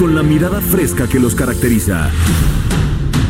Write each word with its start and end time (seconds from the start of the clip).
Con 0.00 0.14
la 0.14 0.22
mirada 0.22 0.62
fresca 0.62 1.06
que 1.06 1.20
los 1.20 1.34
caracteriza. 1.34 2.10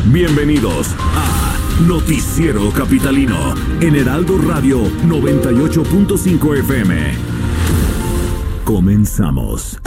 Bienvenidos 0.05 0.95
a 1.13 1.81
Noticiero 1.85 2.69
Capitalino 2.71 3.53
en 3.81 3.97
Heraldo 3.97 4.37
Radio 4.37 4.81
98.5 5.05 6.59
FM. 6.59 7.11
Comenzamos. 8.63 9.81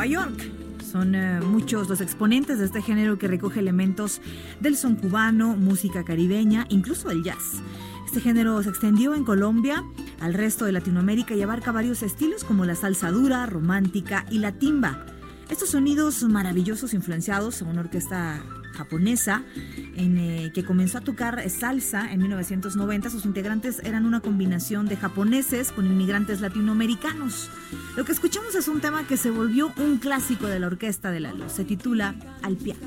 Nueva 0.00 0.12
York. 0.14 0.50
Son 0.90 1.14
eh, 1.14 1.40
muchos 1.42 1.86
los 1.90 2.00
exponentes 2.00 2.58
de 2.58 2.64
este 2.64 2.80
género 2.80 3.18
que 3.18 3.28
recoge 3.28 3.60
elementos 3.60 4.22
del 4.58 4.74
son 4.74 4.96
cubano, 4.96 5.54
música 5.56 6.04
caribeña, 6.04 6.64
incluso 6.70 7.10
el 7.10 7.22
jazz. 7.22 7.60
Este 8.06 8.18
género 8.22 8.62
se 8.62 8.70
extendió 8.70 9.14
en 9.14 9.24
Colombia 9.24 9.84
al 10.20 10.32
resto 10.32 10.64
de 10.64 10.72
Latinoamérica 10.72 11.34
y 11.34 11.42
abarca 11.42 11.70
varios 11.70 12.02
estilos 12.02 12.44
como 12.44 12.64
la 12.64 12.76
salsa 12.76 13.10
dura, 13.10 13.44
romántica 13.44 14.24
y 14.30 14.38
la 14.38 14.52
timba. 14.52 15.04
Estos 15.50 15.68
sonidos 15.68 16.22
maravillosos 16.22 16.94
influenciados 16.94 17.60
a 17.60 17.66
una 17.66 17.80
orquesta 17.80 18.42
japonesa 18.72 19.42
eh, 19.96 20.50
que 20.54 20.64
comenzó 20.64 20.98
a 20.98 21.00
tocar 21.00 21.48
salsa 21.50 22.10
en 22.12 22.20
1990. 22.20 23.10
Sus 23.10 23.24
integrantes 23.24 23.80
eran 23.84 24.06
una 24.06 24.20
combinación 24.20 24.86
de 24.86 24.96
japoneses 24.96 25.72
con 25.72 25.86
inmigrantes 25.86 26.40
latinoamericanos. 26.40 27.50
Lo 27.96 28.04
que 28.04 28.12
escuchamos 28.12 28.54
es 28.54 28.68
un 28.68 28.80
tema 28.80 29.06
que 29.06 29.16
se 29.16 29.30
volvió 29.30 29.72
un 29.76 29.98
clásico 29.98 30.46
de 30.46 30.60
la 30.60 30.68
orquesta 30.68 31.10
de 31.10 31.20
la 31.20 31.32
luz. 31.32 31.52
Se 31.52 31.64
titula 31.64 32.14
Al 32.42 32.56
piano. 32.56 32.80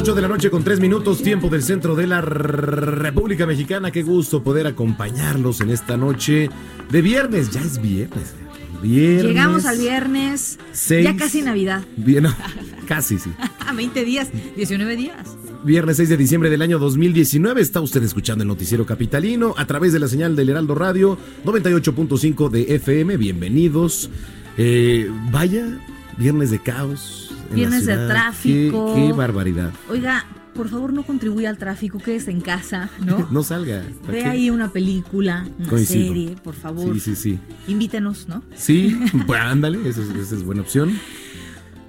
8 0.00 0.14
de 0.14 0.22
la 0.22 0.28
noche 0.28 0.48
con 0.48 0.64
3 0.64 0.80
minutos, 0.80 1.22
tiempo 1.22 1.50
del 1.50 1.62
centro 1.62 1.94
de 1.94 2.06
la 2.06 2.22
República 2.22 3.44
Mexicana. 3.44 3.90
Qué 3.90 4.02
gusto 4.02 4.42
poder 4.42 4.66
acompañarlos 4.66 5.60
en 5.60 5.68
esta 5.68 5.98
noche 5.98 6.48
de 6.90 7.02
viernes. 7.02 7.50
Ya 7.50 7.60
es 7.60 7.82
viernes. 7.82 8.34
Viernes. 8.80 9.24
Llegamos 9.24 9.66
al 9.66 9.76
viernes, 9.76 10.58
Seis. 10.72 11.04
ya 11.04 11.14
casi 11.16 11.42
Navidad. 11.42 11.84
Bien, 11.98 12.22
no, 12.22 12.34
casi 12.86 13.18
sí. 13.18 13.30
20 13.76 14.04
días, 14.06 14.30
19 14.56 14.96
días. 14.96 15.36
Viernes 15.64 15.98
6 15.98 16.08
de 16.08 16.16
diciembre 16.16 16.48
del 16.48 16.62
año 16.62 16.78
2019 16.78 17.60
está 17.60 17.82
usted 17.82 18.02
escuchando 18.02 18.40
el 18.40 18.48
noticiero 18.48 18.86
capitalino 18.86 19.52
a 19.58 19.66
través 19.66 19.92
de 19.92 19.98
la 19.98 20.08
señal 20.08 20.34
del 20.34 20.48
Heraldo 20.48 20.76
Radio 20.76 21.18
98.5 21.44 22.48
de 22.48 22.74
FM. 22.76 23.18
Bienvenidos. 23.18 24.08
Eh, 24.56 25.10
vaya, 25.30 25.78
viernes 26.16 26.50
de 26.50 26.58
caos. 26.58 27.29
Viernes 27.54 27.86
de 27.86 27.96
tráfico. 28.06 28.94
Qué, 28.94 29.06
qué 29.06 29.12
barbaridad. 29.12 29.72
Oiga, 29.88 30.24
por 30.54 30.68
favor 30.68 30.92
no 30.92 31.04
contribuya 31.04 31.48
al 31.50 31.58
tráfico, 31.58 31.98
quédese 31.98 32.30
en 32.30 32.40
casa, 32.40 32.90
¿no? 33.04 33.28
No 33.30 33.42
salga. 33.42 33.82
¿para 34.02 34.12
Ve 34.12 34.18
qué? 34.20 34.26
ahí 34.28 34.50
una 34.50 34.70
película, 34.72 35.46
una 35.58 35.68
Coincido. 35.68 36.08
serie, 36.08 36.36
por 36.42 36.54
favor. 36.54 36.92
Sí, 36.94 37.00
sí, 37.00 37.16
sí. 37.16 37.38
Invítenos, 37.68 38.28
¿no? 38.28 38.42
Sí, 38.54 38.98
pues 39.26 39.40
ándale, 39.40 39.88
esa 39.88 40.02
es, 40.02 40.08
esa 40.10 40.34
es 40.34 40.44
buena 40.44 40.62
opción. 40.62 40.98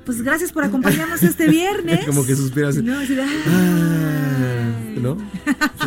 Pues 0.06 0.22
gracias 0.22 0.52
por 0.52 0.64
acompañarnos 0.64 1.22
este 1.24 1.48
viernes. 1.48 2.06
Como 2.06 2.26
que 2.26 2.36
suspiras. 2.36 2.76
No, 2.78 3.00
así 3.00 3.14
de, 3.16 3.24
Ah, 3.24 4.72
¿No? 5.02 5.18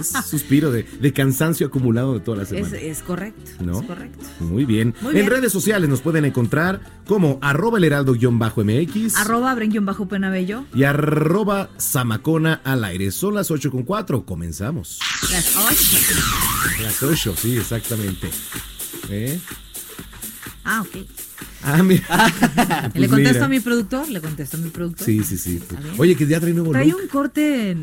Es 0.00 0.08
suspiro 0.28 0.72
de, 0.72 0.82
de 0.84 1.12
cansancio 1.12 1.66
acumulado 1.68 2.14
de 2.14 2.20
toda 2.20 2.38
la 2.38 2.42
es, 2.44 2.48
semana. 2.48 2.76
es 2.78 3.02
correcto, 3.02 3.50
¿No? 3.60 3.80
es 3.80 3.86
correcto. 3.86 4.24
Muy 4.40 4.64
bien. 4.64 4.94
Muy 5.02 5.18
en 5.18 5.26
redes 5.26 5.52
sociales 5.52 5.88
nos 5.88 6.00
pueden 6.00 6.24
encontrar 6.24 6.80
como 7.06 7.38
arroba 7.42 7.78
el 7.78 7.84
heraldo-mx 7.84 9.16
Arroba 9.16 9.54
Bren-Bajo 9.54 10.08
Penabello. 10.08 10.64
y 10.74 10.84
arroba 10.84 11.70
zamacona 11.78 12.60
al 12.64 12.82
aire. 12.84 13.10
Son 13.12 13.34
las 13.34 13.50
8 13.50 13.70
con 13.70 13.82
4. 13.84 14.24
Comenzamos. 14.24 14.98
Las 15.30 15.56
ocho. 15.56 16.82
Las 16.82 17.02
8, 17.02 17.34
sí, 17.36 17.56
exactamente. 17.56 18.30
¿Eh? 19.10 19.38
Ah, 20.64 20.82
ok. 20.82 21.06
Ah, 21.62 21.82
mira. 21.82 22.02
le 22.94 23.08
Pues 23.08 23.10
contesto 23.10 23.34
mira. 23.34 23.44
a 23.44 23.48
mi 23.48 23.60
productor, 23.60 24.08
le 24.08 24.20
contesto 24.20 24.56
a 24.56 24.60
mi 24.60 24.70
productor. 24.70 25.04
Sí, 25.06 25.22
sí, 25.22 25.36
sí. 25.38 25.60
Bien. 25.70 25.94
Oye, 25.98 26.16
que 26.16 26.26
ya 26.26 26.40
trae 26.40 26.52
nuevo 26.52 26.72
Trae 26.72 26.86
look. 26.88 27.00
un 27.02 27.08
corte. 27.08 27.76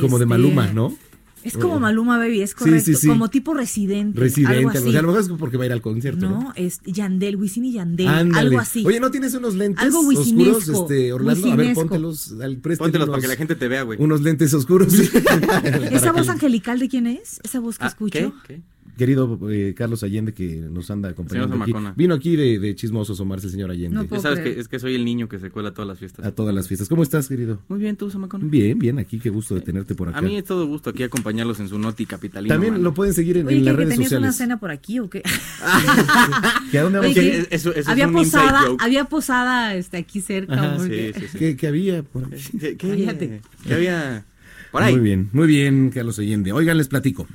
Como 0.00 0.18
de 0.18 0.24
este, 0.24 0.26
Maluma, 0.26 0.66
¿no? 0.68 0.96
Es 1.44 1.56
como 1.56 1.78
Maluma 1.78 2.18
Baby, 2.18 2.42
es 2.42 2.56
correcto. 2.56 2.84
sí, 2.84 2.94
sí. 2.96 3.06
Como 3.06 3.28
tipo 3.28 3.54
residente. 3.54 4.18
Residente, 4.18 4.56
algo 4.58 4.70
así. 4.70 4.78
así. 4.78 4.96
a 4.96 5.02
lo 5.02 5.08
mejor 5.08 5.20
es 5.22 5.28
porque 5.38 5.56
va 5.56 5.62
a 5.62 5.66
ir 5.66 5.72
al 5.72 5.80
concierto. 5.80 6.28
¿no? 6.28 6.40
No, 6.40 6.52
es 6.56 6.80
Yandel, 6.84 7.36
Wisin 7.36 7.66
y 7.66 7.72
Yandel, 7.74 8.08
Ándale. 8.08 8.48
algo 8.48 8.58
así. 8.58 8.84
Oye, 8.84 8.98
¿no 8.98 9.12
tienes 9.12 9.32
unos 9.34 9.54
lentes 9.54 9.80
Algo 9.84 10.00
oscuros, 10.00 10.68
este, 10.68 11.12
Orlando? 11.12 11.52
A 11.52 11.54
ver, 11.54 11.72
póntelos. 11.74 12.32
Al, 12.42 12.56
Póntelos 12.58 12.94
unos- 13.06 13.08
para 13.10 13.20
que 13.22 13.28
la 13.28 13.36
gente 13.36 13.54
te 13.54 13.68
vea, 13.68 13.82
güey. 13.82 13.96
Unos 14.02 14.22
lentes 14.22 14.52
oscuros. 14.54 14.92
¿Esa 15.92 16.10
voz 16.10 16.28
angelical 16.28 16.80
de 16.80 16.88
quién 16.88 17.06
es? 17.06 17.38
¿Esa 17.44 17.60
voz 17.60 17.78
que 17.78 17.84
Ah, 17.84 17.88
escucho? 17.88 18.34
¿Qué? 18.44 18.54
¿Qué? 18.54 18.62
Querido 18.96 19.38
eh, 19.50 19.74
Carlos 19.76 20.02
Allende, 20.02 20.32
que 20.32 20.56
nos 20.56 20.90
anda 20.90 21.10
acompañando 21.10 21.48
Señor 21.54 21.62
aquí. 21.64 21.72
Zamacona. 21.72 21.94
Vino 21.96 22.14
aquí 22.14 22.34
de, 22.36 22.58
de 22.58 22.74
chismoso 22.74 23.12
asomarse 23.12 23.46
el 23.46 23.52
señor 23.52 23.70
Allende. 23.70 23.94
No 23.96 24.04
Ya 24.04 24.20
sabes 24.20 24.40
creer. 24.40 24.54
que 24.54 24.60
es 24.62 24.68
que 24.68 24.78
soy 24.78 24.94
el 24.94 25.04
niño 25.04 25.28
que 25.28 25.38
se 25.38 25.50
cuela 25.50 25.68
a 25.68 25.74
todas 25.74 25.86
las 25.88 25.98
fiestas. 25.98 26.24
a 26.24 26.32
todas 26.34 26.54
las 26.54 26.66
fiestas. 26.66 26.88
¿Cómo 26.88 27.02
estás, 27.02 27.28
querido? 27.28 27.60
Muy 27.68 27.78
bien, 27.78 27.96
tú, 27.96 28.10
Samacón. 28.10 28.50
Bien, 28.50 28.78
bien, 28.78 28.98
aquí, 28.98 29.18
qué 29.18 29.28
gusto 29.30 29.54
de 29.54 29.60
tenerte 29.60 29.94
por 29.94 30.08
acá. 30.08 30.18
A 30.18 30.22
mí 30.22 30.36
es 30.36 30.44
todo 30.44 30.66
gusto 30.66 30.90
aquí 30.90 31.02
acompañarlos 31.02 31.60
en 31.60 31.68
su 31.68 31.78
noti 31.78 32.06
capitalino. 32.06 32.54
También 32.54 32.72
mano. 32.74 32.84
lo 32.84 32.94
pueden 32.94 33.12
seguir 33.12 33.36
en, 33.36 33.46
Oye, 33.48 33.56
en 33.58 33.62
¿qué, 33.62 33.64
las 33.66 33.74
que 33.74 33.76
redes 33.84 33.94
tenías 33.94 34.12
una 34.12 34.32
cena 34.32 34.58
por 34.58 34.70
aquí 34.70 34.98
o 34.98 35.10
qué? 35.10 35.22
¿Que 36.70 36.78
a 36.78 36.82
dónde 36.82 36.98
Oye, 37.00 37.08
vamos 37.08 37.14
que 37.48 37.54
eso- 37.54 37.74
es 37.74 37.88
había 37.88 38.06
un 38.06 38.14
posada, 38.14 38.62
joke. 38.62 38.82
había 38.82 39.04
posada 39.04 39.74
este, 39.74 39.96
aquí 39.98 40.20
cerca. 40.20 40.54
Ajá, 40.54 40.76
¿o 40.76 40.84
Sí, 40.84 40.88
qué? 40.90 41.12
sí, 41.18 41.26
sí. 41.32 41.38
¿Qué, 41.38 41.56
qué 41.56 41.66
había? 41.66 42.02
por 42.02 42.24
ahí? 42.24 42.40
¿Qué, 42.58 42.76
qué- 42.76 42.88
Cállate. 42.88 43.40
qué 43.66 43.74
había 43.74 44.24
por 44.72 44.82
ahí? 44.82 44.94
Muy 44.94 45.02
bien, 45.04 45.28
muy 45.32 45.46
bien, 45.46 45.90
Carlos 45.90 46.18
Allende. 46.18 46.52
Oigan, 46.52 46.76
les 46.78 46.88
platico. 46.88 47.26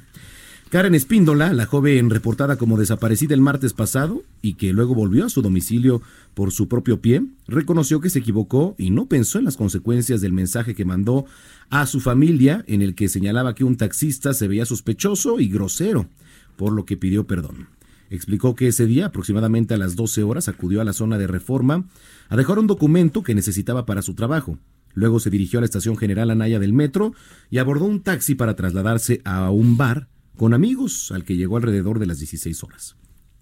Karen 0.71 0.95
Espíndola, 0.95 1.51
la 1.51 1.65
joven 1.65 2.09
reportada 2.09 2.55
como 2.55 2.77
desaparecida 2.77 3.33
el 3.33 3.41
martes 3.41 3.73
pasado 3.73 4.23
y 4.41 4.53
que 4.53 4.71
luego 4.71 4.95
volvió 4.95 5.25
a 5.25 5.29
su 5.29 5.41
domicilio 5.41 6.01
por 6.33 6.53
su 6.53 6.69
propio 6.69 7.01
pie, 7.01 7.23
reconoció 7.45 7.99
que 7.99 8.09
se 8.09 8.19
equivocó 8.19 8.73
y 8.77 8.89
no 8.89 9.07
pensó 9.07 9.37
en 9.37 9.43
las 9.43 9.57
consecuencias 9.57 10.21
del 10.21 10.31
mensaje 10.31 10.73
que 10.73 10.85
mandó 10.85 11.25
a 11.69 11.85
su 11.87 11.99
familia 11.99 12.63
en 12.67 12.81
el 12.81 12.95
que 12.95 13.09
señalaba 13.09 13.53
que 13.53 13.65
un 13.65 13.75
taxista 13.75 14.33
se 14.33 14.47
veía 14.47 14.63
sospechoso 14.63 15.41
y 15.41 15.49
grosero, 15.49 16.07
por 16.55 16.71
lo 16.71 16.85
que 16.85 16.95
pidió 16.95 17.27
perdón. 17.27 17.67
Explicó 18.09 18.55
que 18.55 18.69
ese 18.69 18.85
día, 18.85 19.07
aproximadamente 19.07 19.73
a 19.73 19.77
las 19.77 19.97
12 19.97 20.23
horas, 20.23 20.47
acudió 20.47 20.79
a 20.79 20.85
la 20.85 20.93
zona 20.93 21.17
de 21.17 21.27
reforma 21.27 21.83
a 22.29 22.37
dejar 22.37 22.59
un 22.59 22.67
documento 22.67 23.23
que 23.23 23.35
necesitaba 23.35 23.85
para 23.85 24.01
su 24.01 24.15
trabajo. 24.15 24.57
Luego 24.93 25.19
se 25.19 25.29
dirigió 25.29 25.59
a 25.59 25.63
la 25.63 25.65
estación 25.65 25.97
General 25.97 26.29
Anaya 26.29 26.59
del 26.59 26.71
metro 26.71 27.13
y 27.49 27.57
abordó 27.57 27.83
un 27.83 27.99
taxi 27.99 28.35
para 28.35 28.55
trasladarse 28.55 29.19
a 29.25 29.49
un 29.49 29.75
bar 29.75 30.07
con 30.41 30.55
amigos 30.55 31.11
al 31.11 31.23
que 31.23 31.37
llegó 31.37 31.57
alrededor 31.57 31.99
de 31.99 32.07
las 32.07 32.17
16 32.17 32.63
horas. 32.63 32.95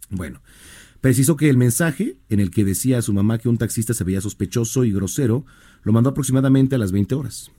Bueno, 0.10 0.42
precisó 1.00 1.38
que 1.38 1.50
el 1.50 1.56
mensaje 1.56 2.18
en 2.28 2.42
el 2.42 2.52
que 2.52 2.66
decía 2.66 2.98
a 2.98 3.02
su 3.02 3.14
mamá 3.14 3.38
que 3.38 3.48
un 3.48 3.58
taxista 3.58 3.94
se 3.94 4.04
veía 4.04 4.20
sospechoso 4.20 4.84
y 4.84 4.92
grosero 4.92 5.46
lo 5.84 5.94
mandó 5.94 6.10
aproximadamente 6.10 6.76
a 6.76 6.78
las 6.78 6.92
20 6.92 7.16
horas, 7.16 7.52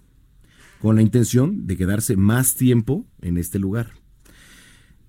con 0.78 0.94
la 0.94 1.00
intención 1.00 1.66
de 1.66 1.78
quedarse 1.78 2.18
más 2.18 2.54
tiempo 2.54 3.06
en 3.22 3.38
este 3.38 3.58
lugar. 3.58 3.92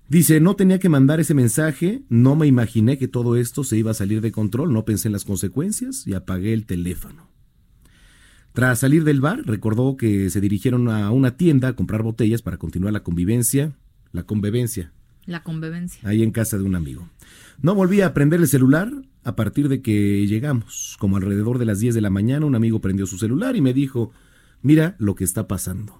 Dice, 0.08 0.40
no 0.40 0.56
tenía 0.56 0.78
que 0.78 0.88
mandar 0.88 1.20
ese 1.20 1.34
mensaje, 1.34 2.02
no 2.08 2.34
me 2.34 2.46
imaginé 2.46 2.96
que 2.96 3.08
todo 3.08 3.36
esto 3.36 3.64
se 3.64 3.76
iba 3.76 3.90
a 3.90 3.94
salir 4.00 4.22
de 4.22 4.32
control, 4.32 4.72
no 4.72 4.86
pensé 4.86 5.08
en 5.08 5.12
las 5.12 5.26
consecuencias 5.26 6.06
y 6.06 6.14
apagué 6.14 6.54
el 6.54 6.64
teléfono. 6.64 7.28
Tras 8.54 8.78
salir 8.78 9.04
del 9.04 9.20
bar, 9.20 9.42
recordó 9.44 9.98
que 9.98 10.30
se 10.30 10.40
dirigieron 10.40 10.88
a 10.88 11.10
una 11.10 11.36
tienda 11.36 11.68
a 11.68 11.76
comprar 11.76 12.02
botellas 12.02 12.40
para 12.40 12.56
continuar 12.56 12.94
la 12.94 13.02
convivencia, 13.02 13.76
la 14.12 14.22
convivencia, 14.24 14.92
La 15.26 15.42
convivencia. 15.42 16.06
ahí 16.08 16.22
en 16.22 16.30
casa 16.30 16.58
de 16.58 16.64
un 16.64 16.74
amigo. 16.74 17.08
No 17.60 17.74
volví 17.74 18.00
a 18.00 18.12
prender 18.14 18.40
el 18.40 18.48
celular 18.48 18.90
a 19.24 19.36
partir 19.36 19.68
de 19.68 19.80
que 19.82 20.26
llegamos. 20.26 20.96
Como 20.98 21.16
alrededor 21.16 21.58
de 21.58 21.64
las 21.64 21.78
10 21.80 21.94
de 21.94 22.00
la 22.00 22.10
mañana, 22.10 22.46
un 22.46 22.54
amigo 22.54 22.80
prendió 22.80 23.06
su 23.06 23.18
celular 23.18 23.56
y 23.56 23.60
me 23.60 23.72
dijo, 23.72 24.12
mira 24.62 24.96
lo 24.98 25.14
que 25.14 25.24
está 25.24 25.46
pasando. 25.48 25.98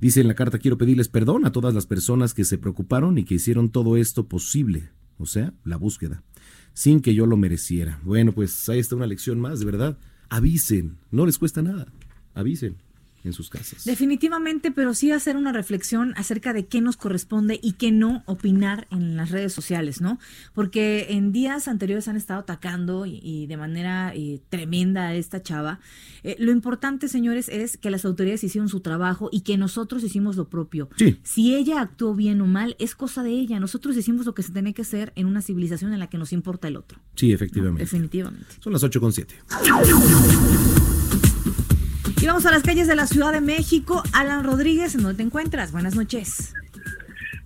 Dice 0.00 0.20
en 0.20 0.28
la 0.28 0.34
carta, 0.34 0.58
quiero 0.58 0.76
pedirles 0.76 1.08
perdón 1.08 1.46
a 1.46 1.52
todas 1.52 1.72
las 1.74 1.86
personas 1.86 2.34
que 2.34 2.44
se 2.44 2.58
preocuparon 2.58 3.16
y 3.18 3.24
que 3.24 3.34
hicieron 3.36 3.70
todo 3.70 3.96
esto 3.96 4.26
posible, 4.28 4.90
o 5.18 5.26
sea, 5.26 5.54
la 5.64 5.76
búsqueda, 5.76 6.22
sin 6.72 7.00
que 7.00 7.14
yo 7.14 7.26
lo 7.26 7.36
mereciera. 7.36 8.00
Bueno, 8.02 8.32
pues 8.32 8.68
ahí 8.68 8.80
está 8.80 8.96
una 8.96 9.06
lección 9.06 9.38
más, 9.40 9.60
de 9.60 9.66
verdad. 9.66 9.96
Avisen, 10.28 10.98
no 11.12 11.24
les 11.24 11.38
cuesta 11.38 11.62
nada. 11.62 11.86
Avisen 12.34 12.76
en 13.24 13.32
sus 13.32 13.50
casas. 13.50 13.84
Definitivamente, 13.84 14.70
pero 14.70 14.94
sí 14.94 15.10
hacer 15.10 15.36
una 15.36 15.52
reflexión 15.52 16.14
acerca 16.16 16.52
de 16.52 16.66
qué 16.66 16.80
nos 16.80 16.96
corresponde 16.96 17.58
y 17.62 17.72
qué 17.72 17.90
no 17.90 18.22
opinar 18.26 18.86
en 18.90 19.16
las 19.16 19.30
redes 19.30 19.52
sociales, 19.52 20.00
¿no? 20.00 20.18
Porque 20.52 21.06
en 21.10 21.32
días 21.32 21.66
anteriores 21.68 22.06
han 22.08 22.16
estado 22.16 22.40
atacando 22.40 23.06
y, 23.06 23.20
y 23.22 23.46
de 23.46 23.56
manera 23.56 24.12
eh, 24.14 24.40
tremenda 24.48 25.08
a 25.08 25.14
esta 25.14 25.42
chava. 25.42 25.80
Eh, 26.22 26.36
lo 26.38 26.52
importante, 26.52 27.08
señores, 27.08 27.48
es 27.48 27.76
que 27.76 27.90
las 27.90 28.04
autoridades 28.04 28.44
hicieron 28.44 28.68
su 28.68 28.80
trabajo 28.80 29.28
y 29.32 29.40
que 29.40 29.56
nosotros 29.56 30.02
hicimos 30.04 30.36
lo 30.36 30.48
propio. 30.48 30.88
Sí. 30.96 31.18
Si 31.22 31.54
ella 31.54 31.80
actuó 31.80 32.14
bien 32.14 32.40
o 32.40 32.46
mal, 32.46 32.76
es 32.78 32.94
cosa 32.94 33.22
de 33.22 33.30
ella. 33.30 33.58
Nosotros 33.60 33.96
hicimos 33.96 34.26
lo 34.26 34.34
que 34.34 34.42
se 34.42 34.52
tenía 34.52 34.72
que 34.72 34.82
hacer 34.82 35.12
en 35.16 35.26
una 35.26 35.42
civilización 35.42 35.92
en 35.92 35.98
la 35.98 36.08
que 36.08 36.18
nos 36.18 36.32
importa 36.32 36.68
el 36.68 36.76
otro. 36.76 36.98
Sí, 37.14 37.32
efectivamente. 37.32 37.84
Definitivamente. 37.84 38.46
Son 38.60 38.72
las 38.72 38.82
8 38.82 39.00
con 39.00 39.12
7. 39.12 39.34
Y 42.24 42.26
vamos 42.26 42.46
a 42.46 42.50
las 42.50 42.62
calles 42.62 42.88
de 42.88 42.96
la 42.96 43.06
Ciudad 43.06 43.32
de 43.32 43.42
México. 43.42 44.02
Alan 44.14 44.44
Rodríguez, 44.44 44.94
¿en 44.94 45.02
dónde 45.02 45.18
te 45.18 45.22
encuentras? 45.24 45.72
Buenas 45.72 45.94
noches. 45.94 46.54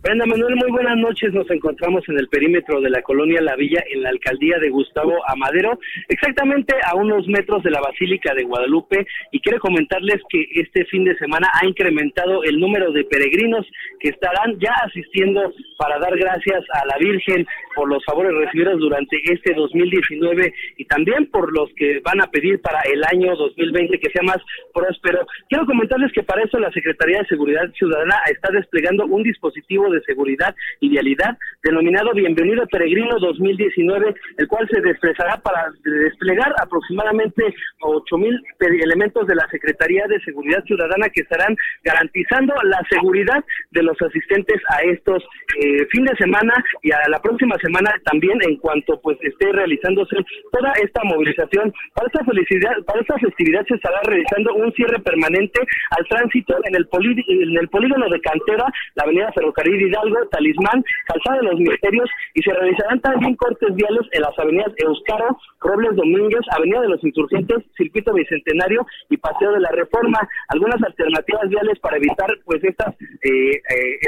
Brenda 0.01 0.27
Manuel, 0.27 0.55
muy 0.55 0.71
buenas 0.71 0.97
noches. 0.97 1.35
Nos 1.35 1.51
encontramos 1.51 2.09
en 2.09 2.19
el 2.19 2.29
perímetro 2.29 2.81
de 2.81 2.89
la 2.89 3.03
colonia 3.03 3.41
La 3.41 3.57
Villa, 3.57 3.83
en 3.91 4.03
la 4.05 4.11
alcaldía 4.11 4.57
de 4.61 4.71
Gustavo 4.71 5.19
Amadero, 5.27 5.81
exactamente 6.09 6.73
a 6.87 6.95
unos 6.95 7.27
metros 7.27 7.65
de 7.65 7.73
la 7.73 7.81
Basílica 7.81 8.33
de 8.33 8.45
Guadalupe. 8.45 9.05
Y 9.33 9.41
quiero 9.41 9.59
comentarles 9.59 10.23
que 10.29 10.47
este 10.55 10.85
fin 10.85 11.03
de 11.03 11.19
semana 11.19 11.51
ha 11.53 11.67
incrementado 11.67 12.45
el 12.45 12.61
número 12.61 12.93
de 12.93 13.05
peregrinos 13.05 13.67
que 13.99 14.11
estarán 14.11 14.57
ya 14.61 14.73
asistiendo 14.87 15.53
para 15.77 15.99
dar 15.99 16.17
gracias 16.17 16.65
a 16.75 16.87
la 16.87 16.97
Virgen 16.99 17.45
por 17.75 17.89
los 17.89 18.05
favores 18.05 18.33
recibidos 18.35 18.79
durante 18.79 19.17
este 19.25 19.53
2019 19.53 20.55
y 20.77 20.85
también 20.85 21.27
por 21.27 21.53
los 21.53 21.71
que 21.75 22.01
van 22.05 22.21
a 22.21 22.31
pedir 22.31 22.61
para 22.61 22.81
el 22.83 23.03
año 23.05 23.35
2020 23.35 23.99
que 23.99 24.11
sea 24.11 24.23
más 24.23 24.39
próspero. 24.73 25.27
Quiero 25.49 25.67
comentarles 25.67 26.13
que 26.13 26.23
para 26.23 26.45
eso 26.45 26.59
la 26.61 26.71
Secretaría 26.71 27.19
de 27.19 27.27
Seguridad 27.27 27.69
Ciudadana 27.73 28.17
está 28.31 28.53
desplegando 28.53 29.05
un 29.07 29.25
dispositivo 29.25 29.88
de 29.91 30.03
seguridad 30.03 30.55
y 30.81 30.89
vialidad 30.89 31.37
denominado 31.63 32.13
Bienvenido 32.13 32.67
Peregrino 32.67 33.19
2019, 33.19 34.15
el 34.39 34.49
cual 34.49 34.69
se 34.69 34.81
desplegará 34.81 35.37
para 35.39 35.71
desplegar 35.85 36.55
aproximadamente 36.61 37.43
8 37.81 38.19
mil 38.19 38.41
elementos 38.61 39.27
de 39.27 39.35
la 39.35 39.47
Secretaría 39.51 40.07
de 40.09 40.21
Seguridad 40.21 40.63
Ciudadana 40.65 41.09
que 41.09 41.23
estarán 41.23 41.57
garantizando 41.83 42.55
la 42.63 42.81
seguridad 42.91 43.45
de 43.71 43.83
los 43.83 44.01
asistentes 44.01 44.61
a 44.69 44.83
estos 44.83 45.23
eh, 45.61 45.87
fin 45.91 46.05
de 46.05 46.17
semana 46.17 46.53
y 46.83 46.93
a 46.93 47.09
la 47.09 47.21
próxima 47.21 47.57
semana 47.63 47.95
también 48.05 48.39
en 48.43 48.57
cuanto 48.57 49.01
pues 49.01 49.19
esté 49.23 49.53
realizándose 49.53 50.17
toda 50.53 50.73
esta 50.83 51.03
movilización. 51.05 51.73
Para 51.95 52.09
esta 52.09 52.25
felicidad, 52.25 52.73
para 52.87 53.01
esta 53.01 53.19
festividad 53.19 53.65
se 53.67 53.75
estará 53.75 54.01
realizando 54.05 54.55
un 54.55 54.73
cierre 54.73 54.99
permanente 55.01 55.61
al 55.91 56.07
tránsito 56.09 56.57
en 56.65 56.77
el, 56.77 56.89
en 57.29 57.59
el 57.59 57.69
polígono 57.69 58.09
de 58.09 58.21
Cantera, 58.21 58.67
la 58.95 59.05
avenida 59.05 59.33
Ferrocarril 59.33 59.78
Hidalgo, 59.83 60.27
Talismán, 60.31 60.85
Calzada 61.07 61.39
de 61.39 61.49
los 61.49 61.61
Misterios 61.61 62.09
y 62.35 62.43
se 62.43 62.53
realizarán 62.53 63.01
también 63.01 63.37
cortes 63.37 63.75
viales 63.75 64.07
en 64.13 64.23
las 64.23 64.39
avenidas 64.39 64.73
Euskaro, 64.79 65.39
Robles 65.61 65.97
Domínguez, 65.97 66.41
Avenida 66.57 66.81
de 66.81 66.89
los 66.89 67.03
Insurgentes, 67.05 67.65
Circuito 67.77 68.13
Bicentenario 68.13 68.87
y 69.11 69.17
Paseo 69.17 69.53
de 69.53 69.61
la 69.61 69.71
Reforma. 69.71 70.19
Algunas 70.49 70.83
alternativas 70.83 71.49
viales 71.49 71.79
para 71.81 71.97
evitar 71.97 72.29
pues 72.45 72.63
estas 72.65 72.95
eh, 73.01 73.51
eh, 73.51 73.99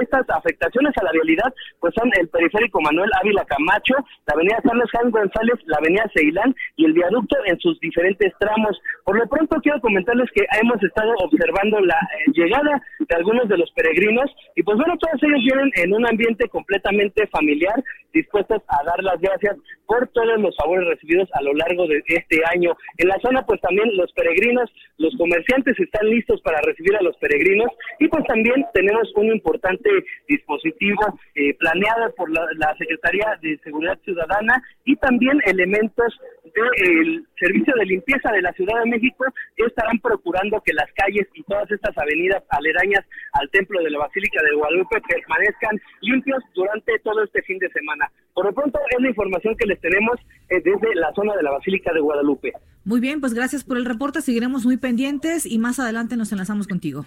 estas 0.00 0.28
afectaciones 0.30 0.92
a 0.96 1.04
la 1.04 1.12
vialidad 1.12 1.52
pues 1.80 1.94
son 1.94 2.10
el 2.18 2.28
periférico 2.28 2.80
Manuel 2.80 3.10
Ávila 3.20 3.44
Camacho, 3.44 3.94
la 4.26 4.34
avenida 4.34 4.58
Carlos 4.62 4.90
Juan 4.92 5.10
González, 5.10 5.58
la 5.66 5.78
avenida 5.78 6.10
Ceilán 6.14 6.54
y 6.76 6.84
el 6.84 6.92
viaducto 6.92 7.36
en 7.46 7.58
sus 7.58 7.78
diferentes 7.80 8.32
tramos. 8.38 8.80
Por 9.04 9.18
lo 9.18 9.26
pronto 9.28 9.56
quiero 9.62 9.80
comentarles 9.80 10.30
que 10.32 10.46
hemos 10.60 10.82
estado 10.82 11.12
observando 11.18 11.80
la 11.80 11.96
eh, 11.96 12.32
llegada 12.32 12.82
de 12.98 13.16
algunos 13.16 13.48
de 13.48 13.58
los 13.58 13.70
peregrinos 13.72 14.30
y 14.56 14.62
pues 14.62 14.69
bueno, 14.76 14.96
todos 14.98 15.22
ellos 15.22 15.40
vienen 15.42 15.70
en 15.76 15.94
un 15.94 16.06
ambiente 16.06 16.48
completamente 16.48 17.26
familiar, 17.28 17.82
dispuestos 18.12 18.62
a 18.68 18.84
dar 18.84 19.02
las 19.02 19.20
gracias 19.20 19.56
por 19.86 20.06
todos 20.08 20.38
los 20.40 20.56
favores 20.56 20.86
recibidos 20.86 21.28
a 21.34 21.42
lo 21.42 21.52
largo 21.54 21.86
de 21.86 22.02
este 22.06 22.40
año. 22.52 22.76
En 22.98 23.08
la 23.08 23.18
zona 23.20 23.42
pues 23.42 23.60
también 23.60 23.96
los 23.96 24.12
peregrinos, 24.12 24.70
los 24.98 25.14
comerciantes 25.16 25.78
están 25.78 26.08
listos 26.08 26.40
para 26.42 26.60
recibir 26.60 26.94
a 26.96 27.02
los 27.02 27.16
peregrinos 27.16 27.70
y 27.98 28.08
pues 28.08 28.24
también 28.26 28.64
tenemos 28.74 29.10
un 29.16 29.26
importante 29.26 29.90
dispositivo 30.28 31.18
eh, 31.34 31.54
planeado 31.54 32.14
por 32.14 32.30
la, 32.30 32.46
Secretaría 32.78 33.38
de 33.42 33.58
Seguridad 33.58 33.98
Ciudadana 34.04 34.62
y 34.84 34.96
también 34.96 35.38
elementos 35.44 36.18
del 36.44 37.24
servicio 37.38 37.74
de 37.76 37.84
limpieza 37.84 38.30
de 38.32 38.42
la 38.42 38.52
Ciudad 38.52 38.80
de 38.80 38.90
México 38.90 39.24
estarán 39.56 39.98
procurando 39.98 40.60
que 40.64 40.72
las 40.72 40.90
calles 40.92 41.26
y 41.34 41.42
todas 41.42 41.70
estas 41.70 41.96
avenidas 41.98 42.42
aledañas 42.48 43.04
al 43.32 43.50
templo 43.50 43.82
de 43.82 43.90
la 43.90 43.98
Basílica 43.98 44.40
de 44.42 44.54
Guadalupe 44.60 45.00
permanezcan 45.08 45.80
limpios 46.02 46.42
durante 46.54 46.92
todo 47.02 47.24
este 47.24 47.42
fin 47.42 47.58
de 47.58 47.68
semana. 47.70 48.10
Por 48.34 48.46
lo 48.46 48.52
pronto 48.52 48.78
es 48.90 49.02
la 49.02 49.08
información 49.08 49.56
que 49.56 49.66
les 49.66 49.80
tenemos 49.80 50.16
eh, 50.48 50.62
desde 50.64 50.94
la 50.94 51.12
zona 51.14 51.34
de 51.36 51.42
la 51.42 51.50
Basílica 51.52 51.92
de 51.92 52.00
Guadalupe. 52.00 52.52
Muy 52.84 53.00
bien, 53.00 53.20
pues 53.20 53.34
gracias 53.34 53.64
por 53.64 53.76
el 53.76 53.84
reporte. 53.84 54.20
Seguiremos 54.20 54.64
muy 54.64 54.76
pendientes 54.76 55.46
y 55.46 55.58
más 55.58 55.78
adelante 55.78 56.16
nos 56.16 56.32
enlazamos 56.32 56.66
contigo. 56.68 57.06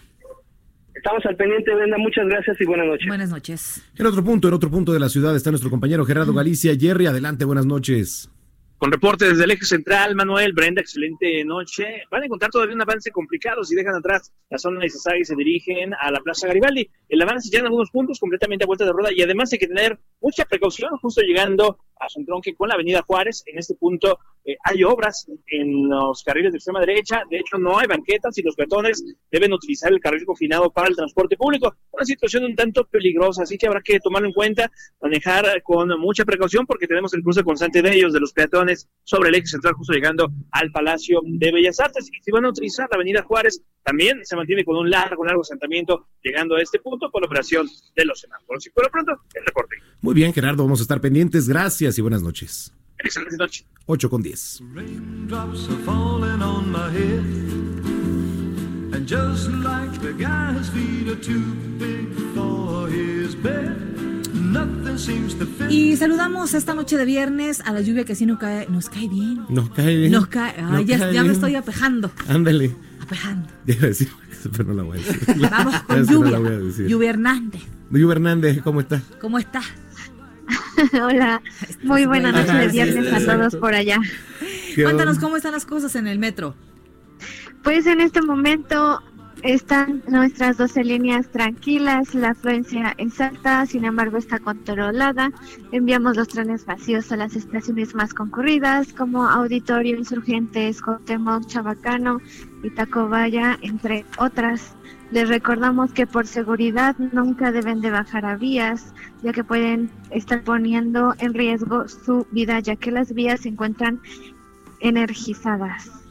Estamos 0.96 1.26
al 1.26 1.36
pendiente, 1.36 1.74
Brenda. 1.74 1.98
Muchas 1.98 2.26
gracias 2.28 2.60
y 2.62 2.66
buenas 2.66 2.88
noches. 2.88 3.08
Buenas 3.08 3.30
noches. 3.30 3.84
En 3.98 4.06
otro 4.06 4.24
punto, 4.24 4.48
en 4.48 4.54
otro 4.54 4.70
punto 4.70 4.94
de 4.94 5.00
la 5.00 5.10
ciudad 5.10 5.36
está 5.36 5.50
nuestro 5.50 5.70
compañero 5.70 6.06
Gerardo 6.06 6.34
Galicia. 6.34 6.74
Jerry, 6.80 7.08
adelante, 7.08 7.46
buenas 7.46 7.66
noches. 7.66 8.30
Con 8.84 8.92
reporte 8.92 9.30
desde 9.30 9.46
el 9.46 9.52
eje 9.52 9.64
central, 9.64 10.14
Manuel, 10.14 10.52
Brenda, 10.52 10.82
excelente 10.82 11.46
noche. 11.46 12.04
Van 12.12 12.22
a 12.22 12.26
encontrar 12.26 12.52
todavía 12.52 12.76
un 12.76 12.82
avance 12.82 13.12
complicado 13.12 13.64
si 13.64 13.76
dejan 13.76 13.96
atrás 13.96 14.34
la 14.50 14.58
zona 14.58 14.86
Isasá 14.86 15.16
y 15.16 15.24
se 15.24 15.38
dirigen 15.38 15.94
a 15.94 16.12
la 16.12 16.20
Plaza 16.20 16.48
Garibaldi. 16.48 16.90
El 17.08 17.22
avance 17.22 17.50
ya 17.50 17.60
en 17.60 17.68
algunos 17.68 17.92
puntos 17.92 18.20
completamente 18.20 18.66
a 18.66 18.68
vuelta 18.68 18.84
de 18.84 18.92
rueda 18.92 19.14
y 19.16 19.22
además 19.22 19.54
hay 19.54 19.60
que 19.60 19.70
tener 19.70 19.98
mucha 20.20 20.44
precaución 20.44 20.98
justo 20.98 21.22
llegando 21.22 21.78
a 21.98 22.10
su 22.10 22.20
entronque 22.20 22.54
con 22.56 22.68
la 22.68 22.76
Avenida 22.76 23.02
Juárez. 23.04 23.44
En 23.46 23.58
este 23.58 23.76
punto 23.76 24.20
eh, 24.44 24.58
hay 24.66 24.84
obras 24.84 25.28
en 25.48 25.88
los 25.88 26.22
carriles 26.24 26.52
de 26.52 26.58
extrema 26.58 26.82
derecha. 26.82 27.24
De 27.30 27.38
hecho, 27.38 27.58
no 27.58 27.80
hay 27.80 27.88
banquetas 27.88 28.38
y 28.38 28.42
los 28.42 28.56
peatones 28.56 29.02
deben 29.32 29.54
utilizar 29.54 29.94
el 29.94 30.02
carril 30.02 30.26
confinado 30.26 30.70
para 30.70 30.90
el 30.90 30.96
transporte 30.98 31.38
público. 31.38 31.74
Una 31.92 32.04
situación 32.04 32.44
un 32.44 32.56
tanto 32.56 32.84
peligrosa, 32.86 33.44
así 33.44 33.58
que 33.58 33.68
habrá 33.68 33.82
que 33.82 34.00
tomarlo 34.02 34.28
en 34.28 34.34
cuenta, 34.34 34.70
manejar 35.02 35.62
con 35.64 35.88
mucha 36.00 36.26
precaución 36.26 36.66
porque 36.66 36.88
tenemos 36.88 37.14
el 37.14 37.24
cruce 37.24 37.44
constante 37.44 37.82
de 37.82 37.94
ellos, 37.94 38.12
de 38.12 38.20
los 38.20 38.34
peatones 38.34 38.73
sobre 39.04 39.30
el 39.30 39.36
eje 39.36 39.48
central, 39.48 39.74
justo 39.74 39.94
llegando 39.94 40.32
al 40.52 40.72
Palacio 40.72 41.22
de 41.24 41.52
Bellas 41.52 41.80
Artes. 41.80 42.10
Y 42.12 42.22
si 42.22 42.32
van 42.32 42.46
a 42.46 42.50
utilizar 42.50 42.88
la 42.90 42.96
Avenida 42.96 43.24
Juárez, 43.24 43.62
también 43.84 44.20
se 44.24 44.36
mantiene 44.36 44.64
con 44.64 44.78
un 44.78 44.90
largo, 44.90 45.26
largo 45.26 45.42
asentamiento 45.42 46.08
llegando 46.24 46.56
a 46.56 46.62
este 46.62 46.80
punto 46.80 47.10
por 47.12 47.22
la 47.22 47.28
operación 47.28 47.68
de 47.96 48.06
los 48.06 48.20
semáforos. 48.20 48.66
Y 48.66 48.70
por 48.70 48.86
lo 48.86 48.90
pronto, 48.90 49.12
el 49.34 49.46
reporte. 49.46 49.76
Muy 50.02 50.14
bien, 50.14 50.34
Gerardo, 50.34 50.64
vamos 50.64 50.80
a 50.80 50.84
estar 50.84 51.02
pendientes. 51.02 51.48
Gracias 51.48 51.98
y 51.98 52.02
buenas 52.02 52.22
noches. 52.22 52.74
Excelente 53.00 53.38
noche. 53.38 53.66
8 53.86 54.10
con 54.10 54.22
10. 54.22 54.62
Raindrops 54.74 55.68
are 55.70 55.78
falling 55.84 56.42
on 56.42 56.72
my 56.72 56.90
head. 56.92 57.24
And 58.94 59.08
just 59.08 59.50
like 59.50 59.92
the 60.02 60.14
guy's 60.14 60.70
feet 60.70 61.08
are 61.10 61.16
too 61.16 61.54
big 61.78 62.14
for 62.36 62.88
his 62.88 63.36
bed, 63.36 63.93
Y 65.70 65.96
saludamos 65.98 66.54
esta 66.54 66.74
noche 66.74 66.98
de 66.98 67.06
viernes 67.06 67.62
a 67.62 67.74
la 67.74 67.82
lluvia 67.82 68.06
que 68.06 68.16
sí 68.16 68.26
nos 68.26 68.38
cae, 68.40 68.68
nos 68.70 68.90
cae 68.90 69.08
bien. 69.08 69.46
Nos 69.50 69.70
cae 69.72 69.96
bien. 69.96 70.12
Nos 70.12 70.28
cae, 70.28 70.54
ay, 70.58 70.64
Nos 70.64 70.86
ya, 70.86 71.00
cae 71.00 71.14
ya 71.14 71.24
me 71.24 71.32
estoy 71.32 71.56
apejando. 71.56 72.12
Ándale. 72.28 72.76
Apejando. 73.02 73.48
A 73.68 73.86
decir, 73.86 74.10
pero 74.52 74.66
no 74.66 74.74
la 74.74 74.84
voy 74.84 75.00
a 75.00 75.02
decir. 75.02 75.40
Vamos 75.52 75.76
con 75.84 76.00
Esa 76.00 76.12
no 76.14 76.26
lluvia. 76.26 76.88
Lluvia 76.88 77.10
Hernández. 77.10 77.62
Lluvia 77.90 78.12
Hernández, 78.14 78.62
¿cómo 78.64 78.82
está? 78.82 79.02
¿Cómo 79.20 79.40
estás? 79.40 79.66
Hola, 81.02 81.42
muy 81.84 82.06
buena 82.06 82.32
Buenas 82.32 82.48
noche 82.48 82.60
de 82.60 82.68
viernes 82.68 83.14
a 83.14 83.38
todos 83.38 83.56
por 83.56 83.74
allá. 83.74 84.00
¿Qué 84.76 84.84
Cuéntanos 84.84 85.20
cómo 85.20 85.38
están 85.38 85.54
las 85.54 85.66
cosas 85.66 85.96
en 85.96 86.08
el 86.08 86.20
metro. 86.20 86.56
Pues 87.64 87.86
en 87.86 88.02
este 88.02 88.22
momento 88.22 89.02
están 89.44 90.02
nuestras 90.08 90.58
12 90.58 90.86
líneas 90.86 91.28
tranquilas, 91.28 92.16
la 92.16 92.30
afluencia 92.30 92.94
es 92.98 93.20
alta, 93.20 93.66
sin 93.66 93.84
embargo 93.84 94.18
está 94.18 94.40
controlada. 94.40 95.32
Enviamos 95.74 96.16
los 96.16 96.30
trenes 96.30 96.66
vacíos 96.66 97.12
a 97.12 97.18
las 97.18 97.36
estaciones 97.36 97.94
más 97.94 98.14
concurridas 98.14 98.94
como 98.94 99.28
Auditorio, 99.28 99.98
Insurgentes, 99.98 100.82
Cuauhtémoc, 100.82 101.46
Chabacano 101.48 102.22
y 102.64 102.70
Tacobaya, 102.70 103.60
entre 103.62 104.06
otras. 104.18 104.76
Les 105.12 105.28
recordamos 105.28 105.92
que 105.92 106.08
por 106.08 106.26
seguridad 106.26 106.96
nunca 106.98 107.52
deben 107.52 107.82
de 107.82 107.92
bajar 107.92 108.26
a 108.26 108.38
vías, 108.38 108.94
ya 109.24 109.34
que 109.34 109.44
pueden 109.44 109.92
estar 110.10 110.42
poniendo 110.42 111.16
en 111.20 111.34
riesgo 111.34 111.90
su 111.90 112.26
vida, 112.32 112.62
ya 112.62 112.78
que 112.78 112.92
las 112.92 113.14
vías 113.14 113.42
se 113.42 113.50
encuentran 113.50 114.00
energizadas. 114.80 116.03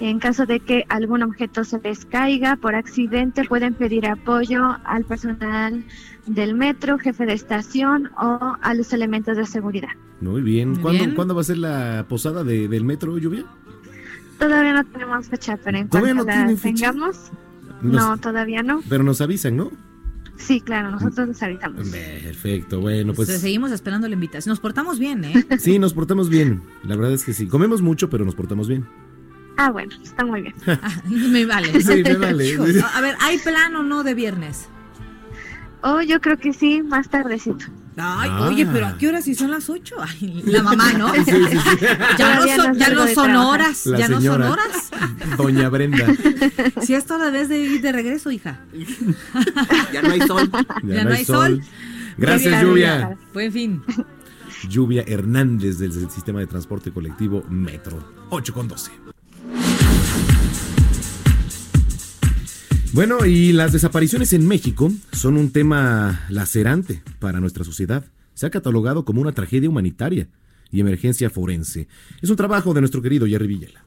En 0.00 0.18
caso 0.18 0.44
de 0.44 0.60
que 0.60 0.84
algún 0.88 1.22
objeto 1.22 1.62
se 1.64 1.78
les 1.80 2.04
caiga 2.04 2.56
por 2.56 2.74
accidente, 2.74 3.44
pueden 3.44 3.74
pedir 3.74 4.06
apoyo 4.06 4.76
al 4.84 5.04
personal 5.04 5.84
del 6.26 6.54
metro, 6.54 6.98
jefe 6.98 7.26
de 7.26 7.32
estación 7.34 8.10
o 8.18 8.56
a 8.60 8.74
los 8.74 8.92
elementos 8.92 9.36
de 9.36 9.46
seguridad. 9.46 9.90
Muy 10.20 10.42
bien. 10.42 10.70
Muy 10.70 10.78
¿Cuándo, 10.80 11.04
bien. 11.04 11.14
¿cuándo 11.14 11.34
va 11.34 11.42
a 11.42 11.44
ser 11.44 11.58
la 11.58 12.06
posada 12.08 12.42
de- 12.44 12.66
del 12.68 12.84
metro, 12.84 13.16
Lluvia? 13.18 13.44
Todavía 14.38 14.72
no 14.72 14.84
tenemos 14.84 15.28
fecha, 15.28 15.56
pero 15.62 15.78
en 15.78 15.88
¿Todavía 15.88 16.14
cuanto 16.14 16.32
no 16.34 16.50
la 16.52 16.56
tengamos, 16.56 17.30
Nos- 17.82 17.92
no, 18.02 18.16
todavía 18.18 18.62
no. 18.62 18.82
Pero 18.88 19.04
nos 19.04 19.20
avisan, 19.20 19.56
¿no? 19.56 19.70
Sí, 20.36 20.60
claro, 20.60 20.90
nosotros 20.90 21.28
les 21.28 21.42
avisamos. 21.42 21.88
Perfecto, 21.88 22.80
bueno, 22.80 23.12
Pues 23.14 23.28
pues 23.28 23.40
seguimos 23.40 23.70
esperando 23.70 24.08
la 24.08 24.14
invitación. 24.14 24.50
Nos 24.50 24.58
portamos 24.60 24.98
bien, 24.98 25.24
¿eh? 25.24 25.46
sí, 25.58 25.78
nos 25.78 25.94
portamos 25.94 26.28
bien. 26.28 26.62
La 26.82 26.96
verdad 26.96 27.12
es 27.12 27.24
que 27.24 27.32
sí. 27.32 27.46
Comemos 27.46 27.80
mucho, 27.82 28.10
pero 28.10 28.24
nos 28.24 28.34
portamos 28.34 28.66
bien. 28.68 28.84
Ah, 29.56 29.70
bueno, 29.70 29.94
está 30.02 30.24
muy 30.24 30.42
bien. 30.42 30.54
Ah, 30.66 31.02
me 31.08 31.44
vale. 31.46 31.80
Sí, 31.80 32.02
me 32.02 32.14
vale. 32.18 32.48
Hijo, 32.48 32.64
A 32.94 33.00
ver, 33.00 33.16
¿hay 33.20 33.38
plan 33.38 33.74
o 33.76 33.82
no 33.82 34.02
de 34.02 34.14
viernes? 34.14 34.68
Oh, 35.82 36.00
yo 36.00 36.20
creo 36.20 36.38
que 36.38 36.52
sí, 36.52 36.82
más 36.82 37.08
tardecito. 37.08 37.66
Ay, 37.96 38.28
Ah. 38.32 38.48
oye, 38.48 38.66
pero 38.66 38.86
¿a 38.88 38.96
qué 38.98 39.06
hora 39.06 39.22
si 39.22 39.34
son 39.36 39.52
las 39.52 39.70
8? 39.70 39.94
Ay, 40.00 40.42
la 40.46 40.62
mamá, 40.64 40.92
¿no? 40.94 41.14
Sí, 41.14 41.22
sí, 41.26 41.32
sí. 41.58 41.86
Ya 42.18 42.34
no 42.34 42.42
son, 42.48 42.74
ya 42.74 42.88
no 42.90 43.06
horas, 43.36 43.86
La 43.86 43.98
ya 43.98 44.08
no 44.08 44.20
son 44.20 44.42
horas. 44.42 44.90
Doña 45.36 45.68
Brenda. 45.68 46.06
Si 46.82 46.94
es 46.94 47.08
hora 47.10 47.30
vez 47.30 47.48
de 47.48 47.58
ir 47.58 47.80
de 47.82 47.92
regreso, 47.92 48.32
hija. 48.32 48.58
Ya 49.92 50.02
no 50.02 50.10
hay 50.10 50.20
sol. 50.22 50.50
Ya 50.82 51.04
no 51.04 51.10
hay 51.12 51.24
sol. 51.24 51.62
Gracias, 52.16 52.62
Lluvia. 52.62 53.16
Buen 53.32 53.52
fin. 53.52 53.82
Lluvia 54.68 55.04
Hernández 55.06 55.78
del 55.78 55.92
sistema 56.10 56.40
de 56.40 56.46
transporte 56.46 56.90
colectivo 56.90 57.44
Metro. 57.48 58.02
8 58.30 58.54
con 58.54 58.66
12. 58.66 58.90
Bueno, 62.94 63.26
y 63.26 63.52
las 63.52 63.72
desapariciones 63.72 64.32
en 64.34 64.46
México 64.46 64.88
son 65.10 65.36
un 65.36 65.50
tema 65.50 66.20
lacerante 66.28 67.02
para 67.18 67.40
nuestra 67.40 67.64
sociedad. 67.64 68.04
Se 68.34 68.46
ha 68.46 68.50
catalogado 68.50 69.04
como 69.04 69.20
una 69.20 69.32
tragedia 69.32 69.68
humanitaria 69.68 70.28
y 70.70 70.78
emergencia 70.78 71.28
forense. 71.28 71.88
Es 72.22 72.30
un 72.30 72.36
trabajo 72.36 72.72
de 72.72 72.82
nuestro 72.82 73.02
querido 73.02 73.26
Jerry 73.26 73.48
Villela. 73.48 73.84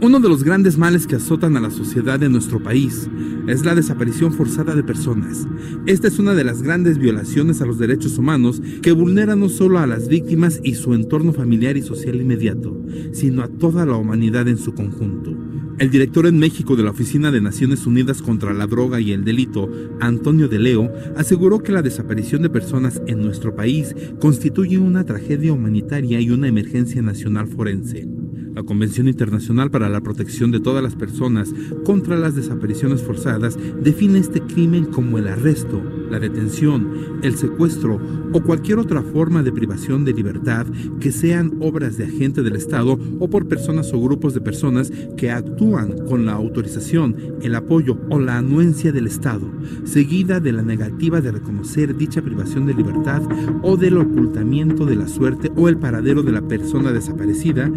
Uno 0.00 0.18
de 0.18 0.30
los 0.30 0.44
grandes 0.44 0.78
males 0.78 1.06
que 1.06 1.16
azotan 1.16 1.58
a 1.58 1.60
la 1.60 1.70
sociedad 1.70 2.18
de 2.18 2.30
nuestro 2.30 2.62
país 2.62 3.10
es 3.46 3.62
la 3.62 3.74
desaparición 3.74 4.32
forzada 4.32 4.74
de 4.74 4.82
personas. 4.82 5.46
Esta 5.84 6.08
es 6.08 6.18
una 6.18 6.32
de 6.32 6.44
las 6.44 6.62
grandes 6.62 6.96
violaciones 6.96 7.60
a 7.60 7.66
los 7.66 7.78
derechos 7.78 8.16
humanos 8.16 8.62
que 8.80 8.92
vulnera 8.92 9.36
no 9.36 9.50
solo 9.50 9.78
a 9.78 9.86
las 9.86 10.08
víctimas 10.08 10.58
y 10.64 10.74
su 10.74 10.94
entorno 10.94 11.34
familiar 11.34 11.76
y 11.76 11.82
social 11.82 12.16
inmediato, 12.16 12.82
sino 13.12 13.42
a 13.42 13.48
toda 13.48 13.84
la 13.84 13.96
humanidad 13.96 14.48
en 14.48 14.56
su 14.56 14.72
conjunto. 14.72 15.51
El 15.78 15.90
director 15.90 16.26
en 16.26 16.38
México 16.38 16.76
de 16.76 16.82
la 16.82 16.90
Oficina 16.90 17.30
de 17.30 17.40
Naciones 17.40 17.86
Unidas 17.86 18.22
contra 18.22 18.52
la 18.52 18.66
Droga 18.66 19.00
y 19.00 19.12
el 19.12 19.24
Delito, 19.24 19.70
Antonio 20.00 20.48
de 20.48 20.58
Leo, 20.58 20.92
aseguró 21.16 21.62
que 21.62 21.72
la 21.72 21.82
desaparición 21.82 22.42
de 22.42 22.50
personas 22.50 23.02
en 23.06 23.20
nuestro 23.22 23.56
país 23.56 23.94
constituye 24.20 24.78
una 24.78 25.04
tragedia 25.04 25.52
humanitaria 25.52 26.20
y 26.20 26.30
una 26.30 26.48
emergencia 26.48 27.02
nacional 27.02 27.48
forense. 27.48 28.06
La 28.54 28.62
Convención 28.62 29.08
Internacional 29.08 29.70
para 29.70 29.88
la 29.88 30.02
Protección 30.02 30.50
de 30.50 30.60
todas 30.60 30.82
las 30.82 30.94
personas 30.94 31.54
contra 31.84 32.16
las 32.16 32.34
desapariciones 32.34 33.02
forzadas 33.02 33.58
define 33.82 34.18
este 34.18 34.42
crimen 34.42 34.84
como 34.84 35.16
el 35.16 35.28
arresto, 35.28 35.82
la 36.10 36.20
detención, 36.20 37.20
el 37.22 37.36
secuestro 37.36 37.98
o 38.32 38.42
cualquier 38.42 38.78
otra 38.78 39.02
forma 39.02 39.42
de 39.42 39.52
privación 39.52 40.04
de 40.04 40.12
libertad 40.12 40.66
que 41.00 41.12
sean 41.12 41.56
obras 41.60 41.96
de 41.96 42.04
agente 42.04 42.42
del 42.42 42.56
Estado 42.56 42.98
o 43.18 43.30
por 43.30 43.48
personas 43.48 43.90
o 43.94 44.00
grupos 44.00 44.34
de 44.34 44.42
personas 44.42 44.92
que 45.16 45.30
actúan 45.30 46.04
con 46.06 46.26
la 46.26 46.32
autorización, 46.32 47.16
el 47.40 47.54
apoyo 47.54 47.98
o 48.10 48.18
la 48.18 48.36
anuencia 48.36 48.92
del 48.92 49.06
Estado, 49.06 49.50
seguida 49.84 50.40
de 50.40 50.52
la 50.52 50.62
negativa 50.62 51.22
de 51.22 51.32
reconocer 51.32 51.96
dicha 51.96 52.20
privación 52.20 52.66
de 52.66 52.74
libertad 52.74 53.22
o 53.62 53.78
del 53.78 53.96
ocultamiento 53.96 54.84
de 54.84 54.96
la 54.96 55.08
suerte 55.08 55.50
o 55.56 55.70
el 55.70 55.78
paradero 55.78 56.22
de 56.22 56.32
la 56.32 56.42
persona 56.42 56.92
desaparecida, 56.92 57.70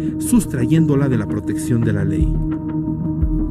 sustrayéndola 0.66 1.08
de 1.08 1.16
la 1.16 1.28
protección 1.28 1.80
de 1.82 1.92
la 1.92 2.04
ley. 2.04 2.28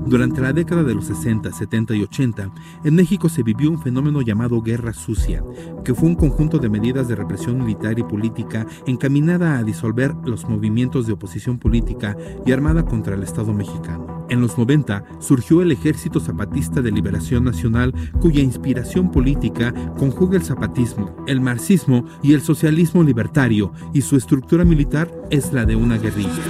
Durante 0.06 0.40
la 0.40 0.54
década 0.54 0.84
de 0.84 0.94
los 0.94 1.06
60, 1.06 1.52
70 1.52 1.96
y 1.96 2.04
80, 2.04 2.52
en 2.84 2.96
México 2.96 3.28
se 3.28 3.42
vivió 3.42 3.72
un 3.72 3.82
fenómeno 3.82 4.22
llamado 4.22 4.62
Guerra 4.62 4.94
Sucia, 4.94 5.44
que 5.84 5.96
fue 5.96 6.10
un 6.10 6.16
conjunto 6.16 6.60
de 6.60 6.70
medidas 6.70 7.08
de 7.08 7.16
represión 7.16 7.58
militar 7.58 7.98
y 7.98 8.04
política 8.04 8.68
encaminada 8.86 9.58
a 9.58 9.64
disolver 9.64 10.14
los 10.26 10.48
movimientos 10.48 11.08
de 11.08 11.14
oposición 11.14 11.58
política 11.58 12.16
y 12.46 12.52
armada 12.52 12.86
contra 12.86 13.16
el 13.16 13.24
Estado 13.24 13.52
mexicano. 13.52 14.26
En 14.30 14.42
los 14.42 14.58
90 14.58 15.06
surgió 15.20 15.62
el 15.62 15.72
Ejército 15.72 16.20
Zapatista 16.20 16.82
de 16.82 16.92
Liberación 16.92 17.44
Nacional, 17.44 17.94
cuya 18.20 18.42
inspiración 18.42 19.10
política 19.12 19.74
conjuga 19.98 20.38
el 20.38 20.44
zapatismo, 20.44 21.16
el 21.26 21.42
marxismo 21.42 22.06
y 22.22 22.34
el 22.34 22.42
socialismo 22.42 23.02
libertario, 23.02 23.72
y 23.94 24.02
su 24.02 24.18
estructura 24.18 24.66
militar 24.66 25.12
es 25.32 25.52
la 25.52 25.66
de 25.66 25.76
una 25.76 25.98
guerrilla. 25.98 26.44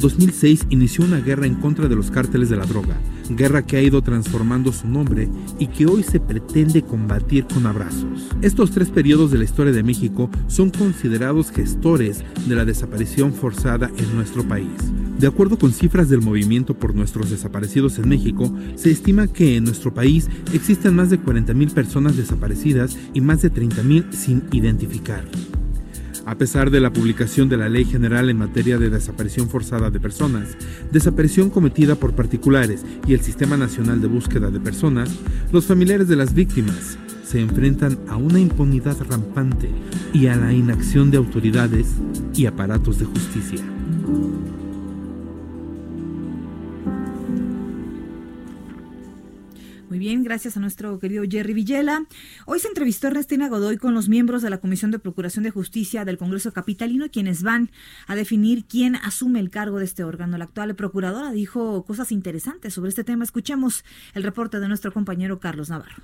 En 0.00 0.08
2006 0.08 0.68
inició 0.70 1.04
una 1.04 1.20
guerra 1.20 1.44
en 1.44 1.56
contra 1.56 1.86
de 1.86 1.94
los 1.94 2.10
cárteles 2.10 2.48
de 2.48 2.56
la 2.56 2.64
droga, 2.64 2.98
guerra 3.28 3.66
que 3.66 3.76
ha 3.76 3.82
ido 3.82 4.00
transformando 4.00 4.72
su 4.72 4.88
nombre 4.88 5.28
y 5.58 5.66
que 5.66 5.84
hoy 5.84 6.02
se 6.02 6.18
pretende 6.18 6.80
combatir 6.80 7.44
con 7.44 7.66
abrazos. 7.66 8.30
Estos 8.40 8.70
tres 8.70 8.88
periodos 8.88 9.30
de 9.30 9.36
la 9.36 9.44
historia 9.44 9.74
de 9.74 9.82
México 9.82 10.30
son 10.46 10.70
considerados 10.70 11.50
gestores 11.50 12.24
de 12.46 12.54
la 12.54 12.64
desaparición 12.64 13.34
forzada 13.34 13.90
en 13.98 14.16
nuestro 14.16 14.42
país. 14.42 14.70
De 15.18 15.26
acuerdo 15.26 15.58
con 15.58 15.70
cifras 15.70 16.08
del 16.08 16.22
Movimiento 16.22 16.72
por 16.72 16.94
Nuestros 16.94 17.28
Desaparecidos 17.28 17.98
en 17.98 18.08
México, 18.08 18.50
se 18.76 18.90
estima 18.90 19.26
que 19.26 19.56
en 19.56 19.64
nuestro 19.64 19.92
país 19.92 20.30
existen 20.54 20.96
más 20.96 21.10
de 21.10 21.20
40.000 21.20 21.74
personas 21.74 22.16
desaparecidas 22.16 22.96
y 23.12 23.20
más 23.20 23.42
de 23.42 23.52
30.000 23.52 24.12
sin 24.12 24.44
identificar. 24.50 25.24
A 26.30 26.36
pesar 26.36 26.70
de 26.70 26.78
la 26.78 26.92
publicación 26.92 27.48
de 27.48 27.56
la 27.56 27.68
Ley 27.68 27.84
General 27.84 28.30
en 28.30 28.38
materia 28.38 28.78
de 28.78 28.88
desaparición 28.88 29.48
forzada 29.48 29.90
de 29.90 29.98
personas, 29.98 30.56
desaparición 30.92 31.50
cometida 31.50 31.96
por 31.96 32.14
particulares 32.14 32.86
y 33.04 33.14
el 33.14 33.20
Sistema 33.20 33.56
Nacional 33.56 34.00
de 34.00 34.06
Búsqueda 34.06 34.48
de 34.48 34.60
Personas, 34.60 35.10
los 35.50 35.66
familiares 35.66 36.06
de 36.06 36.14
las 36.14 36.32
víctimas 36.32 36.96
se 37.24 37.40
enfrentan 37.40 37.98
a 38.08 38.16
una 38.16 38.38
impunidad 38.38 38.96
rampante 39.08 39.70
y 40.12 40.28
a 40.28 40.36
la 40.36 40.52
inacción 40.52 41.10
de 41.10 41.16
autoridades 41.16 41.96
y 42.32 42.46
aparatos 42.46 43.00
de 43.00 43.06
justicia. 43.06 43.64
Bien, 50.00 50.24
gracias 50.24 50.56
a 50.56 50.60
nuestro 50.60 50.98
querido 50.98 51.24
Jerry 51.28 51.52
Villela. 51.52 52.06
Hoy 52.46 52.58
se 52.58 52.68
entrevistó 52.68 53.08
Ernestina 53.08 53.50
Godoy 53.50 53.76
con 53.76 53.92
los 53.92 54.08
miembros 54.08 54.40
de 54.40 54.48
la 54.48 54.56
Comisión 54.56 54.90
de 54.90 54.98
Procuración 54.98 55.44
de 55.44 55.50
Justicia 55.50 56.06
del 56.06 56.16
Congreso 56.16 56.54
Capitalino, 56.54 57.10
quienes 57.12 57.42
van 57.42 57.68
a 58.06 58.16
definir 58.16 58.64
quién 58.64 58.96
asume 58.96 59.40
el 59.40 59.50
cargo 59.50 59.78
de 59.78 59.84
este 59.84 60.02
órgano. 60.02 60.38
La 60.38 60.44
actual 60.44 60.74
procuradora 60.74 61.30
dijo 61.32 61.84
cosas 61.84 62.12
interesantes 62.12 62.72
sobre 62.72 62.88
este 62.88 63.04
tema. 63.04 63.24
Escuchemos 63.24 63.84
el 64.14 64.22
reporte 64.22 64.58
de 64.58 64.68
nuestro 64.68 64.90
compañero 64.90 65.38
Carlos 65.38 65.68
Navarro. 65.68 66.02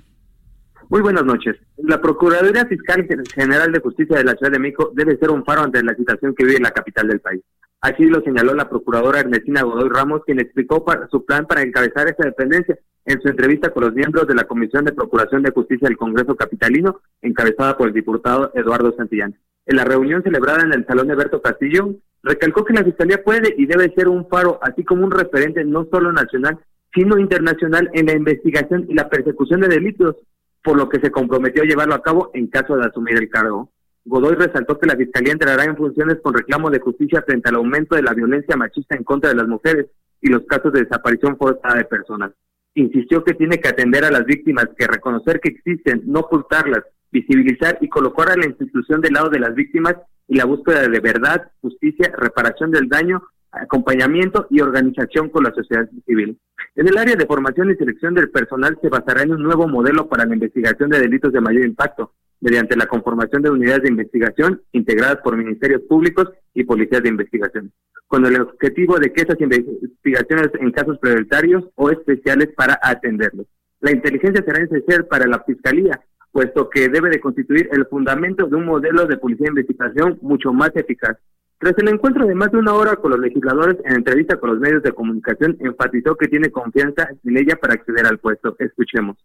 Muy 0.89 1.01
buenas 1.01 1.25
noches. 1.25 1.57
La 1.77 1.99
Procuraduría 1.99 2.67
Fiscal 2.67 3.07
General 3.33 3.71
de 3.71 3.79
Justicia 3.79 4.17
de 4.17 4.25
la 4.25 4.33
Ciudad 4.33 4.51
de 4.51 4.59
México 4.59 4.91
debe 4.93 5.17
ser 5.17 5.31
un 5.31 5.43
faro 5.43 5.63
ante 5.63 5.81
la 5.83 5.95
situación 5.95 6.35
que 6.35 6.45
vive 6.45 6.59
la 6.59 6.69
capital 6.69 7.07
del 7.07 7.19
país. 7.19 7.41
Así 7.81 8.05
lo 8.05 8.21
señaló 8.21 8.53
la 8.53 8.69
procuradora 8.69 9.21
Ernestina 9.21 9.63
Godoy 9.63 9.89
Ramos, 9.89 10.21
quien 10.23 10.39
explicó 10.39 10.85
su 11.09 11.25
plan 11.25 11.47
para 11.47 11.63
encabezar 11.63 12.07
esta 12.07 12.25
dependencia 12.25 12.77
en 13.07 13.21
su 13.21 13.29
entrevista 13.29 13.71
con 13.71 13.85
los 13.85 13.93
miembros 13.93 14.27
de 14.27 14.35
la 14.35 14.43
Comisión 14.43 14.83
de 14.83 14.91
Procuración 14.91 15.41
de 15.41 15.51
Justicia 15.51 15.87
del 15.87 15.97
Congreso 15.97 16.35
Capitalino, 16.35 16.99
encabezada 17.21 17.77
por 17.77 17.87
el 17.87 17.93
diputado 17.93 18.51
Eduardo 18.53 18.93
Santillán. 18.95 19.33
En 19.65 19.77
la 19.77 19.85
reunión 19.85 20.23
celebrada 20.23 20.63
en 20.63 20.73
el 20.73 20.85
Salón 20.85 21.07
de 21.07 21.15
Berto 21.15 21.41
Castillo, 21.41 21.95
recalcó 22.21 22.65
que 22.65 22.73
la 22.73 22.83
Fiscalía 22.83 23.23
puede 23.23 23.55
y 23.57 23.65
debe 23.65 23.93
ser 23.95 24.09
un 24.09 24.27
faro, 24.27 24.59
así 24.61 24.83
como 24.83 25.05
un 25.05 25.11
referente 25.11 25.63
no 25.63 25.87
solo 25.89 26.11
nacional, 26.11 26.59
sino 26.93 27.17
internacional 27.17 27.89
en 27.93 28.07
la 28.07 28.13
investigación 28.13 28.85
y 28.89 28.93
la 28.93 29.07
persecución 29.07 29.61
de 29.61 29.69
delitos, 29.69 30.17
por 30.61 30.75
lo 30.75 30.89
que 30.89 30.99
se 30.99 31.09
comprometió 31.09 31.63
a 31.63 31.65
llevarlo 31.65 31.95
a 31.95 32.01
cabo 32.01 32.29
en 32.33 32.47
caso 32.47 32.75
de 32.75 32.87
asumir 32.87 33.15
el 33.17 33.29
cargo. 33.29 33.69
Godoy 34.03 34.35
resaltó 34.35 34.77
que 34.77 34.87
la 34.87 34.97
Fiscalía 34.97 35.31
entrará 35.31 35.63
en 35.63 35.77
funciones 35.77 36.17
con 36.21 36.33
reclamo 36.33 36.69
de 36.69 36.79
justicia 36.79 37.21
frente 37.21 37.47
al 37.47 37.55
aumento 37.55 37.95
de 37.95 38.03
la 38.03 38.13
violencia 38.13 38.57
machista 38.57 38.97
en 38.97 39.05
contra 39.05 39.29
de 39.29 39.35
las 39.35 39.47
mujeres 39.47 39.87
y 40.21 40.27
los 40.27 40.43
casos 40.43 40.73
de 40.73 40.83
desaparición 40.83 41.37
forzada 41.37 41.75
de 41.75 41.85
personas. 41.85 42.31
Insistió 42.75 43.23
que 43.23 43.33
tiene 43.33 43.59
que 43.59 43.69
atender 43.69 44.05
a 44.05 44.11
las 44.11 44.25
víctimas, 44.25 44.67
que 44.77 44.87
reconocer 44.87 45.39
que 45.39 45.49
existen, 45.49 46.03
no 46.05 46.21
ocultarlas, 46.21 46.83
visibilizar 47.11 47.77
y 47.81 47.89
colocar 47.89 48.29
a 48.29 48.37
la 48.37 48.45
institución 48.45 49.01
del 49.01 49.13
lado 49.13 49.29
de 49.29 49.39
las 49.39 49.55
víctimas 49.55 49.95
y 50.27 50.35
la 50.35 50.45
búsqueda 50.45 50.87
de 50.87 50.99
verdad, 50.99 51.51
justicia, 51.61 52.13
reparación 52.17 52.71
del 52.71 52.89
daño, 52.89 53.23
acompañamiento 53.51 54.47
y 54.49 54.61
organización 54.61 55.29
con 55.29 55.43
la 55.43 55.53
sociedad 55.53 55.89
civil. 56.05 56.37
En 56.75 56.87
el 56.87 56.97
área 56.97 57.15
de 57.15 57.25
formación 57.25 57.71
y 57.71 57.75
selección 57.75 58.13
del 58.13 58.29
personal 58.29 58.77
se 58.81 58.89
basará 58.89 59.23
en 59.23 59.31
un 59.31 59.41
nuevo 59.41 59.67
modelo 59.67 60.07
para 60.07 60.25
la 60.25 60.33
investigación 60.33 60.89
de 60.89 60.99
delitos 60.99 61.33
de 61.33 61.41
mayor 61.41 61.65
impacto, 61.65 62.13
mediante 62.41 62.75
la 62.75 62.87
conformación 62.87 63.41
de 63.41 63.49
unidades 63.49 63.83
de 63.83 63.89
investigación 63.89 64.61
integradas 64.71 65.17
por 65.23 65.37
ministerios 65.37 65.81
públicos 65.83 66.29
y 66.53 66.63
policías 66.63 67.03
de 67.03 67.09
investigación, 67.09 67.71
con 68.07 68.25
el 68.25 68.41
objetivo 68.41 68.99
de 68.99 69.11
que 69.11 69.21
esas 69.21 69.39
investigaciones 69.39 70.49
en 70.59 70.71
casos 70.71 70.97
prioritarios 70.99 71.65
o 71.75 71.89
especiales 71.89 72.49
para 72.55 72.79
atenderlos. 72.81 73.47
La 73.79 73.91
inteligencia 73.91 74.43
será 74.43 74.63
esencial 74.63 75.05
para 75.05 75.27
la 75.27 75.43
Fiscalía, 75.43 75.99
puesto 76.31 76.69
que 76.69 76.89
debe 76.89 77.09
de 77.09 77.19
constituir 77.19 77.69
el 77.71 77.85
fundamento 77.87 78.47
de 78.47 78.55
un 78.55 78.65
modelo 78.65 79.05
de 79.05 79.17
policía 79.17 79.45
de 79.45 79.61
investigación 79.61 80.17
mucho 80.21 80.53
más 80.53 80.75
eficaz. 80.75 81.17
Tras 81.59 81.73
el 81.79 81.89
encuentro 81.89 82.27
de 82.27 82.35
más 82.35 82.51
de 82.51 82.59
una 82.59 82.73
hora 82.73 82.97
con 82.97 83.09
los 83.09 83.19
legisladores 83.19 83.77
en 83.83 83.95
entrevista 83.95 84.37
con 84.37 84.51
los 84.51 84.59
medios 84.59 84.83
de 84.83 84.91
comunicación, 84.91 85.57
enfatizó 85.59 86.15
que 86.15 86.27
tiene 86.27 86.51
confianza 86.51 87.09
en 87.23 87.37
ella 87.37 87.55
para 87.55 87.73
acceder 87.73 88.05
al 88.05 88.19
puesto. 88.19 88.55
Escuchemos. 88.59 89.17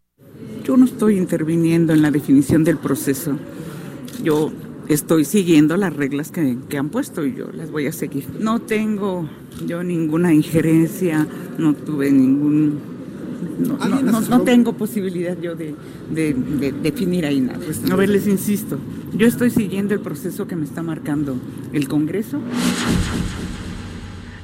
Yo 0.64 0.76
no 0.76 0.84
estoy 0.84 1.18
interviniendo 1.18 1.92
en 1.92 2.02
la 2.02 2.10
definición 2.10 2.62
del 2.64 2.78
proceso. 2.78 3.36
Yo 4.22 4.52
estoy 4.88 5.24
siguiendo 5.24 5.76
las 5.76 5.94
reglas 5.94 6.30
que, 6.30 6.56
que, 6.68 6.78
han 6.78 6.88
puesto 6.88 7.24
y 7.26 7.34
yo 7.34 7.46
las 7.52 7.70
voy 7.70 7.86
a 7.86 7.92
seguir. 7.92 8.26
No 8.38 8.60
tengo 8.60 9.28
yo 9.66 9.82
ninguna 9.82 10.32
injerencia, 10.32 11.26
no 11.58 11.74
tuve 11.74 12.10
ningún... 12.10 12.92
No, 13.58 13.76
no, 13.76 14.02
no, 14.02 14.20
no 14.20 14.42
tengo 14.42 14.72
posibilidad 14.74 15.36
yo 15.40 15.56
de, 15.56 15.74
de, 16.10 16.32
de, 16.32 16.72
definir 16.72 17.26
ahí 17.26 17.40
nada. 17.40 17.58
A 17.90 17.96
ver, 17.96 18.08
les 18.08 18.28
insisto, 18.28 18.78
yo 19.14 19.26
estoy 19.26 19.50
siguiendo 19.50 19.94
el 19.94 20.00
proceso 20.00 20.46
que 20.46 20.54
me 20.54 20.64
está 20.64 20.82
marcando 20.82 21.36
el 21.72 21.88
Congreso. 21.88 22.38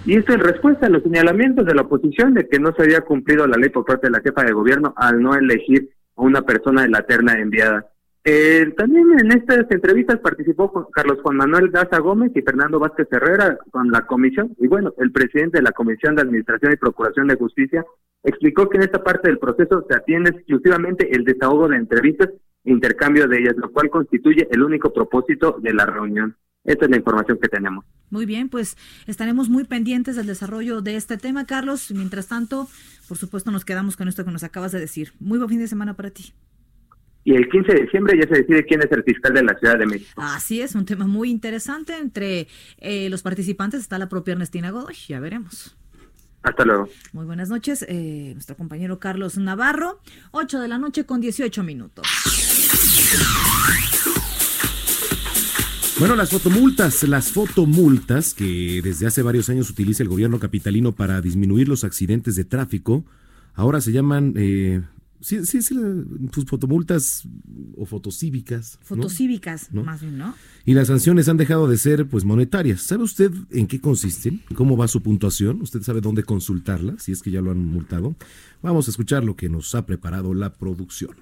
Y 0.05 0.15
esto 0.15 0.33
en 0.33 0.41
respuesta 0.41 0.87
a 0.87 0.89
los 0.89 1.03
señalamientos 1.03 1.65
de 1.65 1.75
la 1.75 1.83
oposición 1.83 2.35
de 2.35 2.49
que 2.49 2.59
no 2.59 2.75
se 2.75 2.83
había 2.83 3.03
cumplido 3.03 3.47
la 3.47 3.57
ley 3.57 3.71
por 3.71 3.85
parte 3.85 4.09
de 4.09 4.11
la 4.11 4.21
jefa 4.21 4.43
de 4.43 4.53
gobierno 4.53 4.95
al 4.97 5.23
no 5.23 5.35
elegir 5.35 5.91
a 6.19 6.23
una 6.23 6.43
persona 6.43 6.83
de 6.83 6.89
la 6.89 7.03
terna 7.03 7.35
enviada. 7.35 7.87
Eh, 8.25 8.75
también 8.77 9.07
en 9.19 9.33
estas 9.33 9.71
entrevistas 9.71 10.19
participó 10.19 10.91
Carlos 10.91 11.19
Juan 11.23 11.37
Manuel 11.37 11.71
Gaza 11.71 11.99
Gómez 11.99 12.33
y 12.35 12.43
Fernando 12.43 12.79
Vázquez 12.79 13.09
Herrera 13.11 13.57
con 13.71 13.91
la 13.91 14.07
comisión. 14.07 14.55
Y 14.59 14.67
bueno, 14.67 14.93
el 14.99 15.13
presidente 15.13 15.59
de 15.59 15.63
la 15.63 15.73
Comisión 15.73 16.15
de 16.15 16.23
Administración 16.23 16.73
y 16.73 16.77
Procuración 16.77 17.29
de 17.29 17.37
Justicia 17.37 17.87
explicó 18.23 18.69
que 18.69 18.77
en 18.77 18.83
esta 18.83 19.03
parte 19.03 19.29
del 19.29 19.39
proceso 19.39 19.87
se 19.89 19.97
atiende 19.97 20.31
exclusivamente 20.31 21.09
el 21.15 21.25
desahogo 21.25 21.69
de 21.69 21.77
entrevistas 21.77 22.29
e 22.65 22.71
intercambio 22.71 23.29
de 23.29 23.39
ellas, 23.39 23.57
lo 23.57 23.71
cual 23.71 23.89
constituye 23.89 24.47
el 24.51 24.63
único 24.63 24.93
propósito 24.93 25.57
de 25.63 25.73
la 25.73 25.87
reunión. 25.87 26.37
Esta 26.64 26.85
es 26.85 26.90
la 26.90 26.97
información 26.97 27.38
que 27.40 27.49
tenemos. 27.49 27.85
Muy 28.11 28.27
bien, 28.27 28.49
pues 28.49 28.77
estaremos 29.07 29.49
muy 29.49 29.64
pendientes 29.64 30.16
del 30.16 30.27
desarrollo 30.27 30.81
de 30.81 30.97
este 30.97 31.16
tema, 31.16 31.47
Carlos. 31.47 31.90
Mientras 31.92 32.29
tanto, 32.29 32.68
por 33.07 33.18
supuesto, 33.18 33.51
nos 33.51 33.64
quedamos 33.64 33.97
con 33.97 34.09
esto 34.09 34.25
que 34.25 34.31
nos 34.31 34.44
acabas 34.44 34.73
de 34.73 34.81
decir. 34.81 35.12
Muy 35.21 35.38
buen 35.38 35.51
fin 35.51 35.59
de 35.61 35.68
semana 35.68 35.94
para 35.94 36.11
ti. 36.11 36.33
Y 37.25 37.35
el 37.35 37.49
15 37.49 37.73
de 37.75 37.83
diciembre 37.83 38.18
ya 38.18 38.27
se 38.27 38.42
decide 38.42 38.64
quién 38.64 38.81
es 38.81 38.90
el 38.90 39.03
fiscal 39.03 39.35
de 39.35 39.42
la 39.42 39.55
Ciudad 39.59 39.79
de 39.79 39.87
México. 39.87 40.11
Así 40.16 40.62
es, 40.62 40.75
un 40.75 40.87
tema 40.87 41.07
muy 41.07 41.31
interesante. 41.31 41.99
Entre 41.99 42.49
eh, 42.79 43.11
los 43.11 43.23
participantes 43.23 43.81
está 43.81 43.99
la 43.99 44.09
propia 44.09 44.33
Ernestina 44.33 44.71
Godoy. 44.71 44.94
Ya 45.09 45.21
veremos. 45.21 45.77
Hasta 46.42 46.64
luego. 46.64 46.88
Muy 47.12 47.27
buenas 47.27 47.51
noches. 47.51 47.85
Eh, 47.88 48.31
nuestro 48.33 48.57
compañero 48.57 48.99
Carlos 48.99 49.37
Navarro, 49.37 50.01
8 50.31 50.61
de 50.61 50.68
la 50.68 50.79
noche 50.79 51.05
con 51.05 51.21
18 51.21 51.62
minutos. 51.64 52.07
Bueno, 55.99 56.15
las 56.15 56.31
fotomultas, 56.31 57.03
las 57.09 57.33
fotomultas 57.33 58.33
que 58.33 58.81
desde 58.85 59.09
hace 59.09 59.21
varios 59.21 59.49
años 59.49 59.69
utiliza 59.69 60.05
el 60.05 60.09
gobierno 60.09 60.39
capitalino 60.39 60.95
para 60.95 61.21
disminuir 61.21 61.69
los 61.69 61.83
accidentes 61.83 62.37
de 62.37 62.45
tráfico, 62.45 63.05
ahora 63.55 63.81
se 63.81 63.91
llaman, 63.91 64.33
eh, 64.37 64.81
sí, 65.21 65.45
sí, 65.45 65.61
sí, 65.61 65.75
sus 66.33 66.45
fotomultas 66.45 67.27
o 67.77 67.85
fotocívicas. 67.85 68.79
Fotocívicas, 68.81 69.73
¿no? 69.73 69.83
más 69.83 70.01
bien, 70.01 70.19
¿no? 70.19 70.37
Y 70.65 70.75
las 70.75 70.87
sanciones 70.87 71.29
han 71.29 71.37
dejado 71.37 71.67
de 71.67 71.77
ser, 71.77 72.07
pues, 72.07 72.25
monetarias. 72.25 72.81
¿Sabe 72.83 73.03
usted 73.03 73.33
en 73.51 73.67
qué 73.67 73.81
consisten? 73.81 74.41
¿Cómo 74.55 74.77
va 74.77 74.87
su 74.87 75.03
puntuación? 75.03 75.61
¿Usted 75.63 75.83
sabe 75.83 76.01
dónde 76.01 76.23
consultarla, 76.23 76.95
si 77.01 77.11
es 77.11 77.23
que 77.23 77.33
ya 77.33 77.41
lo 77.41 77.51
han 77.51 77.59
multado? 77.59 78.15
Vamos 78.63 78.87
a 78.87 78.93
escuchar 78.93 79.25
lo 79.25 79.35
que 79.35 79.49
nos 79.49 79.75
ha 79.75 79.85
preparado 79.85 80.33
la 80.33 80.53
producción. 80.53 81.17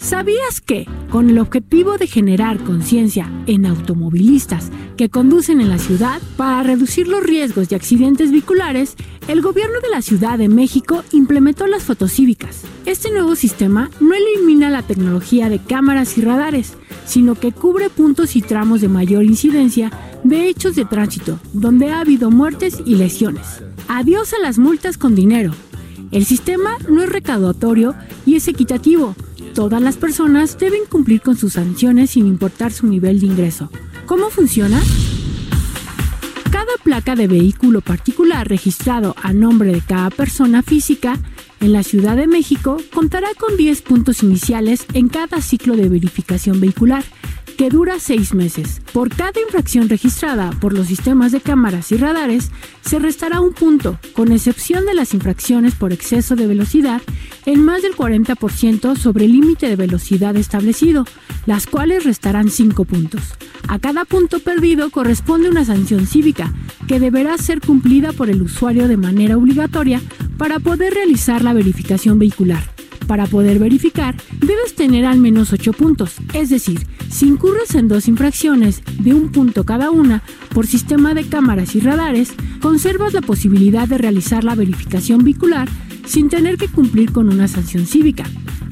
¿Sabías 0.00 0.60
que, 0.60 0.86
con 1.10 1.28
el 1.28 1.38
objetivo 1.38 1.98
de 1.98 2.06
generar 2.06 2.62
conciencia 2.62 3.30
en 3.46 3.66
automovilistas 3.66 4.70
que 4.96 5.10
conducen 5.10 5.60
en 5.60 5.68
la 5.68 5.78
ciudad 5.78 6.20
para 6.36 6.62
reducir 6.62 7.08
los 7.08 7.22
riesgos 7.22 7.68
de 7.68 7.76
accidentes 7.76 8.30
vehiculares, 8.30 8.94
el 9.26 9.42
gobierno 9.42 9.80
de 9.80 9.90
la 9.90 10.00
Ciudad 10.00 10.38
de 10.38 10.48
México 10.48 11.02
implementó 11.12 11.66
las 11.66 11.82
fotocívicas? 11.82 12.62
Este 12.86 13.10
nuevo 13.10 13.34
sistema 13.34 13.90
no 14.00 14.14
elimina 14.14 14.70
la 14.70 14.82
tecnología 14.82 15.48
de 15.48 15.58
cámaras 15.58 16.16
y 16.16 16.22
radares, 16.22 16.74
sino 17.04 17.34
que 17.34 17.52
cubre 17.52 17.90
puntos 17.90 18.36
y 18.36 18.40
tramos 18.42 18.80
de 18.80 18.88
mayor 18.88 19.24
incidencia 19.24 19.90
de 20.22 20.48
hechos 20.48 20.76
de 20.76 20.84
tránsito, 20.84 21.40
donde 21.52 21.90
ha 21.90 22.00
habido 22.00 22.30
muertes 22.30 22.78
y 22.86 22.94
lesiones. 22.94 23.62
Adiós 23.88 24.32
a 24.32 24.38
las 24.38 24.58
multas 24.58 24.96
con 24.96 25.14
dinero. 25.14 25.52
El 26.12 26.24
sistema 26.24 26.76
no 26.88 27.02
es 27.02 27.08
recaudatorio 27.08 27.94
y 28.24 28.36
es 28.36 28.48
equitativo. 28.48 29.14
Todas 29.58 29.82
las 29.82 29.96
personas 29.96 30.56
deben 30.56 30.84
cumplir 30.88 31.20
con 31.20 31.36
sus 31.36 31.54
sanciones 31.54 32.10
sin 32.10 32.28
importar 32.28 32.70
su 32.70 32.86
nivel 32.86 33.18
de 33.18 33.26
ingreso. 33.26 33.72
¿Cómo 34.06 34.30
funciona? 34.30 34.80
Cada 36.52 36.76
placa 36.84 37.16
de 37.16 37.26
vehículo 37.26 37.80
particular 37.80 38.48
registrado 38.48 39.16
a 39.20 39.32
nombre 39.32 39.72
de 39.72 39.80
cada 39.80 40.10
persona 40.10 40.62
física 40.62 41.18
en 41.58 41.72
la 41.72 41.82
Ciudad 41.82 42.14
de 42.14 42.28
México 42.28 42.76
contará 42.94 43.30
con 43.36 43.56
10 43.56 43.82
puntos 43.82 44.22
iniciales 44.22 44.86
en 44.92 45.08
cada 45.08 45.42
ciclo 45.42 45.74
de 45.74 45.88
verificación 45.88 46.60
vehicular, 46.60 47.02
que 47.58 47.68
dura 47.70 47.98
seis 47.98 48.34
meses. 48.34 48.80
Por 48.92 49.08
cada 49.14 49.40
infracción 49.40 49.88
registrada 49.88 50.52
por 50.60 50.72
los 50.72 50.86
sistemas 50.86 51.32
de 51.32 51.40
cámaras 51.40 51.90
y 51.90 51.96
radares, 51.96 52.52
se 52.82 53.00
restará 53.00 53.40
un 53.40 53.52
punto, 53.52 53.98
con 54.14 54.30
excepción 54.30 54.86
de 54.86 54.94
las 54.94 55.12
infracciones 55.12 55.74
por 55.74 55.92
exceso 55.92 56.36
de 56.36 56.46
velocidad, 56.46 57.02
en 57.46 57.64
más 57.64 57.82
del 57.82 57.96
40% 57.96 58.96
sobre 58.96 59.24
el 59.24 59.32
límite 59.32 59.68
de 59.68 59.74
velocidad 59.74 60.36
establecido, 60.36 61.04
las 61.46 61.66
cuales 61.66 62.04
restarán 62.04 62.48
cinco 62.48 62.84
puntos. 62.84 63.22
A 63.66 63.80
cada 63.80 64.04
punto 64.04 64.38
perdido 64.38 64.90
corresponde 64.90 65.50
una 65.50 65.64
sanción 65.64 66.06
cívica, 66.06 66.54
que 66.86 67.00
deberá 67.00 67.36
ser 67.38 67.60
cumplida 67.60 68.12
por 68.12 68.30
el 68.30 68.40
usuario 68.40 68.86
de 68.86 68.96
manera 68.96 69.36
obligatoria 69.36 70.00
para 70.36 70.60
poder 70.60 70.94
realizar 70.94 71.42
la 71.42 71.54
verificación 71.54 72.20
vehicular. 72.20 72.62
Para 73.08 73.26
poder 73.26 73.58
verificar, 73.58 74.14
debes 74.38 74.74
tener 74.74 75.06
al 75.06 75.18
menos 75.18 75.54
8 75.54 75.72
puntos, 75.72 76.16
es 76.34 76.50
decir, 76.50 76.86
si 77.08 77.26
incurres 77.26 77.74
en 77.74 77.88
dos 77.88 78.06
infracciones 78.06 78.82
de 78.98 79.14
un 79.14 79.32
punto 79.32 79.64
cada 79.64 79.90
una 79.90 80.22
por 80.52 80.66
sistema 80.66 81.14
de 81.14 81.24
cámaras 81.24 81.74
y 81.74 81.80
radares, 81.80 82.34
conservas 82.60 83.14
la 83.14 83.22
posibilidad 83.22 83.88
de 83.88 83.96
realizar 83.96 84.44
la 84.44 84.54
verificación 84.54 85.24
vehicular 85.24 85.70
sin 86.04 86.28
tener 86.28 86.58
que 86.58 86.68
cumplir 86.68 87.10
con 87.10 87.30
una 87.32 87.48
sanción 87.48 87.86
cívica. 87.86 88.24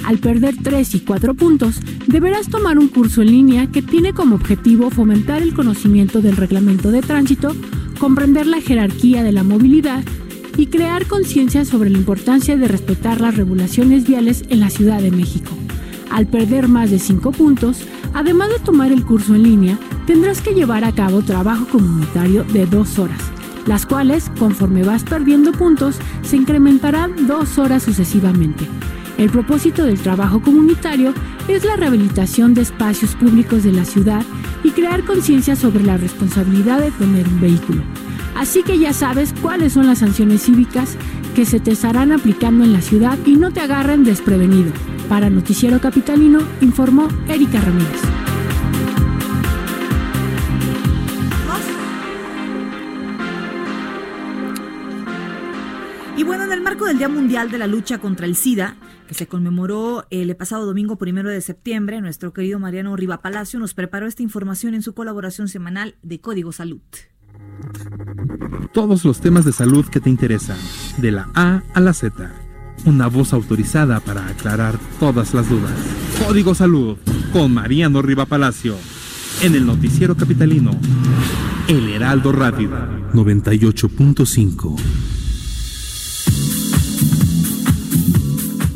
Al 0.05 0.19
perder 0.19 0.55
3 0.63 0.97
y 0.97 1.01
4 1.01 1.33
puntos, 1.33 1.81
deberás 2.07 2.49
tomar 2.49 2.79
un 2.79 2.89
curso 2.89 3.23
en 3.23 3.29
línea 3.29 3.69
que 3.69 3.81
tiene 3.81 4.13
como 4.13 4.37
objetivo 4.37 4.91
fomentar 4.91 5.41
el 5.41 5.55
conocimiento 5.55 6.21
del 6.21 6.37
reglamento 6.37 6.91
de 6.91 7.01
tránsito, 7.01 7.57
comprender 7.99 8.47
la 8.47 8.61
jerarquía 8.61 9.23
de 9.23 9.33
la 9.33 9.45
movilidad 9.45 10.05
y 10.57 10.67
crear 10.67 11.07
conciencia 11.07 11.65
sobre 11.65 11.91
la 11.91 11.99
importancia 11.99 12.57
de 12.57 12.69
respetar 12.69 13.21
las 13.21 13.37
regulaciones 13.37 14.07
viales 14.07 14.45
en 14.49 14.61
la 14.61 14.71
Ciudad 14.71 15.01
de 15.01 15.11
México. 15.11 15.51
Al 16.11 16.27
perder 16.27 16.69
más 16.69 16.91
de 16.91 16.99
5 16.99 17.33
puntos, 17.33 17.81
además 18.15 18.49
de 18.49 18.59
tomar 18.61 18.93
el 18.93 19.05
curso 19.05 19.35
en 19.35 19.43
línea, 19.43 19.79
tendrás 20.07 20.41
que 20.41 20.55
llevar 20.55 20.85
a 20.85 20.93
cabo 20.93 21.23
trabajo 21.23 21.67
comunitario 21.67 22.45
de 22.45 22.65
2 22.67 22.99
horas, 22.99 23.21
las 23.67 23.85
cuales, 23.85 24.31
conforme 24.39 24.85
vas 24.85 25.05
perdiendo 25.05 25.53
puntos, 25.53 25.97
se 26.23 26.37
incrementarán 26.37 27.27
2 27.27 27.59
horas 27.59 27.83
sucesivamente. 27.83 28.67
El 29.19 29.31
propósito 29.31 29.85
del 29.85 29.99
trabajo 29.99 30.41
comunitario 30.41 31.13
es 31.49 31.65
la 31.65 31.77
rehabilitación 31.77 32.55
de 32.55 32.63
espacios 32.63 33.15
públicos 33.15 33.65
de 33.65 33.73
la 33.73 33.85
ciudad 33.85 34.23
y 34.63 34.71
crear 34.71 35.05
conciencia 35.05 35.57
sobre 35.57 35.83
la 35.85 35.97
responsabilidad 35.97 36.81
de 36.81 36.91
tener 36.93 37.27
un 37.27 37.41
vehículo. 37.41 37.83
Así 38.37 38.63
que 38.63 38.79
ya 38.79 38.93
sabes 38.93 39.35
cuáles 39.41 39.73
son 39.73 39.87
las 39.87 40.01
sanciones 40.01 40.43
cívicas 40.43 40.97
que 41.35 41.47
se 41.47 41.59
te 41.59 41.71
estarán 41.71 42.13
aplicando 42.13 42.65
en 42.65 42.75
la 42.75 42.83
ciudad 42.83 43.19
y 43.25 43.37
no 43.37 43.51
te 43.51 43.61
agarren 43.61 44.05
desprevenido. 44.05 44.73
Para 45.09 45.31
Noticiero 45.31 45.81
Capitalino 45.81 46.41
informó 46.61 47.09
Erika 47.29 47.63
Ramírez. 47.63 48.03
Y 56.19 56.23
bueno, 56.23 56.45
en 56.45 56.53
el 56.53 56.61
marco 56.61 56.85
del 56.85 56.99
Día 56.99 57.09
Mundial 57.09 57.51
de 57.51 57.59
la 57.59 57.67
Lucha 57.67 57.99
contra 57.99 58.27
el 58.27 58.37
SIDA, 58.37 58.77
que 59.09 59.15
se 59.15 59.27
conmemoró 59.27 60.07
el 60.11 60.35
pasado 60.37 60.67
domingo 60.67 60.97
primero 60.97 61.31
de 61.31 61.41
septiembre, 61.41 62.03
nuestro 62.03 62.35
querido 62.35 62.59
Mariano 62.59 62.97
Riva 62.97 63.23
Palacio 63.23 63.59
nos 63.59 63.73
preparó 63.73 64.07
esta 64.07 64.23
información 64.23 64.75
en 64.75 64.83
su 64.83 64.95
colaboración 64.95 65.49
semanal 65.49 65.97
de 66.03 66.21
Código 66.21 66.53
Salud. 66.53 66.81
Todos 68.73 69.05
los 69.05 69.21
temas 69.21 69.45
de 69.45 69.53
salud 69.53 69.87
que 69.87 70.01
te 70.01 70.11
interesan, 70.11 70.59
de 70.99 71.13
la 71.13 71.29
A 71.35 71.63
a 71.75 71.81
la 71.81 71.93
Z. 71.93 72.31
Una 72.85 73.09
voz 73.09 73.33
autorizada 73.33 74.01
para 74.01 74.27
aclarar 74.27 74.79
todas 75.01 75.35
las 75.35 75.49
dudas. 75.49 75.73
Código 76.27 76.55
Salud 76.55 76.97
con 77.33 77.55
Mariano 77.55 78.03
Riva 78.03 78.27
Palacio. 78.27 78.77
En 79.43 79.55
el 79.55 79.67
noticiero 79.67 80.17
capitalino. 80.17 80.73
El 81.69 81.89
Heraldo 81.89 82.33
Radio 82.33 82.71
98.5. 83.13 85.16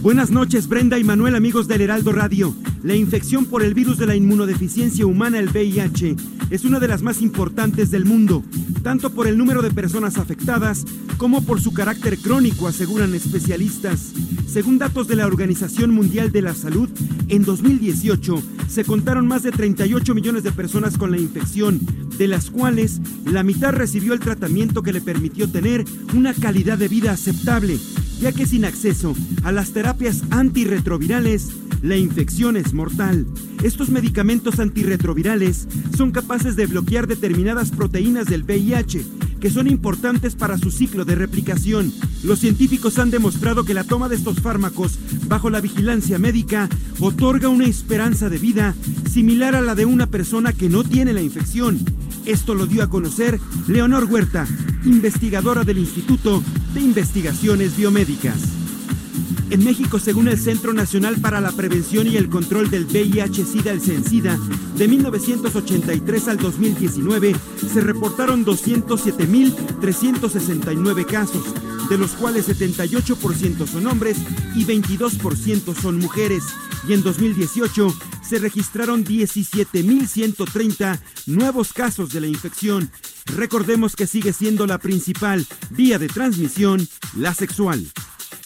Buenas 0.02 0.30
noches, 0.30 0.66
Brenda 0.66 0.98
y 0.98 1.04
Manuel, 1.04 1.34
amigos 1.34 1.68
del 1.68 1.82
Heraldo 1.82 2.12
Radio. 2.12 2.54
La 2.82 2.96
infección 2.96 3.44
por 3.44 3.62
el 3.62 3.74
virus 3.74 3.98
de 3.98 4.06
la 4.06 4.16
inmunodeficiencia 4.16 5.04
humana, 5.04 5.38
el 5.38 5.50
VIH, 5.50 6.16
es 6.48 6.64
una 6.64 6.80
de 6.80 6.88
las 6.88 7.02
más 7.02 7.20
importantes 7.20 7.90
del 7.90 8.06
mundo, 8.06 8.42
tanto 8.82 9.10
por 9.10 9.26
el 9.26 9.36
número 9.36 9.60
de 9.60 9.70
personas 9.70 10.16
afectadas 10.16 10.86
como 11.18 11.42
por 11.42 11.60
su 11.60 11.74
carácter 11.74 12.16
crónico, 12.16 12.66
aseguran 12.66 13.14
especialistas. 13.14 14.14
Según 14.46 14.78
datos 14.78 15.06
de 15.06 15.16
la 15.16 15.26
Organización 15.26 15.90
Mundial 15.90 16.32
de 16.32 16.40
la 16.40 16.54
Salud, 16.54 16.88
en 17.28 17.44
2018 17.44 18.42
se 18.68 18.84
contaron 18.84 19.28
más 19.28 19.42
de 19.42 19.52
38 19.52 20.14
millones 20.14 20.44
de 20.44 20.52
personas 20.52 20.96
con 20.96 21.10
la 21.10 21.18
infección, 21.18 21.78
de 22.16 22.26
las 22.26 22.50
cuales 22.50 23.02
la 23.26 23.42
mitad 23.42 23.72
recibió 23.72 24.14
el 24.14 24.20
tratamiento 24.20 24.82
que 24.82 24.94
le 24.94 25.02
permitió 25.02 25.46
tener 25.50 25.84
una 26.14 26.32
calidad 26.32 26.78
de 26.78 26.88
vida 26.88 27.12
aceptable 27.12 27.78
ya 28.20 28.33
que 28.33 28.46
sin 28.46 28.64
acceso 28.64 29.14
a 29.42 29.52
las 29.52 29.72
terapias 29.72 30.22
antirretrovirales, 30.30 31.48
la 31.83 31.96
infección 31.96 32.56
es 32.56 32.74
mortal. 32.74 33.26
Estos 33.62 33.88
medicamentos 33.88 34.59
antirretrovirales 34.59 35.66
son 35.96 36.11
capaces 36.11 36.54
de 36.54 36.66
bloquear 36.66 37.06
determinadas 37.06 37.70
proteínas 37.70 38.26
del 38.26 38.44
VIH, 38.44 39.04
que 39.40 39.50
son 39.50 39.66
importantes 39.66 40.35
para 40.35 40.59
su 40.59 40.70
ciclo 40.70 41.06
de 41.06 41.14
replicación. 41.14 41.92
Los 42.22 42.40
científicos 42.40 42.98
han 42.98 43.11
demostrado 43.11 43.64
que 43.64 43.72
la 43.72 43.85
toma 43.85 44.11
de 44.11 44.16
estos 44.16 44.40
fármacos 44.40 44.98
bajo 45.26 45.48
la 45.48 45.62
vigilancia 45.62 46.18
médica 46.18 46.68
otorga 46.98 47.48
una 47.48 47.64
esperanza 47.64 48.28
de 48.28 48.38
vida 48.38 48.74
similar 49.11 49.54
a 49.54 49.62
la 49.62 49.74
de 49.74 49.87
una 49.87 50.06
persona 50.06 50.52
que 50.52 50.68
no 50.68 50.85
tiene 50.85 51.14
la 51.14 51.22
infección. 51.22 51.78
Esto 52.26 52.54
lo 52.54 52.66
dio 52.66 52.83
a 52.83 52.90
conocer 52.90 53.40
Leonor 53.66 54.04
Huerta, 54.04 54.46
investigadora 54.85 55.64
del 55.64 55.78
Instituto 55.78 56.42
de 56.74 56.80
Investigaciones 56.80 57.76
Biomédicas. 57.76 58.40
En 59.50 59.62
México, 59.64 59.98
según 59.98 60.28
el 60.28 60.38
Centro 60.38 60.72
Nacional 60.72 61.16
para 61.20 61.40
la 61.40 61.50
Prevención 61.50 62.06
y 62.06 62.16
el 62.16 62.28
Control 62.28 62.70
del 62.70 62.87
VIH-Sida, 62.87 63.72
el 63.72 63.80
CENSIDA, 63.80 64.38
de 64.76 64.87
1983 64.87 66.28
al 66.28 66.37
2019 66.37 67.35
se 67.72 67.80
reportaron 67.80 68.44
207.369 68.44 71.06
casos, 71.06 71.42
de 71.90 71.98
los 71.98 72.12
cuales 72.12 72.48
78% 72.48 73.66
son 73.66 73.87
hombres 73.88 74.16
y 74.55 74.64
22% 74.64 75.74
son 75.74 75.98
mujeres. 75.98 76.44
Y 76.88 76.94
en 76.94 77.03
2018 77.03 77.94
se 78.26 78.38
registraron 78.38 79.05
17.130 79.05 81.00
nuevos 81.26 81.72
casos 81.72 82.11
de 82.12 82.20
la 82.20 82.29
infección. 82.29 82.90
Recordemos 83.26 83.96
que 83.96 84.07
sigue 84.07 84.33
siendo 84.33 84.66
la 84.68 84.79
principal 84.79 85.44
vía 85.70 85.98
de 85.98 86.07
transmisión, 86.07 86.88
la 87.16 87.35
sexual. 87.35 87.85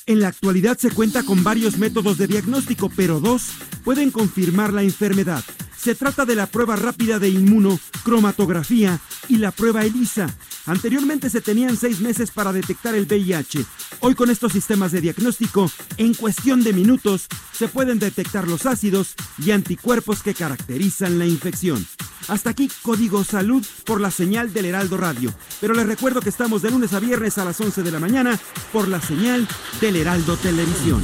En 0.06 0.20
la 0.20 0.28
actualidad 0.28 0.78
se 0.78 0.90
cuenta 0.90 1.22
con 1.22 1.44
varios 1.44 1.76
métodos 1.76 2.16
de 2.16 2.26
diagnóstico, 2.26 2.90
pero 2.96 3.20
dos 3.20 3.50
pueden 3.84 4.10
confirmar 4.10 4.72
la 4.72 4.82
enfermedad. 4.82 5.44
Se 5.84 5.94
trata 5.94 6.24
de 6.24 6.34
la 6.34 6.46
prueba 6.46 6.76
rápida 6.76 7.18
de 7.18 7.28
inmunocromatografía 7.28 8.98
y 9.28 9.36
la 9.36 9.50
prueba 9.50 9.84
ELISA. 9.84 10.34
Anteriormente 10.64 11.28
se 11.28 11.42
tenían 11.42 11.76
seis 11.76 12.00
meses 12.00 12.30
para 12.30 12.54
detectar 12.54 12.94
el 12.94 13.04
VIH. 13.04 13.66
Hoy 14.00 14.14
con 14.14 14.30
estos 14.30 14.52
sistemas 14.52 14.92
de 14.92 15.02
diagnóstico, 15.02 15.70
en 15.98 16.14
cuestión 16.14 16.64
de 16.64 16.72
minutos, 16.72 17.26
se 17.52 17.68
pueden 17.68 17.98
detectar 17.98 18.48
los 18.48 18.64
ácidos 18.64 19.14
y 19.44 19.50
anticuerpos 19.50 20.22
que 20.22 20.32
caracterizan 20.32 21.18
la 21.18 21.26
infección. 21.26 21.86
Hasta 22.28 22.48
aquí 22.48 22.70
Código 22.82 23.22
Salud 23.22 23.62
por 23.84 24.00
la 24.00 24.10
señal 24.10 24.54
del 24.54 24.64
Heraldo 24.64 24.96
Radio. 24.96 25.34
Pero 25.60 25.74
les 25.74 25.86
recuerdo 25.86 26.22
que 26.22 26.30
estamos 26.30 26.62
de 26.62 26.70
lunes 26.70 26.94
a 26.94 27.00
viernes 27.00 27.36
a 27.36 27.44
las 27.44 27.60
11 27.60 27.82
de 27.82 27.92
la 27.92 28.00
mañana 28.00 28.40
por 28.72 28.88
la 28.88 29.02
señal 29.02 29.46
del 29.82 29.96
Heraldo 29.96 30.38
Televisión. 30.38 31.02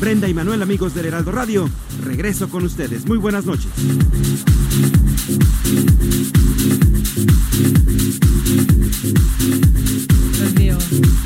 Brenda 0.00 0.28
y 0.28 0.34
Manuel, 0.34 0.62
amigos 0.62 0.94
del 0.94 1.06
Heraldo 1.06 1.30
Radio, 1.30 1.70
regreso 2.02 2.48
con 2.48 2.64
ustedes. 2.64 3.06
Muy 3.06 3.18
buenas 3.18 3.44
noches. 3.46 3.70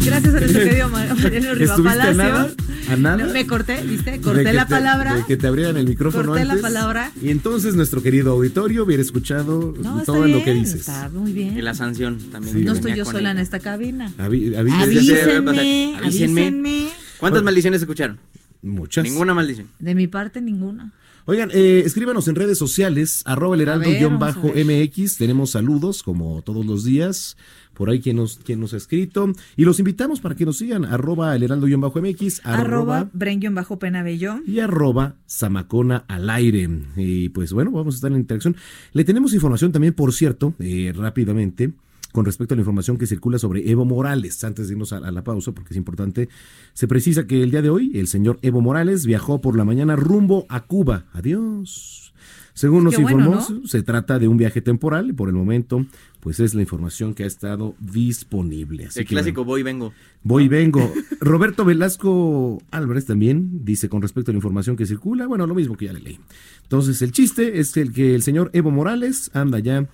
Gracias 0.05 0.35
a 0.35 0.41
nuestro 0.41 0.63
querido 0.65 0.89
Mar- 0.89 1.17
Mariano 1.23 1.55
Riva 1.55 1.75
¿Estuviste 1.75 1.99
a 1.99 2.05
Palacio. 2.05 2.15
nada? 2.15 2.51
¿A 2.89 2.97
nada? 2.97 3.17
No, 3.27 3.33
Me 3.33 3.47
corté, 3.47 3.83
¿viste? 3.83 4.13
De 4.13 4.21
Corté 4.21 4.45
que 4.45 4.53
la 4.53 4.67
te- 4.67 4.71
palabra. 4.75 5.15
de 5.17 5.25
que 5.25 5.37
te 5.37 5.47
abrieran 5.47 5.77
el 5.77 5.87
micrófono 5.87 6.29
Corté 6.29 6.45
la 6.45 6.53
antes. 6.55 6.63
palabra. 6.63 7.13
Y 7.23 7.31
entonces 7.31 7.75
nuestro 7.75 8.03
querido 8.03 8.33
auditorio 8.33 8.85
hubiera 8.85 9.03
escuchado 9.03 9.75
No, 9.81 10.03
todo 10.03 10.27
lo 10.27 10.39
que 10.39 10.53
bien, 10.53 10.65
dices. 10.65 10.81
Está 10.81 11.09
muy 11.11 11.33
bien. 11.33 11.57
Y 11.57 11.63
la 11.63 11.75
sanción 11.75 12.19
también. 12.33 12.57
Sí. 12.59 12.65
no 12.65 12.73
estoy 12.73 12.95
yo 12.97 13.05
sola 13.05 13.31
en 13.31 13.37
ella. 13.37 13.43
esta 13.43 13.61
cabina. 13.61 14.13
Avi- 14.19 14.57
avísenme. 14.57 14.83
Avísenme, 14.83 15.97
Avísenme. 15.99 16.41
avísenme. 16.47 16.89
¿Cuántas 17.19 17.43
maldiciones 17.43 17.81
escucharon? 17.81 18.19
Muchas. 18.63 19.05
Ninguna 19.05 19.35
maldición. 19.35 19.69
De 19.79 19.95
mi 19.95 20.07
parte, 20.07 20.41
ninguna. 20.41 20.93
Oigan, 21.27 21.51
eh, 21.53 21.83
escríbanos 21.85 22.29
en 22.29 22.35
redes 22.35 22.59
sociales, 22.59 23.23
arroba 23.25 23.55
el 23.55 23.61
heraldo-mx. 23.63 25.17
Tenemos 25.17 25.51
saludos, 25.51 26.03
como 26.03 26.43
todos 26.43 26.65
los 26.67 26.85
días. 26.85 27.37
Por 27.75 27.89
ahí 27.89 28.01
quien 28.01 28.17
nos, 28.17 28.37
quien 28.39 28.61
nos 28.61 28.75
ha 28.75 28.77
escrito. 28.77 29.33
Y 29.57 29.65
los 29.65 29.79
invitamos 29.79 30.21
para 30.21 30.35
que 30.35 30.45
nos 30.45 30.59
sigan, 30.59 30.85
arroba 30.85 31.35
el 31.35 31.43
heraldo-mx, 31.43 32.41
Arroba 32.45 32.61
arroba 32.99 33.11
Bren-Penabello. 33.13 34.43
y 34.47 34.61
arroba 34.61 35.17
Zamacona 35.29 36.05
al 36.09 36.29
aire. 36.31 36.69
Y 36.97 37.31
pues 37.31 37.53
bueno, 37.53 37.71
vamos 37.71 37.95
a 37.95 37.97
estar 37.97 38.11
en 38.13 38.19
interacción. 38.19 38.57
Le 38.93 39.05
tenemos 39.05 39.33
información 39.35 39.73
también, 39.73 39.95
por 39.95 40.13
cierto, 40.13 40.55
eh, 40.59 40.93
rápidamente, 40.95 41.73
con 42.13 42.25
respecto 42.25 42.55
a 42.55 42.57
la 42.57 42.63
información 42.63 42.99
que 42.99 43.07
circula 43.07 43.39
sobre 43.39 43.71
Evo 43.71 43.85
Morales. 43.85 44.43
Antes 44.45 44.69
de 44.69 44.75
irnos 44.75 44.93
a, 44.93 44.99
a 44.99 45.11
la 45.11 45.25
pausa, 45.25 45.53
porque 45.53 45.71
es 45.71 45.77
importante, 45.77 46.29
se 46.73 46.89
precisa 46.89 47.27
que 47.27 47.43
el 47.43 47.51
día 47.51 47.63
de 47.63 47.71
hoy 47.71 47.93
el 47.95 48.07
señor 48.07 48.39
Evo 48.43 48.61
Morales 48.61 49.07
viajó 49.07 49.41
por 49.41 49.57
la 49.57 49.65
mañana 49.65 49.97
rumbo 49.97 50.47
a 50.49 50.63
Cuba. 50.65 51.07
Adiós. 51.13 52.13
Según 52.61 52.85
nos 52.85 52.95
Qué 52.95 53.03
bueno, 53.03 53.21
informó, 53.21 53.67
se 53.67 53.83
trata 53.83 54.19
de 54.19 54.29
un 54.29 54.37
viaje 54.37 54.61
temporal 54.61 55.09
y 55.09 55.13
por 55.13 55.29
el 55.29 55.35
momento, 55.35 55.87
pues 56.21 56.41
es 56.41 56.55
la 56.55 56.61
información 56.61 57.15
que 57.15 57.25
ha 57.25 57.27
estado 57.27 57.75
disponible. 57.79 58.87
Así 58.87 59.01
El 59.01 59.07
que, 59.07 59.15
clásico 59.15 59.45
bueno, 59.45 59.51
voy 59.51 59.61
y 59.61 59.63
vengo. 59.63 59.93
Voy 60.23 60.45
y 60.45 60.49
vengo. 60.49 60.93
Roberto 61.21 61.65
Velasco 61.65 62.61
Álvarez 62.71 63.07
también 63.07 63.65
dice 63.65 63.89
con 63.89 64.03
respecto 64.03 64.31
a 64.31 64.35
la 64.35 64.39
información 64.39 64.77
que 64.77 64.85
circula, 64.85 65.27
bueno, 65.27 65.47
lo 65.47 65.55
mismo 65.55 65.77
que 65.77 65.87
ya 65.87 65.93
le 65.93 66.01
leí. 66.01 66.21
Entonces, 66.65 67.01
el 67.03 67.13
chiste 67.13 67.61
es 67.61 67.77
el 67.77 67.93
que 67.93 68.15
el 68.15 68.23
señor 68.23 68.51
Evo 68.53 68.71
Morales 68.71 69.31
anda 69.33 69.59
ya 69.59 69.89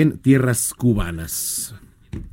en 0.00 0.18
tierras 0.18 0.72
cubanas 0.74 1.74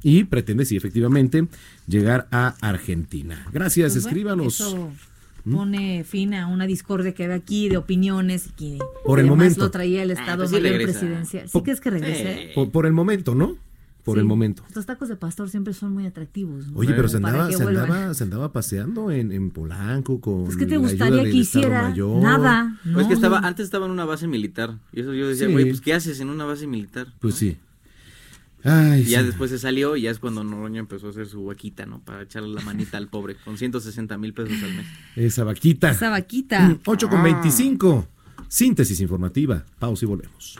y 0.04 0.24
pretende, 0.26 0.65
sí, 0.65 0.76
efectivamente, 0.78 1.48
llegar 1.88 2.28
a 2.32 2.56
Argentina. 2.62 3.48
Gracias, 3.52 3.93
Pues 3.93 4.04
bueno, 4.04 4.08
escríbanos. 4.10 4.60
eso 4.62 4.91
pone 5.50 6.04
fin 6.04 6.34
a 6.34 6.48
una 6.48 6.65
discordia 6.67 7.13
que 7.13 7.24
había 7.24 7.36
aquí 7.38 7.69
de 7.69 7.78
opiniones 7.78 8.48
y 8.48 8.52
que 8.52 8.80
Por 9.06 9.19
el 9.19 9.26
momento. 9.28 9.62
lo 9.62 9.72
traía 9.72 10.04
el 10.04 10.12
Estado 10.12 10.43
pues 10.45 10.50
sí 10.52 10.62
Mayor. 10.62 10.84
Presidencial. 10.84 11.48
¿Sí 11.48 11.54
Po- 11.54 11.63
crees 11.63 11.80
que 11.82 11.89
regrese? 11.89 12.52
Por, 12.56 12.72
por 12.72 12.86
el 12.86 12.93
momento, 12.93 13.36
¿no? 13.36 13.56
Por 14.04 14.16
Sí. 14.16 14.20
el 14.22 14.26
momento. 14.26 14.64
Los 14.74 14.86
tacos 14.86 15.10
de 15.10 15.16
pastor 15.18 15.50
siempre 15.50 15.74
son 15.74 15.94
muy 15.94 16.06
atractivos. 16.06 16.68
¿no? 16.68 16.78
Oye, 16.80 16.94
pero 16.94 17.08
se 17.10 17.18
andaba, 17.18 17.48
que 17.50 17.56
se, 17.58 17.64
andaba, 17.64 18.14
se 18.14 18.24
andaba 18.24 18.52
paseando 18.54 19.12
en, 19.12 19.32
en 19.32 19.52
Polanco 19.52 20.20
con. 20.22 20.46
Pues, 20.46 20.56
¿qué 20.58 20.66
te 20.66 20.72
la 20.72 20.78
ayuda 20.78 20.90
gustaría 20.90 21.24
que 21.24 21.38
hiciera? 21.38 21.94
Nada. 21.96 22.78
Pues 22.84 22.96
es 22.96 23.04
que 23.04 23.08
No. 23.10 23.14
estaba, 23.14 23.40
antes 23.40 23.66
estaba 23.66 23.86
en 23.86 23.92
una 23.92 24.06
base 24.06 24.28
militar. 24.28 24.78
Y 24.94 25.02
eso 25.02 25.14
yo 25.14 25.28
decía, 25.28 25.48
Sí. 25.48 25.52
güey, 25.54 25.66
pues 25.70 25.82
¿qué 25.82 25.94
haces 25.94 26.20
en 26.22 26.30
una 26.30 26.46
base 26.46 26.66
militar? 26.66 27.08
Pues 27.20 27.36
sí. 27.36 27.58
Ay, 28.64 29.02
Y 29.02 29.06
ya 29.06 29.20
sí. 29.22 29.28
después 29.28 29.52
se 29.52 29.60
salió 29.60 29.96
y 29.96 30.02
ya 30.04 30.12
es 30.12 30.20
cuando 30.20 30.44
Noroña 30.44 30.80
empezó 30.80 31.08
a 31.08 31.10
hacer 31.12 31.28
su 31.28 31.46
vaquita, 31.46 31.86
¿no? 31.86 32.00
Para 32.02 32.24
echarle 32.24 32.50
la 32.54 32.62
manita 32.62 32.98
al 32.98 33.08
pobre, 33.08 33.36
con 33.46 33.58
160 33.58 34.18
mil 34.18 34.34
pesos 34.34 34.62
al 34.64 34.74
mes. 34.76 34.86
Esa 35.16 35.44
vaquita. 35.46 35.92
Esa 35.92 36.10
vaquita. 36.10 36.78
8 36.86 37.10
con 37.10 37.20
Ah. 37.20 37.24
25. 37.24 38.08
Síntesis 38.50 39.00
informativa. 39.00 39.64
Pausa 39.78 40.06
y 40.06 40.08
volvemos. 40.08 40.60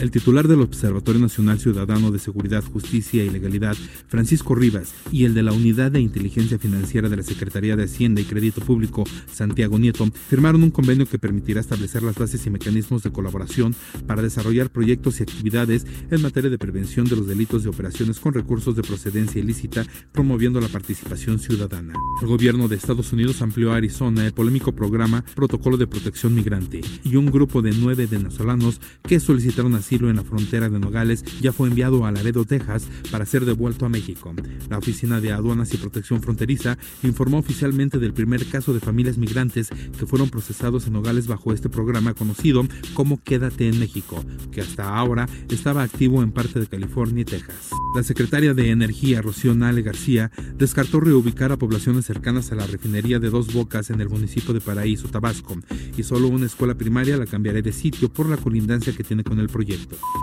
El 0.00 0.12
titular 0.12 0.46
del 0.46 0.60
Observatorio 0.60 1.20
Nacional 1.20 1.58
Ciudadano 1.58 2.12
de 2.12 2.20
Seguridad, 2.20 2.62
Justicia 2.62 3.24
y 3.24 3.30
Legalidad, 3.30 3.76
Francisco 4.06 4.54
Rivas, 4.54 4.94
y 5.10 5.24
el 5.24 5.34
de 5.34 5.42
la 5.42 5.52
Unidad 5.52 5.90
de 5.90 6.00
Inteligencia 6.00 6.56
Financiera 6.56 7.08
de 7.08 7.16
la 7.16 7.24
Secretaría 7.24 7.74
de 7.74 7.82
Hacienda 7.82 8.20
y 8.20 8.24
Crédito 8.24 8.60
Público, 8.60 9.02
Santiago 9.26 9.76
Nieto, 9.76 10.08
firmaron 10.28 10.62
un 10.62 10.70
convenio 10.70 11.04
que 11.06 11.18
permitirá 11.18 11.60
establecer 11.60 12.04
las 12.04 12.14
bases 12.14 12.46
y 12.46 12.50
mecanismos 12.50 13.02
de 13.02 13.10
colaboración 13.10 13.74
para 14.06 14.22
desarrollar 14.22 14.70
proyectos 14.70 15.18
y 15.18 15.24
actividades 15.24 15.84
en 16.12 16.22
materia 16.22 16.48
de 16.48 16.58
prevención 16.58 17.06
de 17.06 17.16
los 17.16 17.26
delitos 17.26 17.64
de 17.64 17.70
operaciones 17.70 18.20
con 18.20 18.34
recursos 18.34 18.76
de 18.76 18.82
procedencia 18.82 19.40
ilícita, 19.40 19.84
promoviendo 20.12 20.60
la 20.60 20.68
participación 20.68 21.40
ciudadana. 21.40 21.94
El 22.22 22.28
gobierno 22.28 22.68
de 22.68 22.76
Estados 22.76 23.12
Unidos 23.12 23.42
amplió 23.42 23.72
a 23.72 23.76
Arizona 23.78 24.24
el 24.24 24.32
polémico 24.32 24.70
programa 24.76 25.24
Protocolo 25.34 25.76
de 25.76 25.88
Protección 25.88 26.36
Migrante 26.36 26.82
y 27.02 27.16
un 27.16 27.26
grupo 27.26 27.62
de 27.62 27.72
nueve 27.72 28.06
venezolanos 28.06 28.80
que 29.02 29.18
solicitaron 29.18 29.74
asilo 29.74 29.87
en 29.90 30.16
la 30.16 30.22
frontera 30.22 30.68
de 30.68 30.78
Nogales 30.78 31.24
ya 31.40 31.50
fue 31.50 31.68
enviado 31.68 32.04
a 32.04 32.12
Laredo, 32.12 32.44
Texas, 32.44 32.86
para 33.10 33.24
ser 33.24 33.46
devuelto 33.46 33.86
a 33.86 33.88
México. 33.88 34.34
La 34.68 34.76
Oficina 34.76 35.18
de 35.20 35.32
Aduanas 35.32 35.72
y 35.72 35.78
Protección 35.78 36.20
Fronteriza 36.20 36.76
informó 37.02 37.38
oficialmente 37.38 37.98
del 37.98 38.12
primer 38.12 38.44
caso 38.46 38.74
de 38.74 38.80
familias 38.80 39.16
migrantes 39.16 39.70
que 39.98 40.06
fueron 40.06 40.28
procesados 40.28 40.86
en 40.86 40.92
Nogales 40.92 41.26
bajo 41.26 41.54
este 41.54 41.70
programa 41.70 42.12
conocido 42.12 42.66
como 42.92 43.22
Quédate 43.22 43.66
en 43.66 43.80
México, 43.80 44.22
que 44.52 44.60
hasta 44.60 44.94
ahora 44.94 45.26
estaba 45.50 45.82
activo 45.82 46.22
en 46.22 46.32
parte 46.32 46.60
de 46.60 46.66
California 46.66 47.22
y 47.22 47.24
Texas. 47.24 47.70
La 47.96 48.02
secretaria 48.02 48.52
de 48.52 48.70
Energía, 48.70 49.22
Rocío 49.22 49.54
Nale 49.54 49.80
García, 49.80 50.30
descartó 50.56 51.00
reubicar 51.00 51.50
a 51.50 51.56
poblaciones 51.56 52.04
cercanas 52.04 52.52
a 52.52 52.56
la 52.56 52.66
refinería 52.66 53.18
de 53.18 53.30
Dos 53.30 53.54
Bocas 53.54 53.88
en 53.88 54.02
el 54.02 54.10
municipio 54.10 54.52
de 54.52 54.60
Paraíso, 54.60 55.08
Tabasco, 55.08 55.56
y 55.96 56.02
solo 56.02 56.28
una 56.28 56.46
escuela 56.46 56.74
primaria 56.74 57.16
la 57.16 57.26
cambiará 57.26 57.62
de 57.62 57.72
sitio 57.72 58.12
por 58.12 58.28
la 58.28 58.36
colindancia 58.36 58.92
que 58.92 59.04
tiene 59.04 59.24
con 59.24 59.38
el 59.40 59.48
proyecto. 59.48 59.77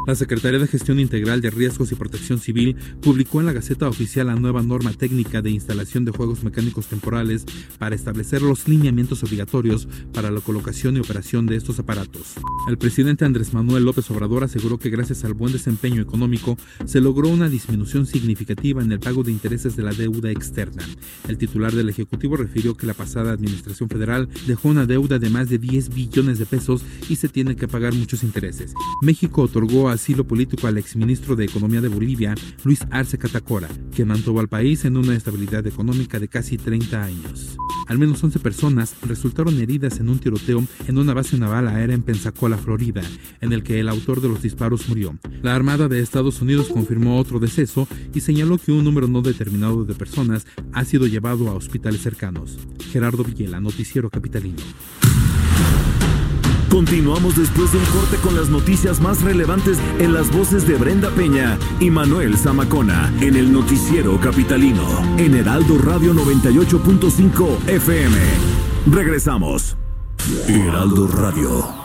La 0.08 0.16
Secretaría 0.16 0.60
de 0.60 0.68
Gestión 0.68 1.00
Integral 1.00 1.42
de 1.42 1.50
Riesgos 1.50 1.92
y 1.92 1.96
Protección 1.96 2.40
Civil 2.40 2.76
publicó 3.02 3.40
en 3.40 3.48
la 3.48 3.54
Gaceta 3.54 3.90
Oficial 3.90 4.28
la 4.28 4.36
nueva 4.36 4.62
norma 4.62 4.94
técnica 4.94 5.42
de 5.42 5.50
instalación 5.50 6.06
de 6.06 6.12
juegos 6.12 6.44
mecánicos 6.44 6.88
temporales 6.88 7.46
para 7.80 7.96
establecer 7.96 8.42
los 8.42 8.68
lineamientos 8.68 9.24
obligatorios 9.24 9.88
para 10.14 10.32
la 10.32 10.42
colocación 10.42 10.98
y 10.98 11.00
operación 11.00 11.46
de 11.46 11.56
estos 11.56 11.80
aparatos. 11.80 12.36
El 12.68 12.78
presidente 12.78 13.26
Andrés 13.26 13.54
Manuel 13.54 13.84
López 13.84 14.10
Obrador 14.12 14.44
aseguró 14.44 14.78
que 14.78 14.90
gracias 14.90 15.24
al 15.24 15.34
buen 15.34 15.54
desempeño 15.54 16.02
económico 16.02 16.58
se 16.86 17.02
logró 17.02 17.30
una 17.30 17.50
disminución 17.50 18.06
significativa 18.06 18.84
en 18.84 18.92
el 18.92 19.00
pago 19.00 19.24
de 19.24 19.32
intereses 19.32 19.76
de 19.76 19.84
la 19.84 19.92
deuda 19.92 20.32
externa. 20.32 20.84
El 21.28 21.38
titular 21.38 21.74
del 21.74 21.90
Ejecutivo 21.90 22.38
refirió 22.38 22.76
que 22.78 22.88
la 22.88 22.94
pasada 22.94 23.32
administración 23.32 23.90
federal 23.90 24.30
dejó 24.48 24.70
una 24.70 24.86
deuda 24.86 25.20
de 25.20 25.30
más 25.30 25.50
de 25.50 25.58
10 25.58 25.90
billones 25.90 26.40
de 26.40 26.46
pesos 26.46 26.84
y 27.10 27.16
se 27.16 27.30
tiene 27.30 27.56
que 27.56 27.68
pagar 27.68 27.94
muchos 27.94 28.24
intereses. 28.24 28.74
México 29.02 29.45
otorgó 29.46 29.90
asilo 29.90 30.28
político 30.28 30.68
al 30.68 30.78
exministro 30.78 31.36
de 31.36 31.46
Economía 31.46 31.82
de 31.82 31.88
Bolivia, 31.88 32.36
Luis 32.64 32.80
Arce 32.92 33.18
Catacora, 33.18 33.70
que 33.96 34.06
mantuvo 34.06 34.40
al 34.40 34.50
país 34.50 34.86
en 34.86 34.98
una 34.98 35.16
estabilidad 35.16 35.66
económica 35.66 36.20
de 36.20 36.28
casi 36.28 36.58
30 36.58 37.04
años. 37.04 37.58
Al 37.88 38.00
menos 38.00 38.24
11 38.24 38.40
personas 38.40 38.96
resultaron 39.04 39.60
heridas 39.60 40.00
en 40.00 40.10
un 40.10 40.20
tiroteo 40.20 40.64
en 40.88 40.98
una 40.98 41.14
base 41.14 41.38
naval 41.38 41.68
aérea 41.68 41.96
en 41.96 42.02
Pensacola, 42.02 42.58
Florida, 42.58 43.02
en 43.42 43.54
el 43.54 43.64
que 43.64 43.80
el 43.80 43.90
autor 43.90 44.22
de 44.22 44.30
los 44.30 44.42
disparos 44.42 44.90
murió. 44.90 45.18
La 45.44 45.56
Armada 45.56 45.88
de 45.88 46.00
Estados 46.00 46.42
Unidos 46.42 46.70
confirmó 46.70 47.20
otro 47.20 47.40
deceso 47.40 47.88
y 48.14 48.22
señaló 48.22 48.58
que 48.58 48.72
un 48.72 48.84
número 48.84 49.08
no 49.08 49.22
determinado 49.22 49.86
de 49.86 49.94
personas 49.94 50.48
ha 50.74 50.84
sido 50.84 51.08
llevado 51.08 51.50
a 51.50 51.54
hospitales 51.54 52.02
cercanos. 52.02 52.58
Gerardo 52.92 53.24
Villela, 53.24 53.60
Noticiero 53.60 54.10
Capitalino. 54.10 54.64
Continuamos 56.76 57.38
después 57.38 57.72
de 57.72 57.78
un 57.78 57.86
corte 57.86 58.18
con 58.18 58.36
las 58.36 58.50
noticias 58.50 59.00
más 59.00 59.22
relevantes 59.22 59.78
en 59.98 60.14
las 60.14 60.30
voces 60.30 60.68
de 60.68 60.76
Brenda 60.76 61.10
Peña 61.10 61.58
y 61.80 61.90
Manuel 61.90 62.38
Zamacona 62.38 63.14
en 63.22 63.38
el 63.38 63.50
noticiero 63.50 64.20
capitalino 64.20 64.86
en 65.18 65.36
Heraldo 65.36 65.78
Radio 65.78 66.14
98.5 66.14 67.70
FM. 67.70 68.18
Regresamos. 68.92 69.78
Heraldo 70.50 71.08
Radio. 71.08 71.85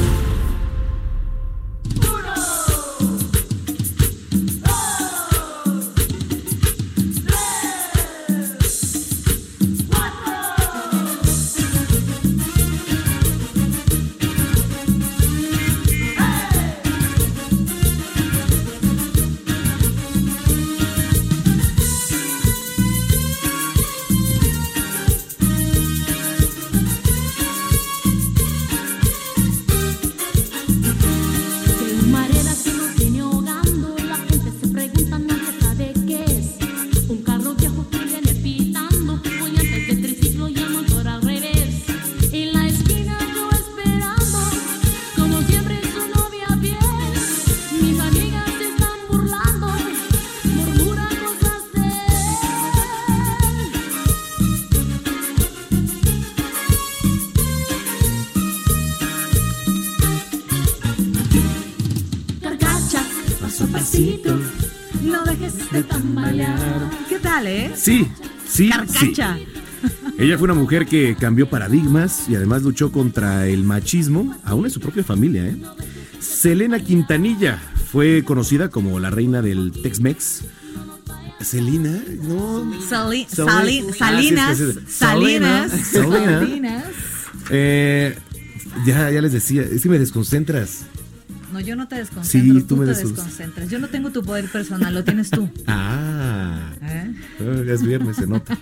Eh? 67.51 67.71
Sí, 67.75 68.07
sí, 68.47 68.65
sí. 68.65 68.69
Carcacha. 68.69 69.37
Ella 70.17 70.37
fue 70.37 70.45
una 70.45 70.53
mujer 70.53 70.85
que 70.85 71.15
cambió 71.19 71.49
paradigmas 71.49 72.29
y 72.29 72.35
además 72.35 72.61
luchó 72.63 72.91
contra 72.91 73.47
el 73.47 73.63
machismo, 73.63 74.35
aún 74.43 74.65
en 74.65 74.71
su 74.71 74.79
propia 74.79 75.03
familia. 75.03 75.45
¿eh? 75.47 75.55
Selena 76.19 76.79
Quintanilla 76.79 77.59
fue 77.91 78.23
conocida 78.23 78.69
como 78.69 78.99
la 78.99 79.09
reina 79.09 79.41
del 79.41 79.71
Tex-Mex. 79.71 80.43
Selena, 81.41 81.99
no. 82.21 82.71
Sali- 82.87 83.25
Sali- 83.27 83.83
Ah, 83.89 83.93
Salinas. 83.97 84.57
sí, 84.57 84.63
sí, 84.65 84.71
sí. 84.73 84.79
Salinas. 84.87 85.71
Selena. 85.71 86.39
Salinas. 86.39 86.83
Eh, 87.49 88.15
ya, 88.85 89.09
ya 89.09 89.21
les 89.21 89.33
decía, 89.33 89.63
es 89.63 89.81
que 89.81 89.89
me 89.89 89.97
desconcentras. 89.97 90.81
No, 91.51 91.59
yo 91.59 91.75
no 91.75 91.87
te 91.87 91.95
desconcentro, 91.95 92.53
Sí, 92.53 92.59
tú, 92.61 92.67
tú 92.67 92.77
me 92.77 92.85
te 92.85 92.91
des- 92.91 92.99
desconcentras. 93.09 93.69
Yo 93.69 93.79
no 93.79 93.87
tengo 93.87 94.11
tu 94.11 94.21
poder 94.23 94.45
personal, 94.49 94.93
lo 94.93 95.03
tienes 95.03 95.31
tú. 95.31 95.49
Ah. 95.65 96.10
¿Eh? 96.91 97.13
Ah, 97.39 97.63
Ya 97.65 97.73
es 97.73 97.83
viernes, 97.83 98.17
se 98.17 98.27
nota. 98.27 98.57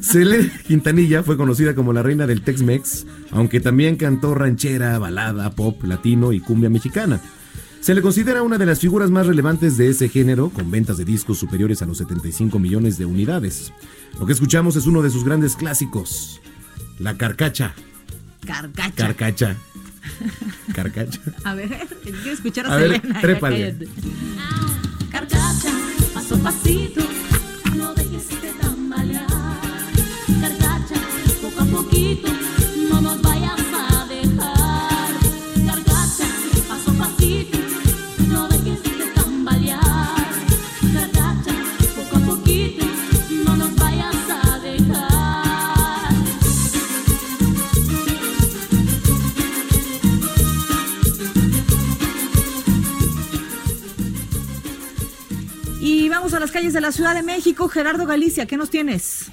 Selena 0.00 0.50
Quintanilla 0.66 1.22
fue 1.22 1.36
conocida 1.36 1.74
como 1.74 1.92
la 1.92 2.02
reina 2.02 2.26
del 2.26 2.42
Tex-Mex, 2.42 3.06
aunque 3.30 3.60
también 3.60 3.96
cantó 3.96 4.34
ranchera, 4.34 4.98
balada, 4.98 5.50
pop, 5.50 5.82
latino 5.84 6.32
y 6.32 6.40
cumbia 6.40 6.70
mexicana. 6.70 7.20
Se 7.80 7.94
le 7.94 8.02
considera 8.02 8.42
una 8.42 8.58
de 8.58 8.66
las 8.66 8.80
figuras 8.80 9.10
más 9.10 9.26
relevantes 9.26 9.76
de 9.78 9.88
ese 9.88 10.08
género, 10.08 10.50
con 10.50 10.70
ventas 10.70 10.98
de 10.98 11.04
discos 11.04 11.38
superiores 11.38 11.80
a 11.82 11.86
los 11.86 11.98
75 11.98 12.58
millones 12.58 12.98
de 12.98 13.06
unidades. 13.06 13.72
Lo 14.18 14.26
que 14.26 14.32
escuchamos 14.34 14.76
es 14.76 14.86
uno 14.86 15.00
de 15.02 15.10
sus 15.10 15.24
grandes 15.24 15.56
clásicos, 15.56 16.40
La 16.98 17.16
Carcacha. 17.16 17.74
Carcacha. 18.46 18.92
Carcacha. 19.06 19.56
Carcacha. 20.74 21.20
A 21.44 21.54
ver, 21.54 21.68
quiero 22.02 22.32
escuchar 22.32 22.66
a, 22.66 22.78
Selena. 22.78 23.20
trépale. 23.20 23.56
cállate. 23.76 23.88
Carcacha, 25.10 25.70
paso 26.14 26.34
a 26.36 26.38
pasito, 26.38 27.00
las 56.50 56.54
calles 56.54 56.72
de 56.72 56.80
la 56.80 56.90
Ciudad 56.90 57.14
de 57.14 57.22
México. 57.22 57.68
Gerardo 57.68 58.06
Galicia, 58.06 58.44
¿qué 58.44 58.56
nos 58.56 58.70
tienes? 58.70 59.30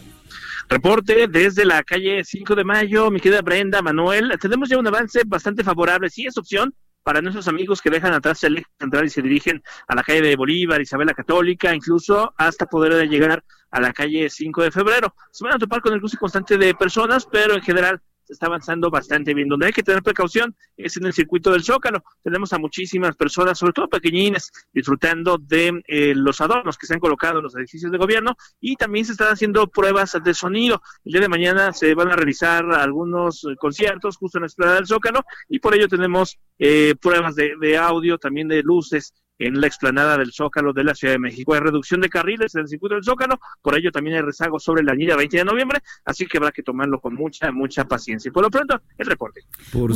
Reporte 0.70 1.28
desde 1.28 1.66
la 1.66 1.82
calle 1.82 2.24
5 2.24 2.54
de 2.54 2.64
Mayo, 2.64 3.10
mi 3.10 3.20
querida 3.20 3.42
Brenda, 3.42 3.82
Manuel. 3.82 4.38
Tenemos 4.40 4.70
ya 4.70 4.78
un 4.78 4.86
avance 4.86 5.24
bastante 5.26 5.64
favorable. 5.64 6.12
Sí 6.12 6.28
es 6.28 6.38
opción 6.38 6.76
para 7.02 7.20
nuestros 7.20 7.48
amigos 7.48 7.82
que 7.82 7.90
dejan 7.90 8.14
atrás 8.14 8.44
el 8.44 8.58
eje 8.58 8.68
central 8.80 9.06
y 9.06 9.10
se 9.10 9.24
dirigen 9.24 9.64
a 9.88 9.96
la 9.96 10.04
calle 10.04 10.22
de 10.22 10.36
Bolívar, 10.36 10.80
Isabel 10.80 11.08
la 11.08 11.16
Católica, 11.16 11.74
incluso 11.74 12.36
hasta 12.38 12.68
poder 12.68 13.10
llegar 13.10 13.44
a 13.72 13.82
la 13.82 13.94
calle 13.94 14.30
5 14.30 14.62
de 14.62 14.70
febrero. 14.70 15.16
Se 15.32 15.44
van 15.44 15.56
a 15.56 15.58
topar 15.58 15.82
con 15.82 15.94
el 15.94 16.00
cruce 16.00 16.18
constante 16.18 16.56
de 16.60 16.76
personas, 16.76 17.26
pero 17.26 17.56
en 17.56 17.64
general 17.64 18.00
está 18.34 18.48
avanzando 18.48 18.90
bastante 18.90 19.34
bien. 19.34 19.48
Donde 19.48 19.68
hay 19.68 19.74
que 19.74 19.84
tener 19.84 20.04
precaución 20.04 20.56
es 20.76 20.98
en 20.98 21.06
el 21.06 21.14
circuito 21.14 21.52
del 21.52 21.64
Zócalo. 21.64 22.04
Tenemos 22.24 22.54
a 22.54 22.58
muchísimas 22.58 23.16
personas, 23.16 23.58
sobre 23.58 23.74
todo 23.74 23.88
pequeñines, 23.88 24.52
disfrutando 24.74 25.38
de 25.38 25.82
eh, 25.88 26.14
los 26.16 26.42
adornos 26.42 26.78
que 26.78 26.88
se 26.88 26.94
han 26.94 27.00
colocado 27.00 27.40
en 27.40 27.44
los 27.44 27.56
edificios 27.56 27.92
de 27.92 27.98
gobierno 27.98 28.36
y 28.60 28.76
también 28.76 29.06
se 29.06 29.14
están 29.14 29.30
haciendo 29.30 29.68
pruebas 29.68 30.18
de 30.24 30.34
sonido. 30.34 30.82
El 31.06 31.14
día 31.14 31.22
de 31.22 31.30
mañana 31.30 31.74
se 31.74 31.94
van 31.94 32.12
a 32.12 32.16
realizar 32.16 32.66
algunos 32.72 33.44
eh, 33.44 33.56
conciertos 33.58 34.18
justo 34.18 34.38
en 34.38 34.44
la 34.44 34.48
explanada 34.48 34.78
del 34.78 34.88
Zócalo 34.88 35.24
y 35.50 35.60
por 35.60 35.76
ello 35.76 35.88
tenemos 35.88 36.38
eh, 36.60 36.96
pruebas 37.02 37.36
de, 37.36 37.54
de 37.60 37.78
audio, 37.78 38.18
también 38.18 38.48
de 38.48 38.64
luces 38.64 39.14
en 39.40 39.62
la 39.62 39.68
explanada 39.68 40.18
del 40.18 40.32
Zócalo 40.32 40.74
de 40.74 40.84
la 40.84 40.96
Ciudad 40.96 41.14
de 41.14 41.20
México. 41.20 41.54
Hay 41.54 41.60
reducción 41.60 42.02
de 42.02 42.10
carriles 42.10 42.56
en 42.56 42.62
el 42.62 42.68
circuito 42.68 42.96
del 42.96 43.04
Zócalo, 43.04 43.40
por 43.62 43.78
ello 43.78 43.92
también 43.92 44.18
hay 44.18 44.22
rezago 44.22 44.60
sobre 44.60 44.84
la 44.84 44.92
avenida 44.92 45.16
20 45.16 45.38
de 45.38 45.46
noviembre, 45.46 45.80
así 46.06 46.26
que 46.26 46.38
habrá 46.38 46.52
que 46.52 46.64
tomarlo 46.64 47.00
con 47.00 47.16
mucha, 47.16 47.52
mucha 47.52 47.86
paciencia. 47.86 48.30
Y 48.30 48.32
por 48.32 48.44
lo 48.44 48.50
pronto, 48.50 48.82
el 48.98 49.06
reporte. 49.06 49.42
Por, 49.72 49.92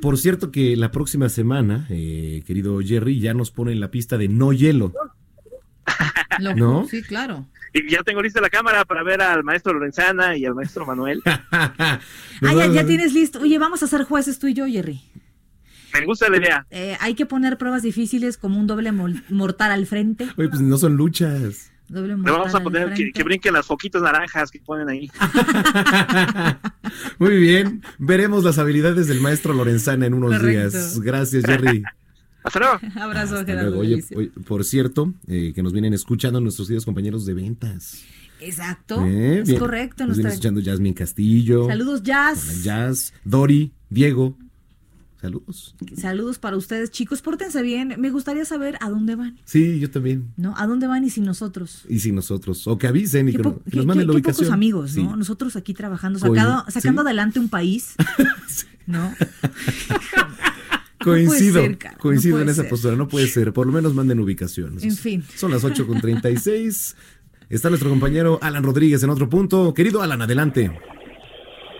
por 0.00 0.18
cierto 0.18 0.50
que 0.50 0.76
la 0.76 0.90
próxima 0.90 1.28
semana, 1.28 1.86
eh, 1.90 2.42
querido 2.46 2.80
Jerry, 2.80 3.20
ya 3.20 3.34
nos 3.34 3.50
pone 3.50 3.72
en 3.72 3.80
la 3.80 3.90
pista 3.90 4.18
de 4.18 4.28
no 4.28 4.52
hielo. 4.52 4.92
¿No? 6.56 6.86
Sí, 6.88 7.02
claro. 7.02 7.46
Y 7.72 7.90
ya 7.90 8.02
tengo 8.02 8.22
lista 8.22 8.40
la 8.40 8.50
cámara 8.50 8.84
para 8.84 9.02
ver 9.02 9.20
al 9.20 9.44
maestro 9.44 9.74
Lorenzana 9.74 10.36
y 10.36 10.44
al 10.44 10.54
maestro 10.54 10.86
Manuel. 10.86 11.22
Ah, 12.42 12.52
ya, 12.52 12.66
ya 12.66 12.86
tienes 12.86 13.14
listo. 13.14 13.40
Oye, 13.40 13.58
vamos 13.58 13.82
a 13.82 13.86
ser 13.86 14.04
jueces 14.04 14.38
tú 14.38 14.46
y 14.46 14.52
yo, 14.52 14.66
Jerry. 14.66 15.00
Me 16.00 16.06
gusta 16.06 16.28
la 16.28 16.36
idea. 16.38 16.66
Eh, 16.70 16.96
hay 17.00 17.14
que 17.14 17.26
poner 17.26 17.58
pruebas 17.58 17.82
difíciles 17.82 18.36
como 18.36 18.58
un 18.58 18.66
doble 18.66 18.92
mortal 18.92 19.72
al 19.72 19.86
frente. 19.86 20.24
Oye, 20.36 20.48
pues 20.48 20.60
no 20.60 20.76
son 20.78 20.96
luchas. 20.96 21.70
Doble 21.88 22.08
Le 22.08 22.16
mortal 22.16 22.38
vamos 22.38 22.54
a 22.54 22.60
poner 22.60 22.92
que, 23.12 23.22
brinquen 23.22 23.52
las 23.54 23.66
foquitas 23.66 24.02
naranjas 24.02 24.50
que 24.50 24.60
ponen 24.60 24.88
ahí. 24.88 25.10
Muy 27.18 27.36
bien, 27.36 27.82
veremos 27.98 28.44
las 28.44 28.58
habilidades 28.58 29.06
del 29.08 29.20
maestro 29.20 29.52
Lorenzana 29.54 30.06
en 30.06 30.14
unos 30.14 30.36
Correcto. 30.38 30.70
días. 30.70 31.00
Gracias, 31.00 31.44
Jerry. 31.44 31.82
Hasta 32.42 32.58
luego. 32.60 32.78
Abrazo, 33.00 33.34
Hasta 33.36 33.46
Gerardo. 33.46 33.82
luego. 33.82 34.04
Oye, 34.16 34.30
por 34.46 34.64
cierto, 34.64 35.14
eh, 35.26 35.52
que 35.54 35.62
nos 35.62 35.72
vienen 35.72 35.94
escuchando 35.94 36.40
nuestros 36.40 36.68
queridos 36.68 36.84
compañeros 36.84 37.26
de 37.26 37.34
ventas. 37.34 38.02
Exacto. 38.40 39.04
Eh, 39.06 39.40
es 39.40 39.48
bien. 39.48 39.58
correcto. 39.58 40.06
Nos 40.06 40.16
viene 40.16 40.28
nuestra- 40.30 40.48
escuchando 40.50 40.60
Jasmine 40.64 40.94
Castillo. 40.94 41.66
Saludos, 41.66 42.02
Jazz. 42.02 42.62
Jazz, 42.62 43.12
Dori, 43.24 43.72
Diego. 43.90 44.36
Saludos. 45.26 45.74
Saludos 45.96 46.38
para 46.38 46.56
ustedes, 46.56 46.92
chicos. 46.92 47.20
Pórtense 47.20 47.60
bien. 47.62 47.94
Me 47.98 48.10
gustaría 48.10 48.44
saber 48.44 48.78
a 48.80 48.88
dónde 48.90 49.16
van. 49.16 49.36
Sí, 49.44 49.80
yo 49.80 49.90
también. 49.90 50.32
¿No? 50.36 50.54
¿A 50.56 50.68
dónde 50.68 50.86
van 50.86 51.02
y 51.04 51.10
sin 51.10 51.24
nosotros? 51.24 51.84
Y 51.88 51.98
si 51.98 52.12
nosotros. 52.12 52.64
O 52.68 52.78
que 52.78 52.86
avisen 52.86 53.28
y 53.28 53.32
Qué, 53.32 53.38
que, 53.38 53.42
nos- 53.42 53.54
que 53.64 53.70
qué- 53.72 53.76
nos 53.78 53.86
manden 53.86 54.04
qué- 54.04 54.06
la 54.06 54.12
qué 54.12 54.16
ubicación. 54.18 54.44
pocos 54.46 54.52
amigos, 54.54 54.90
Sí. 54.92 55.02
¿no? 55.02 55.16
Nosotros 55.16 55.56
aquí 55.56 55.74
trabajando, 55.74 56.20
sacado- 56.20 56.64
sacando 56.70 57.02
sí. 57.02 57.06
adelante 57.08 57.40
un 57.40 57.48
país. 57.48 57.94
¿No? 58.86 59.12
Coincido, 61.02 61.60
ser, 61.60 61.78
cara, 61.78 61.94
no 61.96 62.00
coincido 62.00 62.40
en 62.40 62.48
esa 62.48 62.62
ser. 62.62 62.70
postura. 62.70 62.96
No 62.96 63.08
puede 63.08 63.26
ser. 63.26 63.52
Por 63.52 63.66
lo 63.66 63.72
menos 63.72 63.94
manden 63.94 64.18
ubicación. 64.20 64.78
En 64.80 64.96
fin. 64.96 65.24
Son 65.36 65.50
las 65.50 65.64
8 65.64 65.86
con 65.86 66.00
36. 66.00 66.96
Está 67.48 67.68
nuestro 67.68 67.90
compañero 67.90 68.38
Alan 68.42 68.62
Rodríguez 68.64 69.02
en 69.02 69.10
otro 69.10 69.28
punto. 69.28 69.72
Querido 69.74 70.02
Alan, 70.02 70.22
adelante. 70.22 70.72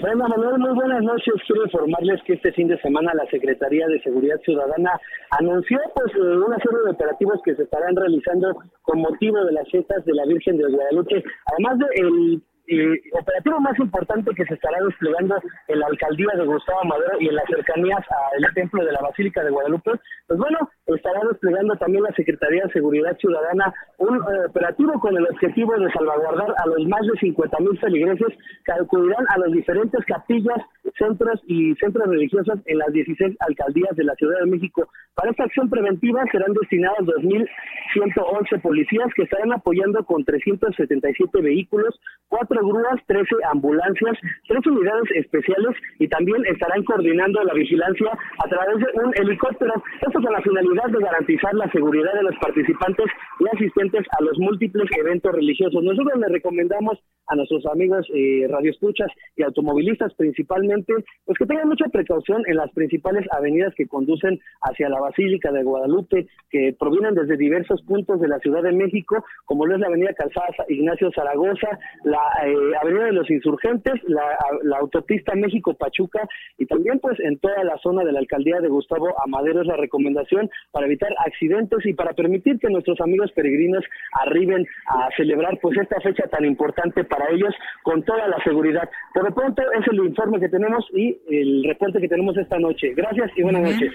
Brenda 0.00 0.28
Manuel, 0.28 0.58
muy 0.58 0.74
buenas 0.74 1.02
noches. 1.02 1.34
Quiero 1.46 1.64
informarles 1.64 2.22
que 2.24 2.34
este 2.34 2.52
fin 2.52 2.68
de 2.68 2.78
semana 2.80 3.14
la 3.14 3.24
Secretaría 3.30 3.86
de 3.86 4.00
Seguridad 4.02 4.38
Ciudadana 4.44 5.00
anunció 5.30 5.78
pues 5.94 6.14
eh, 6.14 6.20
una 6.20 6.58
serie 6.58 6.80
de 6.84 6.90
operativos 6.90 7.40
que 7.42 7.54
se 7.54 7.62
estarán 7.62 7.96
realizando 7.96 8.58
con 8.82 9.00
motivo 9.00 9.42
de 9.44 9.52
las 9.52 9.68
fiestas 9.70 10.04
de 10.04 10.12
la 10.12 10.26
Virgen 10.26 10.58
de 10.58 10.68
Guadalupe, 10.68 11.24
además 11.46 11.78
del 11.78 12.42
eh, 12.68 13.00
operativo 13.12 13.60
más 13.60 13.78
importante 13.78 14.34
que 14.34 14.44
se 14.44 14.54
estará 14.54 14.78
desplegando 14.84 15.36
en 15.68 15.78
la 15.78 15.86
alcaldía 15.86 16.32
de 16.36 16.46
Gustavo 16.46 16.84
Madero 16.84 17.20
y 17.20 17.28
en 17.28 17.36
las 17.36 17.46
cercanías 17.46 18.04
al 18.10 18.54
templo 18.54 18.84
de 18.84 18.92
la 18.92 19.00
Basílica 19.00 19.44
de 19.44 19.50
Guadalupe. 19.50 19.92
Pues 20.26 20.38
bueno, 20.38 20.58
estará 20.86 21.20
desplegando 21.30 21.76
también 21.76 22.02
la 22.02 22.12
Secretaría 22.12 22.64
de 22.64 22.72
Seguridad 22.72 23.16
Ciudadana 23.18 23.72
un 23.98 24.16
eh, 24.16 24.46
operativo 24.48 24.98
con 25.00 25.16
el 25.16 25.26
objetivo 25.26 25.78
de 25.78 25.90
salvaguardar 25.92 26.54
a 26.58 26.66
los 26.66 26.86
más 26.88 27.02
de 27.02 27.18
50 27.20 27.58
mil 27.60 27.78
feligreses 27.78 28.28
que 28.64 28.72
acudirán 28.72 29.24
a 29.28 29.38
las 29.38 29.52
diferentes 29.52 30.04
capillas, 30.06 30.58
centros 30.98 31.40
y 31.46 31.74
centros 31.76 32.08
religiosos 32.08 32.58
en 32.66 32.78
las 32.78 32.92
16 32.92 33.36
alcaldías 33.40 33.94
de 33.96 34.04
la 34.04 34.14
Ciudad 34.14 34.40
de 34.40 34.50
México. 34.50 34.88
Para 35.14 35.30
esta 35.30 35.44
acción 35.44 35.70
preventiva 35.70 36.24
serán 36.30 36.52
destinados 36.52 37.06
2.111 37.06 38.60
policías 38.60 39.08
que 39.14 39.22
estarán 39.22 39.52
apoyando 39.52 40.04
con 40.04 40.24
377 40.24 41.40
vehículos, 41.40 41.98
cuatro 42.28 42.55
grúas, 42.62 43.00
13 43.06 43.28
ambulancias, 43.52 44.18
tres 44.48 44.66
unidades 44.66 45.10
especiales 45.14 45.76
y 45.98 46.08
también 46.08 46.44
estarán 46.46 46.82
coordinando 46.84 47.42
la 47.44 47.54
vigilancia 47.54 48.10
a 48.44 48.48
través 48.48 48.78
de 48.78 48.86
un 49.02 49.12
helicóptero. 49.16 49.72
Esto 50.00 50.20
con 50.20 50.32
la 50.32 50.40
finalidad 50.40 50.86
de 50.86 51.04
garantizar 51.04 51.54
la 51.54 51.70
seguridad 51.70 52.14
de 52.14 52.22
los 52.22 52.36
participantes 52.36 53.06
y 53.40 53.56
asistentes 53.56 54.06
a 54.18 54.22
los 54.22 54.38
múltiples 54.38 54.88
eventos 54.98 55.32
religiosos. 55.32 55.82
Nosotros 55.82 56.18
les 56.20 56.30
recomendamos 56.30 56.98
a 57.28 57.34
nuestros 57.34 57.66
amigos 57.66 58.06
eh, 58.14 58.46
radioescuchas 58.48 59.08
y 59.36 59.42
automovilistas 59.42 60.14
principalmente, 60.14 60.94
pues 61.24 61.38
que 61.38 61.46
tengan 61.46 61.68
mucha 61.68 61.86
precaución 61.86 62.42
en 62.46 62.56
las 62.56 62.70
principales 62.72 63.26
avenidas 63.32 63.74
que 63.74 63.88
conducen 63.88 64.38
hacia 64.62 64.88
la 64.88 65.00
Basílica 65.00 65.50
de 65.52 65.62
Guadalupe 65.62 66.26
que 66.50 66.74
provienen 66.78 67.14
desde 67.14 67.36
diversos 67.36 67.82
puntos 67.82 68.20
de 68.20 68.28
la 68.28 68.38
Ciudad 68.38 68.62
de 68.62 68.72
México, 68.72 69.24
como 69.44 69.66
lo 69.66 69.74
es 69.74 69.80
la 69.80 69.88
Avenida 69.88 70.14
Calzada 70.14 70.46
Ignacio 70.68 71.10
Zaragoza, 71.12 71.78
la 72.04 72.20
eh, 72.46 72.72
Avenida 72.80 73.04
de 73.04 73.12
los 73.12 73.30
Insurgentes, 73.30 73.94
la, 74.06 74.22
la 74.62 74.78
autopista 74.78 75.34
México-Pachuca 75.34 76.28
y 76.58 76.66
también 76.66 76.98
pues 77.00 77.18
en 77.20 77.38
toda 77.38 77.62
la 77.64 77.76
zona 77.78 78.04
de 78.04 78.12
la 78.12 78.20
alcaldía 78.20 78.60
de 78.60 78.68
Gustavo 78.68 79.14
Amadero 79.24 79.62
es 79.62 79.66
la 79.66 79.76
recomendación 79.76 80.50
para 80.70 80.86
evitar 80.86 81.10
accidentes 81.24 81.84
y 81.84 81.92
para 81.92 82.12
permitir 82.12 82.58
que 82.58 82.68
nuestros 82.68 83.00
amigos 83.00 83.30
peregrinos 83.32 83.84
arriben 84.12 84.66
a 84.86 85.08
celebrar 85.16 85.58
pues 85.60 85.78
esta 85.78 86.00
fecha 86.00 86.24
tan 86.28 86.44
importante 86.44 87.04
para 87.04 87.30
ellos 87.30 87.54
con 87.82 88.02
toda 88.02 88.28
la 88.28 88.42
seguridad. 88.44 88.88
Por 89.14 89.24
lo 89.24 89.34
pronto 89.34 89.62
es 89.78 89.86
el 89.88 89.98
informe 89.98 90.40
que 90.40 90.48
tenemos 90.48 90.84
y 90.94 91.18
el 91.28 91.64
reporte 91.64 92.00
que 92.00 92.08
tenemos 92.08 92.36
esta 92.36 92.58
noche. 92.58 92.94
Gracias 92.94 93.30
y 93.36 93.42
buenas 93.42 93.62
noches. 93.62 93.92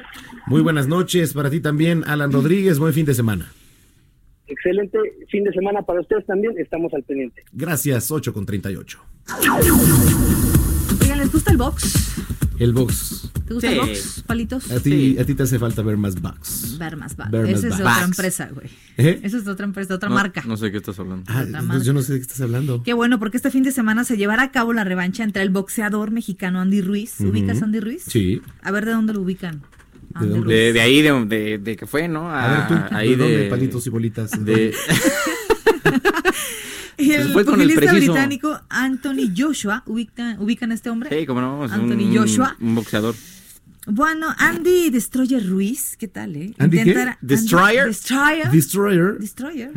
Muy 0.47 0.61
buenas 0.61 0.87
noches 0.87 1.33
para 1.33 1.49
ti 1.49 1.61
también, 1.61 2.03
Alan 2.05 2.31
Rodríguez. 2.31 2.79
Buen 2.79 2.93
fin 2.93 3.05
de 3.05 3.13
semana. 3.13 3.45
Excelente 4.51 4.97
fin 5.29 5.43
de 5.43 5.51
semana 5.53 5.81
para 5.81 6.01
ustedes 6.01 6.25
también. 6.25 6.53
Estamos 6.57 6.93
al 6.93 7.03
pendiente. 7.03 7.43
Gracias, 7.53 8.11
8 8.11 8.33
con 8.33 8.45
38. 8.45 8.99
Oigan, 11.01 11.17
¿les 11.19 11.31
gusta 11.31 11.51
el 11.51 11.57
box? 11.57 12.15
El 12.59 12.73
box. 12.73 13.31
¿Te 13.47 13.53
gusta 13.55 13.71
el 13.71 13.79
box, 13.79 14.23
palitos? 14.27 14.71
A 14.71 14.79
ti, 14.79 15.17
a 15.19 15.25
ti 15.25 15.33
te 15.33 15.43
hace 15.43 15.57
falta 15.57 15.81
ver 15.81 15.97
más 15.97 16.21
box. 16.21 16.77
Ver 16.77 16.95
más 16.95 17.15
box. 17.17 17.31
Ver 17.31 17.41
más 17.43 17.49
Esa 17.51 17.67
es 17.69 17.77
de 17.77 17.83
box. 17.83 17.95
otra 17.95 18.03
empresa, 18.05 18.49
güey. 18.53 18.67
¿Eh? 18.97 19.19
Esa 19.23 19.37
es 19.37 19.45
de 19.45 19.51
otra 19.51 19.65
empresa, 19.65 19.87
de 19.89 19.95
otra 19.95 20.09
No- 20.09 20.15
marca. 20.15 20.43
No 20.45 20.57
sé 20.57 20.65
de 20.65 20.71
qué 20.71 20.77
estás 20.77 20.99
hablando. 20.99 21.23
Ah, 21.27 21.43
pues 21.67 21.85
yo 21.85 21.93
no 21.93 22.01
sé 22.01 22.13
de 22.13 22.19
qué 22.19 22.23
estás 22.23 22.41
hablando. 22.41 22.83
Qué 22.83 22.93
bueno, 22.93 23.17
porque 23.19 23.37
este 23.37 23.49
fin 23.51 23.63
de 23.63 23.71
semana 23.71 24.03
se 24.03 24.15
llevará 24.15 24.43
a 24.43 24.51
cabo 24.51 24.73
la 24.73 24.83
revancha 24.83 25.23
entre 25.23 25.41
el 25.41 25.49
boxeador 25.49 26.11
mexicano 26.11 26.59
Andy 26.59 26.81
Ruiz. 26.81 27.19
¿Ubicas 27.19 27.61
a 27.61 27.65
Andy 27.65 27.79
Ruiz? 27.79 28.03
Sí. 28.05 28.41
A 28.61 28.71
ver 28.71 28.85
de 28.85 28.91
dónde 28.91 29.13
lo 29.13 29.21
ubican. 29.21 29.63
Andy. 30.15 30.43
De, 30.53 30.73
de 30.73 30.81
ahí, 30.81 31.01
de, 31.01 31.25
de, 31.25 31.57
de 31.57 31.75
que 31.75 31.85
fue, 31.87 32.07
¿no? 32.07 32.29
A 32.33 32.47
ver, 32.47 32.67
tú, 32.89 32.95
ahí 32.95 33.15
¿de 33.15 33.47
Palitos 33.49 33.85
y 33.87 33.89
bolitas. 33.89 34.43
De, 34.43 34.73
Y 36.97 37.13
el 37.13 37.31
pugilista 37.31 37.81
preciso. 37.81 38.13
británico 38.13 38.59
Anthony 38.69 39.31
Joshua, 39.35 39.83
¿ubican, 39.87 40.39
¿ubican 40.39 40.71
a 40.71 40.75
este 40.75 40.89
hombre? 40.89 41.09
sí, 41.17 41.25
como 41.25 41.41
no, 41.41 41.65
es 41.65 41.71
Anthony 41.71 42.03
un, 42.05 42.15
Joshua. 42.17 42.55
un 42.59 42.75
boxeador. 42.75 43.15
Bueno, 43.87 44.27
Andy 44.37 44.91
Destroyer 44.91 45.43
Ruiz, 45.49 45.97
¿qué 45.97 46.07
tal, 46.07 46.35
eh? 46.35 46.53
¿Andy 46.59 46.83
qué? 46.83 46.91
Andy- 46.93 47.15
¿Destroyer? 47.21 47.87
Destroyer. 47.87 48.51
Destroyer. 48.51 49.17
Destroyer. 49.17 49.71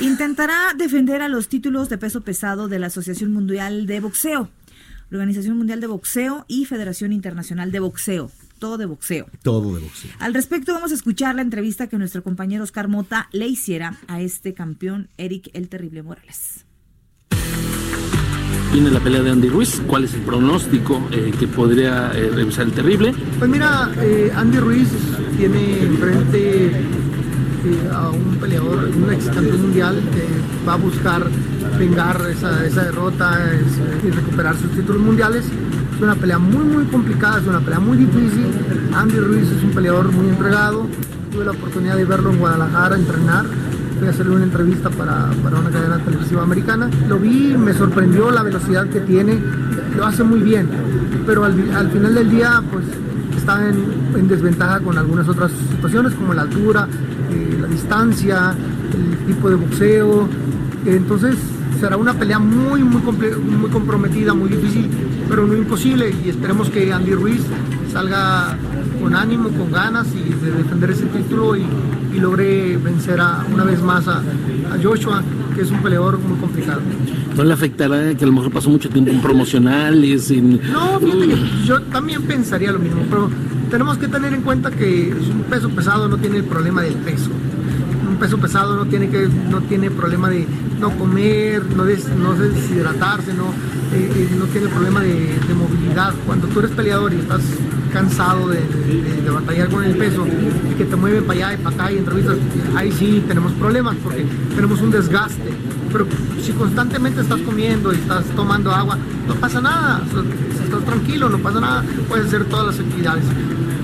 Intentará 0.00 0.74
defender 0.76 1.22
a 1.22 1.28
los 1.28 1.48
títulos 1.48 1.88
de 1.88 1.98
peso 1.98 2.22
pesado 2.22 2.66
de 2.66 2.80
la 2.80 2.88
Asociación 2.88 3.32
Mundial 3.32 3.86
de 3.86 4.00
Boxeo, 4.00 4.50
la 5.10 5.18
Organización 5.18 5.56
Mundial 5.56 5.80
de 5.80 5.86
Boxeo 5.86 6.44
y 6.48 6.64
Federación 6.64 7.12
Internacional 7.12 7.70
de 7.70 7.78
Boxeo. 7.78 8.32
Todo 8.58 8.78
de 8.78 8.86
boxeo. 8.86 9.26
Todo 9.42 9.74
de 9.76 9.80
boxeo. 9.82 10.10
Al 10.18 10.34
respecto, 10.34 10.74
vamos 10.74 10.90
a 10.90 10.94
escuchar 10.94 11.34
la 11.34 11.42
entrevista 11.42 11.86
que 11.86 11.96
nuestro 11.98 12.22
compañero 12.22 12.64
Oscar 12.64 12.88
Mota 12.88 13.28
le 13.32 13.46
hiciera 13.46 13.98
a 14.08 14.20
este 14.20 14.54
campeón 14.54 15.08
Eric 15.16 15.50
el 15.54 15.68
Terrible 15.68 16.02
Morales. 16.02 16.64
Viene 18.72 18.90
la 18.90 19.00
pelea 19.00 19.22
de 19.22 19.30
Andy 19.30 19.48
Ruiz. 19.48 19.80
¿Cuál 19.86 20.04
es 20.04 20.14
el 20.14 20.20
pronóstico 20.20 21.00
eh, 21.10 21.32
que 21.38 21.48
podría 21.48 22.12
eh, 22.14 22.30
revisar 22.34 22.66
el 22.66 22.72
terrible? 22.72 23.14
Pues 23.38 23.50
mira, 23.50 23.90
eh, 23.98 24.30
Andy 24.34 24.58
Ruiz 24.58 24.88
tiene 25.38 25.82
enfrente 25.84 26.66
eh, 26.66 26.82
a 27.92 28.10
un 28.10 28.36
peleador, 28.36 28.90
un 28.94 29.12
ex 29.12 29.24
campeón 29.26 29.62
mundial 29.62 29.96
que 30.12 30.66
va 30.68 30.74
a 30.74 30.76
buscar 30.76 31.26
vengar 31.78 32.20
esa, 32.30 32.66
esa 32.66 32.84
derrota 32.84 33.52
es- 33.54 34.04
y 34.06 34.10
recuperar 34.10 34.56
sus 34.58 34.70
títulos 34.72 35.00
mundiales. 35.02 35.44
Es 35.98 36.04
una 36.04 36.14
pelea 36.14 36.38
muy 36.38 36.62
muy 36.62 36.84
complicada, 36.84 37.40
es 37.40 37.46
una 37.48 37.58
pelea 37.58 37.80
muy 37.80 37.96
difícil. 37.96 38.46
Andy 38.94 39.18
Ruiz 39.18 39.50
es 39.50 39.64
un 39.64 39.70
peleador 39.70 40.12
muy 40.12 40.28
entregado. 40.28 40.86
Tuve 41.32 41.44
la 41.44 41.50
oportunidad 41.50 41.96
de 41.96 42.04
verlo 42.04 42.30
en 42.30 42.38
Guadalajara 42.38 42.94
entrenar. 42.94 43.46
Fui 43.98 44.06
a 44.06 44.10
hacerle 44.10 44.36
una 44.36 44.44
entrevista 44.44 44.90
para, 44.90 45.28
para 45.42 45.58
una 45.58 45.70
cadena 45.70 45.98
televisiva 45.98 46.44
americana. 46.44 46.88
Lo 47.08 47.18
vi, 47.18 47.56
me 47.58 47.72
sorprendió 47.72 48.30
la 48.30 48.44
velocidad 48.44 48.86
que 48.86 49.00
tiene. 49.00 49.40
Lo 49.96 50.06
hace 50.06 50.22
muy 50.22 50.38
bien. 50.38 50.68
Pero 51.26 51.44
al, 51.44 51.68
al 51.74 51.90
final 51.90 52.14
del 52.14 52.30
día, 52.30 52.62
pues 52.70 52.84
está 53.36 53.68
en, 53.68 53.82
en 54.16 54.28
desventaja 54.28 54.78
con 54.78 54.96
algunas 54.98 55.28
otras 55.28 55.50
situaciones 55.50 56.14
como 56.14 56.32
la 56.32 56.42
altura, 56.42 56.86
eh, 57.32 57.58
la 57.60 57.66
distancia, 57.66 58.54
el 58.94 59.26
tipo 59.26 59.50
de 59.50 59.56
boxeo. 59.56 60.28
Entonces 60.86 61.34
será 61.80 61.96
una 61.96 62.14
pelea 62.14 62.38
muy, 62.38 62.82
muy, 62.82 63.00
muy 63.02 63.70
comprometida, 63.70 64.34
muy 64.34 64.48
difícil, 64.48 64.88
pero 65.28 65.46
no 65.46 65.56
imposible. 65.56 66.14
Y 66.24 66.28
esperemos 66.28 66.70
que 66.70 66.92
Andy 66.92 67.12
Ruiz 67.12 67.42
salga 67.92 68.56
con 69.00 69.14
ánimo, 69.14 69.48
con 69.50 69.70
ganas 69.70 70.08
y 70.14 70.44
de 70.44 70.50
defender 70.52 70.90
ese 70.90 71.06
título 71.06 71.56
y, 71.56 71.64
y 72.14 72.20
logre 72.20 72.76
vencer 72.76 73.20
a, 73.20 73.44
una 73.52 73.64
vez 73.64 73.80
más 73.82 74.08
a, 74.08 74.18
a 74.18 74.82
Joshua, 74.82 75.22
que 75.54 75.62
es 75.62 75.70
un 75.70 75.82
peleador 75.82 76.18
muy 76.18 76.38
complicado. 76.38 76.80
¿No 77.36 77.44
le 77.44 77.54
afectará 77.54 78.14
que 78.14 78.24
a 78.24 78.26
lo 78.26 78.32
mejor 78.32 78.50
pasó 78.50 78.68
mucho 78.70 78.88
tiempo 78.88 79.10
en 79.10 79.20
promocionales? 79.20 80.30
En... 80.30 80.60
No, 80.72 80.98
fíjate 80.98 81.28
que 81.28 81.36
yo 81.64 81.80
también 81.82 82.22
pensaría 82.22 82.72
lo 82.72 82.80
mismo, 82.80 83.02
pero 83.08 83.30
tenemos 83.70 83.98
que 83.98 84.08
tener 84.08 84.34
en 84.34 84.42
cuenta 84.42 84.70
que 84.70 85.14
un 85.14 85.42
peso 85.42 85.68
pesado 85.70 86.08
no 86.08 86.16
tiene 86.16 86.38
el 86.38 86.44
problema 86.44 86.82
del 86.82 86.94
peso. 86.94 87.30
Peso 88.18 88.38
pesado 88.38 88.74
no 88.76 88.86
tiene 88.86 89.08
que 89.08 89.28
no 89.28 89.60
tiene 89.62 89.90
problema 89.90 90.28
de 90.28 90.46
no 90.80 90.90
comer, 90.96 91.62
no, 91.76 91.84
des- 91.84 92.08
no 92.16 92.34
deshidratarse, 92.34 93.32
no, 93.34 93.46
eh, 93.94 94.10
eh, 94.14 94.28
no 94.38 94.44
tiene 94.46 94.68
problema 94.68 95.00
de, 95.00 95.38
movilidad. 95.54 96.12
Cuando 96.26 96.46
tú 96.48 96.58
eres 96.60 96.72
peleador 96.72 97.12
y 97.14 97.18
estás 97.20 97.40
cansado 97.92 98.48
de, 98.48 98.58
de- 98.60 99.30
batallar 99.30 99.68
con 99.68 99.84
el 99.84 99.94
peso 99.96 100.26
y 100.26 100.74
que 100.74 100.84
te 100.84 100.96
mueve 100.96 101.22
para 101.22 101.48
allá 101.48 101.54
y 101.54 101.62
para 101.62 101.74
acá 101.76 101.92
y 101.92 101.98
entrevistas, 101.98 102.36
ahí 102.76 102.90
sí 102.92 103.22
tenemos 103.28 103.52
problemas 103.52 103.94
porque 104.02 104.26
tenemos 104.54 104.80
un 104.80 104.90
desgaste. 104.90 105.50
Pero 105.92 106.06
si 106.42 106.52
constantemente 106.52 107.20
estás 107.20 107.40
comiendo 107.40 107.92
y 107.92 107.96
estás 107.96 108.24
tomando 108.36 108.72
agua, 108.72 108.98
no 109.26 109.34
pasa 109.36 109.60
nada. 109.60 110.02
Estás 110.64 110.84
tranquilo, 110.84 111.28
no 111.28 111.38
pasa 111.38 111.60
nada. 111.60 111.84
Puedes 112.08 112.26
hacer 112.26 112.44
todas 112.46 112.66
las 112.66 112.78
actividades. 112.78 113.24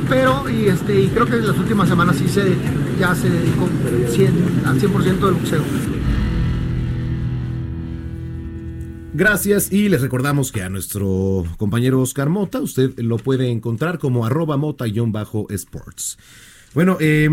Pero, 0.09 0.45
y, 0.51 0.67
este, 0.67 1.01
y 1.03 1.09
creo 1.09 1.25
que 1.27 1.37
en 1.37 1.47
las 1.47 1.57
últimas 1.57 1.89
semanas 1.89 2.17
sí 2.17 2.29
se, 2.29 2.57
ya 2.99 3.15
se 3.15 3.29
dedicó 3.31 3.69
100, 4.11 4.33
al 4.65 4.81
100% 4.81 5.05
del 5.21 5.35
boxeo. 5.35 5.63
Gracias 9.17 9.71
y 9.73 9.89
les 9.89 10.01
recordamos 10.01 10.51
que 10.51 10.63
a 10.63 10.69
nuestro 10.69 11.45
compañero 11.57 12.01
Oscar 12.01 12.31
Mota 12.31 12.61
usted 12.61 12.99
lo 12.99 13.17
puede 13.17 13.49
encontrar 13.51 13.99
como 14.01 14.27
arroba 14.27 14.57
mota-sports. 14.57 16.19
Bueno, 16.75 16.97
eh, 17.01 17.29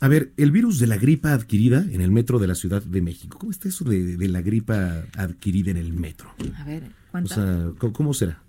a 0.00 0.08
ver, 0.08 0.32
el 0.38 0.50
virus 0.50 0.78
de 0.78 0.86
la 0.86 0.96
gripa 0.96 1.34
adquirida 1.34 1.84
en 1.90 2.00
el 2.00 2.10
metro 2.10 2.38
de 2.38 2.46
la 2.46 2.54
Ciudad 2.54 2.82
de 2.82 3.02
México. 3.02 3.36
¿Cómo 3.38 3.52
está 3.52 3.68
eso 3.68 3.84
de, 3.84 4.16
de 4.16 4.28
la 4.28 4.40
gripa 4.40 5.04
adquirida 5.14 5.70
en 5.70 5.76
el 5.76 5.92
metro? 5.92 6.30
A 6.56 6.64
ver, 6.64 6.84
O 6.84 7.10
cuenta. 7.10 7.34
sea, 7.34 7.70
¿cómo, 7.78 7.92
cómo 7.92 8.14
será? 8.14 8.40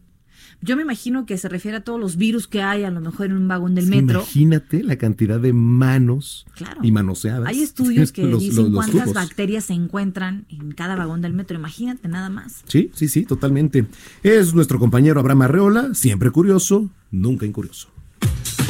Yo 0.62 0.76
me 0.76 0.82
imagino 0.82 1.26
que 1.28 1.38
se 1.38 1.48
refiere 1.50 1.78
a 1.78 1.82
todos 1.82 2.00
los 2.00 2.18
virus 2.18 2.48
que 2.48 2.64
hay 2.64 2.84
a 2.84 2.90
lo 2.90 3.00
mejor 3.00 3.28
en 3.28 3.34
un 3.34 3.48
vagón 3.48 3.76
del 3.76 3.86
Sí, 3.86 3.90
metro. 3.92 4.22
Imagínate 4.22 4.84
la 4.84 4.96
cantidad 4.98 5.40
de 5.40 5.54
manos 5.54 6.46
Claro. 6.56 6.80
y 6.82 6.92
manoseadas. 6.92 7.48
Hay 7.48 7.62
estudios 7.62 8.12
que 8.12 8.24
Los- 8.24 8.42
dicen 8.42 8.64
los- 8.64 8.72
los 8.72 8.76
cuántas 8.86 9.04
tubos. 9.04 9.14
bacterias 9.14 9.66
se 9.66 9.74
encuentran 9.74 10.46
en 10.50 10.72
cada 10.72 10.96
vagón 10.96 11.22
del 11.22 11.34
metro. 11.34 11.58
Imagínate 11.58 12.08
nada 12.08 12.30
más. 12.30 12.64
Sí, 12.68 12.90
sí, 12.96 13.08
sí, 13.08 13.24
totalmente. 13.24 13.86
Es 14.24 14.54
nuestro 14.56 14.80
compañero 14.80 15.20
Abraham 15.20 15.44
Arreola, 15.44 15.94
siempre 15.94 16.32
curioso, 16.32 16.90
nunca 17.12 17.46
incurioso. 17.46 17.90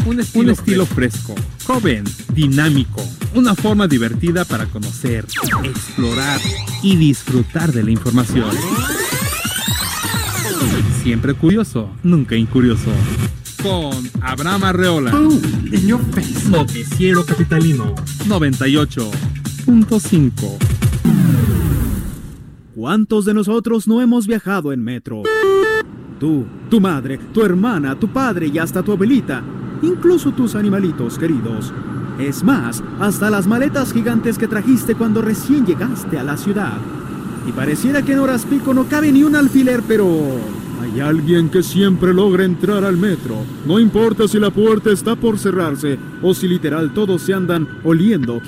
Un 0.05 0.19
estilo, 0.19 0.51
estilo 0.51 0.85
fresco, 0.85 1.35
joven, 1.65 2.03
dinámico, 2.33 3.01
una 3.33 3.55
forma 3.55 3.87
divertida 3.87 4.45
para 4.45 4.65
conocer, 4.67 5.25
explorar 5.63 6.39
y 6.83 6.95
disfrutar 6.95 7.71
de 7.73 7.83
la 7.83 7.91
información. 7.91 8.51
Siempre 11.03 11.33
curioso, 11.33 11.89
nunca 12.03 12.35
incurioso. 12.35 12.91
Con 13.61 14.09
Abraham 14.21 14.63
Arreola. 14.65 15.11
Noticiero 16.49 17.25
Capitalino 17.25 17.95
98.5. 18.27 20.57
¿Cuántos 22.75 23.25
de 23.25 23.33
nosotros 23.33 23.87
no 23.87 24.01
hemos 24.01 24.27
viajado 24.27 24.71
en 24.71 24.83
metro? 24.83 25.23
Tú, 26.19 26.45
tu 26.69 26.79
madre, 26.79 27.17
tu 27.33 27.43
hermana, 27.43 27.99
tu 27.99 28.07
padre 28.07 28.47
y 28.47 28.57
hasta 28.59 28.83
tu 28.83 28.91
abuelita, 28.91 29.41
incluso 29.81 30.31
tus 30.31 30.55
animalitos 30.55 31.17
queridos. 31.17 31.73
Es 32.19 32.43
más, 32.43 32.83
hasta 32.99 33.29
las 33.29 33.47
maletas 33.47 33.93
gigantes 33.93 34.37
que 34.37 34.47
trajiste 34.47 34.95
cuando 34.95 35.21
recién 35.21 35.65
llegaste 35.65 36.17
a 36.17 36.23
la 36.23 36.37
ciudad. 36.37 36.77
Y 37.47 37.51
pareciera 37.53 38.01
que 38.01 38.11
en 38.11 38.19
horas 38.19 38.45
pico 38.45 38.73
no 38.73 38.87
cabe 38.87 39.11
ni 39.11 39.23
un 39.23 39.35
alfiler, 39.35 39.81
pero 39.87 40.05
hay 40.81 40.99
alguien 40.99 41.49
que 41.49 41.63
siempre 41.63 42.13
logra 42.13 42.43
entrar 42.43 42.83
al 42.83 42.97
metro. 42.97 43.37
No 43.65 43.79
importa 43.79 44.27
si 44.27 44.39
la 44.39 44.51
puerta 44.51 44.91
está 44.91 45.15
por 45.15 45.39
cerrarse 45.39 45.97
o 46.21 46.33
si 46.33 46.47
literal 46.47 46.93
todos 46.93 47.21
se 47.21 47.33
andan 47.33 47.67
oliendo 47.83 48.41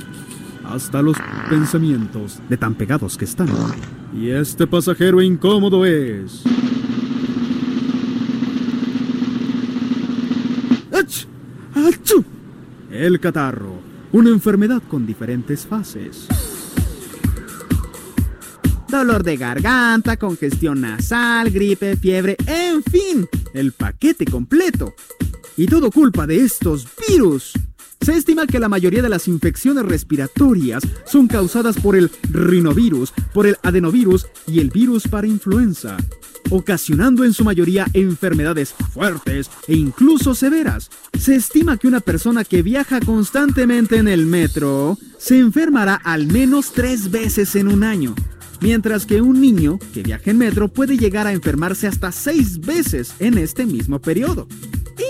hasta 0.66 1.02
los 1.02 1.18
pensamientos 1.50 2.40
de 2.50 2.58
tan 2.58 2.76
pegados 2.76 3.18
que 3.18 3.26
están. 3.26 3.48
Y 4.14 4.30
este 4.30 4.68
pasajero 4.68 5.22
incómodo 5.22 5.86
es... 5.86 6.44
El 12.92 13.20
catarro, 13.20 13.80
una 14.12 14.30
enfermedad 14.30 14.84
con 14.90 15.06
diferentes 15.06 15.66
fases. 15.66 16.28
Dolor 18.90 19.22
de 19.22 19.38
garganta, 19.38 20.18
congestión 20.18 20.82
nasal, 20.82 21.52
gripe, 21.52 21.96
fiebre, 21.96 22.36
en 22.48 22.84
fin, 22.84 23.28
el 23.54 23.72
paquete 23.72 24.26
completo. 24.26 24.96
Y 25.56 25.68
todo 25.68 25.92
culpa 25.92 26.26
de 26.26 26.38
estos 26.38 26.88
virus. 27.08 27.54
Se 28.02 28.16
estima 28.16 28.48
que 28.48 28.58
la 28.58 28.68
mayoría 28.68 29.04
de 29.04 29.10
las 29.10 29.28
infecciones 29.28 29.86
respiratorias 29.86 30.82
son 31.06 31.28
causadas 31.28 31.78
por 31.78 31.96
el 31.96 32.10
rinovirus, 32.32 33.14
por 33.32 33.46
el 33.46 33.58
adenovirus 33.62 34.26
y 34.48 34.60
el 34.60 34.72
virus 34.72 35.08
para 35.08 35.28
influenza, 35.28 35.96
ocasionando 36.50 37.24
en 37.24 37.34
su 37.34 37.44
mayoría 37.44 37.86
enfermedades 37.94 38.74
fuertes 38.74 39.52
e 39.68 39.76
incluso 39.76 40.34
severas. 40.34 40.90
Se 41.16 41.36
estima 41.36 41.78
que 41.78 41.88
una 41.88 42.00
persona 42.00 42.44
que 42.44 42.64
viaja 42.64 43.02
constantemente 43.02 43.98
en 43.98 44.08
el 44.08 44.26
metro 44.26 44.98
se 45.20 45.38
enfermará 45.38 45.94
al 45.96 46.26
menos 46.26 46.72
tres 46.72 47.12
veces 47.12 47.56
en 47.56 47.68
un 47.68 47.84
año. 47.84 48.16
Mientras 48.62 49.06
que 49.06 49.22
un 49.22 49.40
niño 49.40 49.80
que 49.94 50.04
viaja 50.04 50.32
en 50.32 50.38
metro 50.38 50.68
puede 50.68 50.98
llegar 50.98 51.28
a 51.28 51.34
enfermarse 51.34 51.88
hasta 51.88 52.12
seis 52.12 52.60
veces 52.60 53.14
en 53.20 53.38
este 53.38 53.66
mismo 53.66 54.00
periodo. 54.00 54.48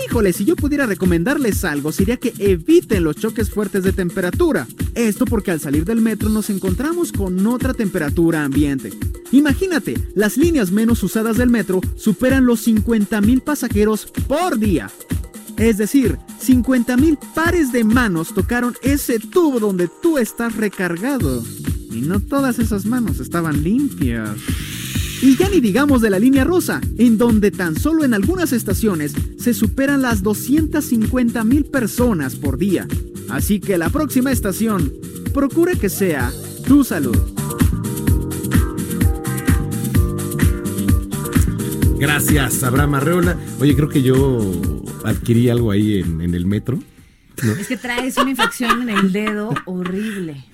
Híjole, 0.06 0.32
si 0.32 0.44
yo 0.44 0.56
pudiera 0.56 0.86
recomendarles 0.86 1.64
algo, 1.64 1.90
sería 1.90 2.16
que 2.16 2.32
eviten 2.38 3.04
los 3.04 3.16
choques 3.16 3.50
fuertes 3.50 3.82
de 3.82 3.92
temperatura. 3.92 4.66
Esto 4.94 5.24
porque 5.24 5.50
al 5.50 5.60
salir 5.60 5.84
del 5.84 6.00
metro 6.00 6.28
nos 6.28 6.48
encontramos 6.50 7.12
con 7.12 7.44
otra 7.46 7.74
temperatura 7.74 8.44
ambiente. 8.44 8.92
Imagínate, 9.32 9.94
las 10.14 10.36
líneas 10.36 10.70
menos 10.70 11.02
usadas 11.02 11.36
del 11.36 11.50
metro 11.50 11.80
superan 11.96 12.46
los 12.46 12.66
50.000 12.66 13.42
pasajeros 13.42 14.06
por 14.28 14.58
día. 14.58 14.90
Es 15.56 15.78
decir, 15.78 16.18
50.000 16.44 17.18
pares 17.34 17.72
de 17.72 17.84
manos 17.84 18.32
tocaron 18.32 18.74
ese 18.82 19.18
tubo 19.18 19.60
donde 19.60 19.88
tú 20.02 20.18
estás 20.18 20.56
recargado. 20.56 21.44
Y 22.00 22.04
no 22.04 22.18
todas 22.18 22.58
esas 22.58 22.86
manos 22.86 23.20
estaban 23.20 23.62
limpias. 23.62 24.30
Y 25.20 25.36
ya 25.36 25.50
ni 25.50 25.60
digamos 25.60 26.00
de 26.00 26.08
la 26.08 26.18
línea 26.18 26.44
rosa, 26.44 26.80
en 26.96 27.18
donde 27.18 27.50
tan 27.50 27.78
solo 27.78 28.04
en 28.04 28.14
algunas 28.14 28.54
estaciones 28.54 29.12
se 29.38 29.52
superan 29.52 30.00
las 30.00 30.22
250 30.22 31.44
mil 31.44 31.66
personas 31.66 32.36
por 32.36 32.56
día. 32.56 32.88
Así 33.28 33.60
que 33.60 33.76
la 33.76 33.90
próxima 33.90 34.32
estación, 34.32 34.90
procura 35.34 35.74
que 35.74 35.90
sea 35.90 36.32
tu 36.66 36.84
salud. 36.84 37.18
Gracias, 41.98 42.62
Abraham 42.62 42.94
Arreola. 42.94 43.36
Oye, 43.60 43.76
creo 43.76 43.90
que 43.90 44.00
yo 44.00 44.40
adquirí 45.04 45.50
algo 45.50 45.70
ahí 45.70 45.98
en, 45.98 46.22
en 46.22 46.34
el 46.34 46.46
metro. 46.46 46.78
¿no? 47.42 47.52
Es 47.52 47.68
que 47.68 47.76
traes 47.76 48.16
una 48.16 48.30
infección 48.30 48.88
en 48.88 48.88
el 48.88 49.12
dedo 49.12 49.52
horrible. 49.66 50.46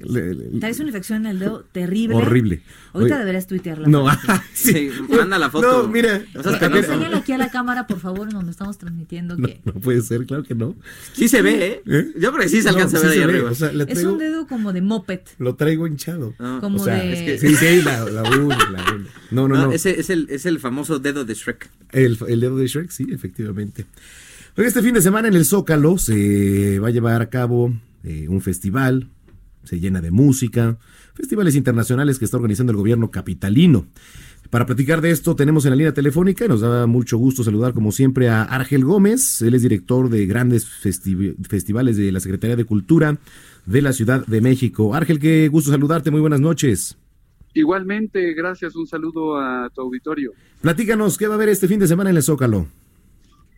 Le- 0.00 0.34
le- 0.34 0.60
Traes 0.60 0.78
una 0.80 0.88
infección 0.88 1.26
en 1.26 1.32
el 1.32 1.38
dedo 1.38 1.64
terrible. 1.72 2.16
Horrible. 2.16 2.62
Ahorita 2.92 3.14
Oye, 3.14 3.18
deberías 3.20 3.46
tuitearla. 3.46 3.86
No, 3.88 4.08
foto. 4.08 4.32
sí. 4.54 4.90
manda 5.08 5.38
la 5.38 5.50
foto. 5.50 5.82
No, 5.82 5.88
mira. 5.88 6.22
O 6.36 6.42
sea, 6.42 6.52
a 6.56 6.68
ver, 6.68 6.84
Enséñale 6.84 7.16
aquí 7.16 7.32
a 7.32 7.38
la 7.38 7.50
cámara, 7.50 7.86
por 7.86 8.00
favor, 8.00 8.28
en 8.28 8.34
donde 8.34 8.50
estamos 8.50 8.78
transmitiendo 8.78 9.36
no, 9.36 9.46
que 9.46 9.60
no 9.64 9.72
puede 9.74 10.00
ser, 10.02 10.24
claro 10.26 10.42
que 10.42 10.54
no. 10.54 10.74
Sí 11.12 11.28
se 11.28 11.42
ve, 11.42 11.82
¿eh? 11.86 12.12
Yo 12.18 12.32
creo 12.32 12.42
que 12.42 12.48
sí 12.48 12.62
se 12.62 12.68
alcanza 12.70 12.96
a 12.98 13.00
ver 13.02 13.12
sí 13.12 13.18
ahí 13.18 13.24
arriba. 13.24 13.50
o 13.50 13.54
sea, 13.54 13.72
le 13.72 13.84
es 13.84 13.90
traigo- 13.98 14.12
un 14.12 14.18
dedo 14.18 14.46
como 14.46 14.72
de 14.72 14.80
moped. 14.82 15.20
Lo 15.38 15.54
traigo 15.56 15.86
hinchado. 15.86 16.34
Como 16.60 16.80
o 16.80 16.84
sea, 16.84 16.94
de- 16.94 17.12
es 17.12 17.40
que- 17.40 17.48
sí, 17.48 17.54
sí, 17.56 17.82
la, 17.82 18.04
la 18.04 18.22
uña, 18.22 18.56
la. 18.72 18.84
No, 19.30 19.48
no, 19.48 19.56
no. 19.56 19.72
Ese 19.72 20.00
es 20.00 20.10
el, 20.10 20.26
es 20.30 20.46
el 20.46 20.58
famoso 20.60 20.98
dedo 20.98 21.24
de 21.24 21.34
Shrek. 21.34 21.70
El, 21.92 22.18
el 22.28 22.40
dedo 22.40 22.56
de 22.56 22.66
Shrek, 22.66 22.90
sí, 22.90 23.06
efectivamente. 23.12 23.86
Oye, 24.56 24.66
este 24.66 24.82
fin 24.82 24.94
de 24.94 25.02
semana 25.02 25.28
en 25.28 25.34
el 25.34 25.44
Zócalo 25.44 25.96
se 25.98 26.78
va 26.80 26.88
a 26.88 26.90
llevar 26.90 27.22
a 27.22 27.30
cabo 27.30 27.72
eh, 28.02 28.26
un 28.28 28.40
festival, 28.40 29.08
se 29.64 29.80
llena 29.80 30.00
de 30.00 30.10
música, 30.10 30.78
festivales 31.14 31.54
internacionales 31.56 32.18
que 32.18 32.24
está 32.24 32.36
organizando 32.36 32.72
el 32.72 32.76
gobierno 32.78 33.10
capitalino. 33.10 33.86
Para 34.50 34.66
platicar 34.66 35.00
de 35.00 35.10
esto 35.12 35.36
tenemos 35.36 35.64
en 35.64 35.70
la 35.70 35.76
línea 35.76 35.94
telefónica 35.94 36.44
y 36.44 36.48
nos 36.48 36.60
da 36.60 36.86
mucho 36.86 37.18
gusto 37.18 37.44
saludar 37.44 37.72
como 37.72 37.92
siempre 37.92 38.28
a 38.28 38.42
Argel 38.42 38.84
Gómez, 38.84 39.42
él 39.42 39.54
es 39.54 39.62
director 39.62 40.08
de 40.08 40.26
grandes 40.26 40.66
festi- 40.66 41.36
festivales 41.46 41.96
de 41.96 42.10
la 42.10 42.18
Secretaría 42.18 42.56
de 42.56 42.64
Cultura 42.64 43.18
de 43.66 43.82
la 43.82 43.92
Ciudad 43.92 44.26
de 44.26 44.40
México. 44.40 44.94
Argel, 44.94 45.20
qué 45.20 45.46
gusto 45.48 45.70
saludarte, 45.70 46.10
muy 46.10 46.20
buenas 46.20 46.40
noches. 46.40 46.96
Igualmente, 47.54 48.32
gracias, 48.34 48.74
un 48.74 48.86
saludo 48.86 49.36
a 49.36 49.68
tu 49.72 49.82
auditorio. 49.82 50.32
Platícanos, 50.62 51.16
¿qué 51.16 51.26
va 51.26 51.34
a 51.34 51.36
haber 51.36 51.48
este 51.50 51.68
fin 51.68 51.78
de 51.78 51.86
semana 51.86 52.10
en 52.10 52.16
el 52.16 52.22
Zócalo? 52.22 52.66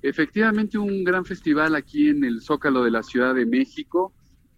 Efectivamente, 0.03 0.78
un 0.78 1.05
gran 1.05 1.24
festival 1.24 1.74
aquí 1.74 2.09
en 2.09 2.24
el 2.24 2.40
Zócalo 2.42 2.82
de 2.84 2.90
la 2.90 3.03
Ciudad 3.03 3.34
de 3.34 3.46
México. 3.46 4.12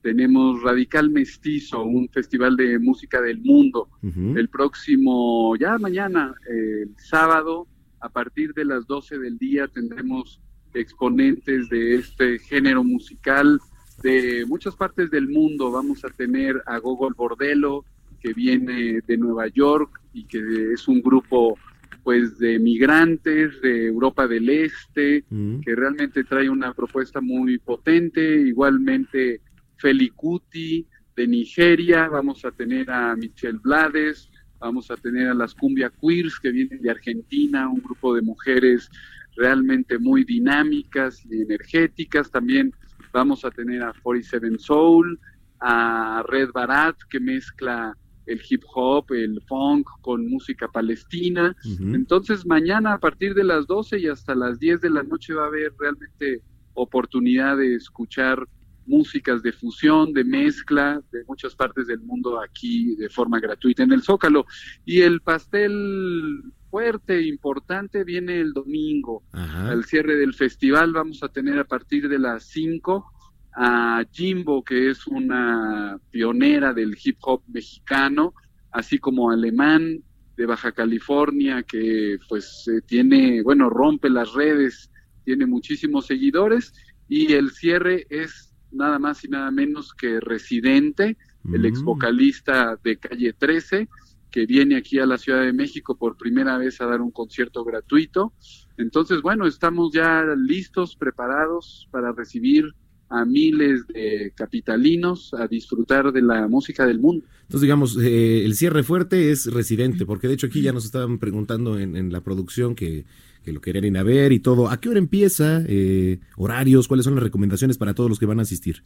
Tenemos 0.05 0.63
Radical 0.63 1.09
Mestizo, 1.09 1.83
un 1.83 2.11
festival 2.11 2.57
de 2.57 2.79
música 2.79 3.23
del 3.23 3.41
mundo. 3.41 3.89
El 4.03 4.51
próximo, 4.51 5.57
ya 5.57 5.79
mañana, 5.79 6.35
el 6.47 6.95
sábado, 6.99 7.67
a 8.01 8.11
partir 8.11 8.53
de 8.53 8.67
las 8.67 8.87
12 8.87 9.19
del 9.19 9.39
día, 9.39 9.67
tendremos 9.67 10.43
exponentes 10.75 11.71
de 11.71 11.95
este 11.95 12.39
género 12.39 12.85
musical 12.85 13.59
de 14.03 14.45
muchas 14.47 14.77
partes 14.77 15.11
del 15.11 15.27
mundo. 15.27 15.71
Vamos 15.73 16.05
a 16.05 16.11
tener 16.11 16.63
a 16.67 16.77
Gogol 16.81 17.15
Bordello, 17.15 17.87
que 18.21 18.35
viene 18.35 19.01
de 19.07 19.17
Nueva 19.17 19.49
York 19.49 20.03
y 20.13 20.25
que 20.25 20.75
es 20.75 20.87
un 20.87 21.01
grupo 21.01 21.57
pues 22.03 22.39
de 22.39 22.59
migrantes 22.59 23.59
de 23.63 23.87
Europa 23.87 24.29
del 24.29 24.51
Este, 24.51 25.25
que 25.65 25.75
realmente 25.75 26.25
trae 26.25 26.51
una 26.51 26.75
propuesta 26.75 27.23
muy 27.23 27.57
potente, 27.57 28.43
igualmente 28.43 29.41
Felicuti 29.77 30.87
de 31.17 31.27
Nigeria, 31.27 32.09
vamos 32.09 32.45
a 32.45 32.51
tener 32.51 32.91
a 32.91 33.15
Michelle 33.17 33.59
Blades, 33.63 34.31
vamos 34.59 34.91
a 34.91 34.97
tener 34.97 35.29
a 35.29 35.35
las 35.35 35.55
Cumbia 35.55 35.91
Queers 35.91 36.41
que 36.41 36.51
vienen 36.51 36.81
de 36.81 36.91
Argentina, 36.91 37.69
un 37.69 37.81
grupo 37.81 38.15
de 38.15 38.23
mujeres 38.23 38.91
realmente 39.37 39.99
muy 39.99 40.25
dinámicas 40.25 41.25
y 41.27 41.43
energéticas, 41.43 42.31
también 42.31 42.73
vamos 43.13 43.45
a 43.45 43.51
tener 43.51 43.83
a 43.83 43.93
47 44.03 44.59
Soul, 44.59 45.19
a 45.61 46.25
Red 46.29 46.51
Barat 46.53 46.97
que 47.09 47.21
mezcla 47.21 47.97
el 48.27 48.41
hip 48.49 48.63
hop, 48.75 49.13
el 49.13 49.41
funk 49.47 49.87
con 50.01 50.29
música 50.29 50.69
palestina. 50.69 51.55
Entonces 51.79 52.47
mañana 52.47 52.95
a 52.95 52.99
partir 52.99 53.35
de 53.35 53.45
las 53.45 53.67
12 53.67 53.99
y 53.99 54.09
hasta 54.09 54.35
las 54.35 54.59
10 54.59 54.81
de 54.81 54.91
la 54.91 55.03
noche 55.03 55.35
va 55.35 55.45
a 55.45 55.49
haber 55.49 55.73
realmente 55.79 56.43
oportunidad 56.75 57.57
de 57.59 57.75
escuchar 57.75 58.47
músicas 58.87 59.43
de 59.43 59.53
fusión, 59.53 60.13
de 60.13 60.25
mezcla 60.25 61.01
de 61.13 61.25
muchas 61.27 61.55
partes 61.55 61.87
del 61.87 62.01
mundo 62.01 62.41
aquí 62.41 62.95
de 62.97 63.09
forma 63.09 63.41
gratuita 63.41 63.83
en 63.83 63.93
el 63.93 64.03
Zócalo. 64.03 64.47
Y 64.85 65.01
el 65.01 65.21
pastel 65.21 66.43
fuerte, 66.71 67.23
importante, 67.23 68.05
viene 68.05 68.41
el 68.41 68.53
domingo. 68.53 69.23
Al 69.33 69.85
cierre 69.85 70.17
del 70.17 70.35
festival 70.35 70.93
vamos 70.93 71.23
a 71.23 71.29
tener 71.29 71.59
a 71.59 71.65
partir 71.65 72.09
de 72.09 72.19
las 72.19 72.45
5 72.45 73.13
a 73.57 74.05
Jimbo, 74.11 74.65
que 74.65 74.91
es 74.91 75.07
una 75.07 75.99
pionera 76.11 76.73
del 76.73 76.97
hip 77.03 77.19
hop 77.21 77.43
mexicano, 77.47 78.35
así 78.73 78.99
como 78.99 79.31
alemán 79.31 80.03
de 80.37 80.47
Baja 80.47 80.73
California, 80.73 81.63
que 81.63 82.19
pues 82.29 82.69
eh, 82.69 82.81
tiene, 82.85 83.43
bueno, 83.43 83.71
rompe 83.71 84.11
las 84.11 84.33
redes, 84.33 84.91
tiene 85.25 85.47
muchísimos 85.47 86.07
seguidores, 86.07 86.73
y 87.09 87.35
el 87.35 87.51
cierre 87.53 88.07
es 88.11 88.54
nada 88.75 88.99
más 88.99 89.25
y 89.25 89.29
nada 89.29 89.51
menos 89.51 89.95
que 89.95 90.21
Residente, 90.21 91.17
el 91.53 91.67
ex 91.67 91.83
vocalista 91.83 92.79
de 92.83 92.97
Calle 92.97 93.33
13, 93.33 93.89
que 94.31 94.47
viene 94.47 94.77
aquí 94.77 94.99
a 94.99 95.07
la 95.07 95.19
Ciudad 95.19 95.43
de 95.43 95.53
México 95.53 95.97
por 95.97 96.17
primera 96.17 96.59
vez 96.59 96.81
a 96.81 96.87
dar 96.87 97.01
un 97.01 97.11
concierto 97.11 97.65
gratuito. 97.65 98.33
Entonces, 98.77 99.23
bueno, 99.23 99.47
estamos 99.47 99.93
ya 99.93 100.25
listos, 100.37 100.97
preparados 100.97 101.89
para 101.91 102.13
recibir 102.13 102.75
a 103.11 103.25
miles 103.25 103.87
de 103.87 104.33
capitalinos 104.35 105.33
a 105.35 105.47
disfrutar 105.47 106.11
de 106.11 106.23
la 106.23 106.49
música 106.49 106.87
del 106.87 106.99
mundo. 106.99 107.25
Entonces, 107.43 107.61
digamos, 107.61 107.97
eh, 107.99 108.45
el 108.45 108.55
cierre 108.55 108.83
fuerte 108.83 109.31
es 109.31 109.47
residente, 109.53 110.05
porque 110.07 110.27
de 110.27 110.35
hecho 110.35 110.47
aquí 110.47 110.63
ya 110.63 110.73
nos 110.73 110.85
estaban 110.85 111.19
preguntando 111.19 111.79
en, 111.79 111.97
en 111.97 112.11
la 112.11 112.23
producción 112.23 112.75
que, 112.75 113.05
que 113.45 113.53
lo 113.53 113.61
querían 113.61 113.85
ir 113.85 113.99
a 113.99 114.03
ver 114.03 114.33
y 114.33 114.41
todo. 114.41 114.69
¿A 114.69 114.81
qué 114.81 114.89
hora 114.89 114.99
empieza? 114.99 115.63
Eh, 115.67 116.19
¿Horarios? 116.37 116.89
¿Cuáles 116.89 117.05
son 117.05 117.15
las 117.15 117.23
recomendaciones 117.23 117.79
para 117.79 117.95
todos 117.95 118.11
los 118.11 118.19
que 118.19 118.27
van 118.27 118.39
a 118.39 118.43
asistir? 118.43 118.83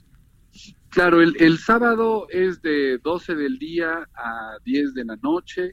Claro, 0.90 1.20
el, 1.20 1.36
el 1.38 1.58
sábado 1.58 2.26
es 2.30 2.62
de 2.62 2.98
12 2.98 3.34
del 3.36 3.58
día 3.58 4.08
a 4.14 4.56
10 4.64 4.94
de 4.94 5.04
la 5.04 5.16
noche. 5.16 5.72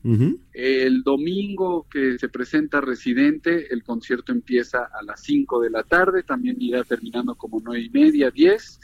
El 0.54 1.04
domingo 1.04 1.88
que 1.90 2.20
se 2.20 2.30
presenta 2.30 2.82
Residente, 2.82 3.74
el 3.74 3.84
concierto 3.84 4.32
empieza 4.32 4.90
a 4.94 5.02
las 5.04 5.22
5 5.22 5.62
de 5.62 5.70
la 5.70 5.84
tarde, 5.84 6.24
también 6.24 6.58
irá 6.60 6.84
terminando 6.84 7.36
como 7.36 7.62
9 7.64 7.82
y 7.82 7.90
media, 7.90 8.30
10. 8.30 8.80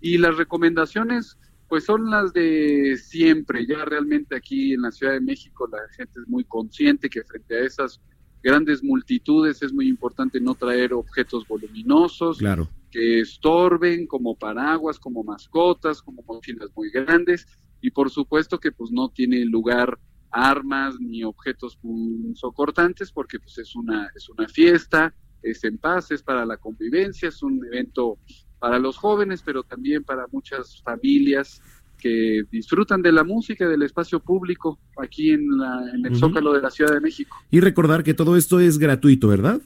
Y 0.00 0.18
las 0.18 0.36
recomendaciones, 0.36 1.38
pues 1.68 1.84
son 1.84 2.10
las 2.10 2.32
de 2.32 2.96
siempre. 2.96 3.64
Ya 3.66 3.84
realmente 3.84 4.36
aquí 4.36 4.74
en 4.74 4.82
la 4.82 4.90
Ciudad 4.90 5.12
de 5.12 5.20
México 5.20 5.68
la 5.70 5.78
gente 5.96 6.20
es 6.20 6.28
muy 6.28 6.44
consciente 6.44 7.08
que 7.08 7.22
frente 7.22 7.56
a 7.56 7.64
esas 7.64 8.00
grandes 8.46 8.82
multitudes 8.82 9.62
es 9.62 9.72
muy 9.72 9.88
importante 9.88 10.40
no 10.40 10.54
traer 10.54 10.92
objetos 10.94 11.46
voluminosos, 11.48 12.38
Claro. 12.38 12.68
que 12.92 13.20
estorben 13.20 14.06
como 14.06 14.36
paraguas, 14.36 14.98
como 14.98 15.24
mascotas, 15.24 16.00
como 16.00 16.22
mochilas 16.22 16.70
muy 16.76 16.88
grandes 16.90 17.46
y 17.80 17.90
por 17.90 18.08
supuesto 18.10 18.58
que 18.58 18.70
pues 18.72 18.90
no 18.92 19.08
tiene 19.10 19.44
lugar 19.44 19.98
armas 20.30 20.94
ni 21.00 21.24
objetos 21.24 21.76
punzocortantes 21.76 23.10
porque 23.12 23.38
pues 23.38 23.58
es 23.58 23.74
una 23.74 24.08
es 24.14 24.28
una 24.28 24.46
fiesta, 24.48 25.12
es 25.42 25.64
en 25.64 25.78
paz, 25.78 26.10
es 26.10 26.22
para 26.22 26.44
la 26.46 26.56
convivencia, 26.56 27.28
es 27.28 27.42
un 27.42 27.64
evento 27.66 28.18
para 28.58 28.78
los 28.78 28.96
jóvenes, 28.96 29.42
pero 29.44 29.62
también 29.62 30.02
para 30.04 30.26
muchas 30.32 30.82
familias 30.82 31.60
que 31.98 32.42
disfrutan 32.50 33.02
de 33.02 33.12
la 33.12 33.24
música 33.24 33.68
del 33.68 33.82
espacio 33.82 34.20
público 34.20 34.78
aquí 35.00 35.30
en, 35.30 35.58
la, 35.58 35.82
en 35.94 36.06
el. 36.06 36.16
Zócalo 36.16 36.52
de 36.52 36.60
la 36.60 36.70
Ciudad 36.70 36.92
de 36.92 37.00
México. 37.00 37.36
Y 37.50 37.60
recordar 37.60 38.02
que 38.04 38.14
todo 38.14 38.36
esto 38.36 38.60
es 38.60 38.78
gratuito, 38.78 39.28
¿verdad? 39.28 39.60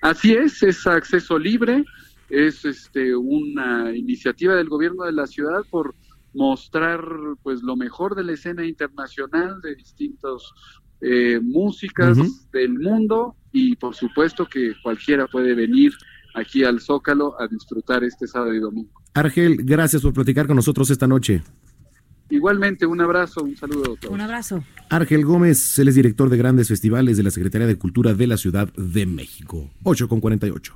Así 0.00 0.32
es, 0.32 0.62
es 0.62 0.86
acceso 0.86 1.38
libre, 1.38 1.84
es 2.28 2.64
este 2.64 3.14
una 3.14 3.94
iniciativa 3.94 4.54
del 4.54 4.68
gobierno 4.68 5.04
de 5.04 5.12
la 5.12 5.26
ciudad 5.26 5.62
por 5.70 5.94
mostrar 6.34 7.04
pues 7.42 7.62
lo 7.62 7.76
mejor 7.76 8.14
de 8.14 8.24
la 8.24 8.32
escena 8.32 8.64
internacional 8.64 9.60
de 9.60 9.74
distintas 9.74 10.50
eh, 11.00 11.40
músicas 11.42 12.16
del 12.52 12.78
mundo 12.78 13.36
y 13.52 13.76
por 13.76 13.94
supuesto 13.94 14.46
que 14.46 14.72
cualquiera 14.82 15.26
puede 15.26 15.54
venir 15.54 15.92
aquí 16.34 16.64
al 16.64 16.80
Zócalo 16.80 17.40
a 17.40 17.46
disfrutar 17.46 18.02
este 18.04 18.26
sábado 18.26 18.54
y 18.54 18.60
domingo. 18.60 19.01
Argel, 19.14 19.58
gracias 19.62 20.02
por 20.02 20.12
platicar 20.12 20.46
con 20.46 20.56
nosotros 20.56 20.90
esta 20.90 21.06
noche. 21.06 21.42
Igualmente, 22.30 22.86
un 22.86 23.00
abrazo, 23.00 23.42
un 23.44 23.54
saludo 23.56 23.92
a 23.94 23.96
todos. 24.00 24.14
Un 24.14 24.20
abrazo. 24.22 24.64
Argel 24.88 25.24
Gómez, 25.24 25.78
él 25.78 25.88
es 25.88 25.94
director 25.94 26.30
de 26.30 26.38
grandes 26.38 26.68
festivales 26.68 27.18
de 27.18 27.22
la 27.22 27.30
Secretaría 27.30 27.66
de 27.66 27.76
Cultura 27.76 28.14
de 28.14 28.26
la 28.26 28.38
Ciudad 28.38 28.72
de 28.74 29.04
México. 29.06 29.70
8 29.82 30.08
con 30.08 30.20
48. 30.20 30.74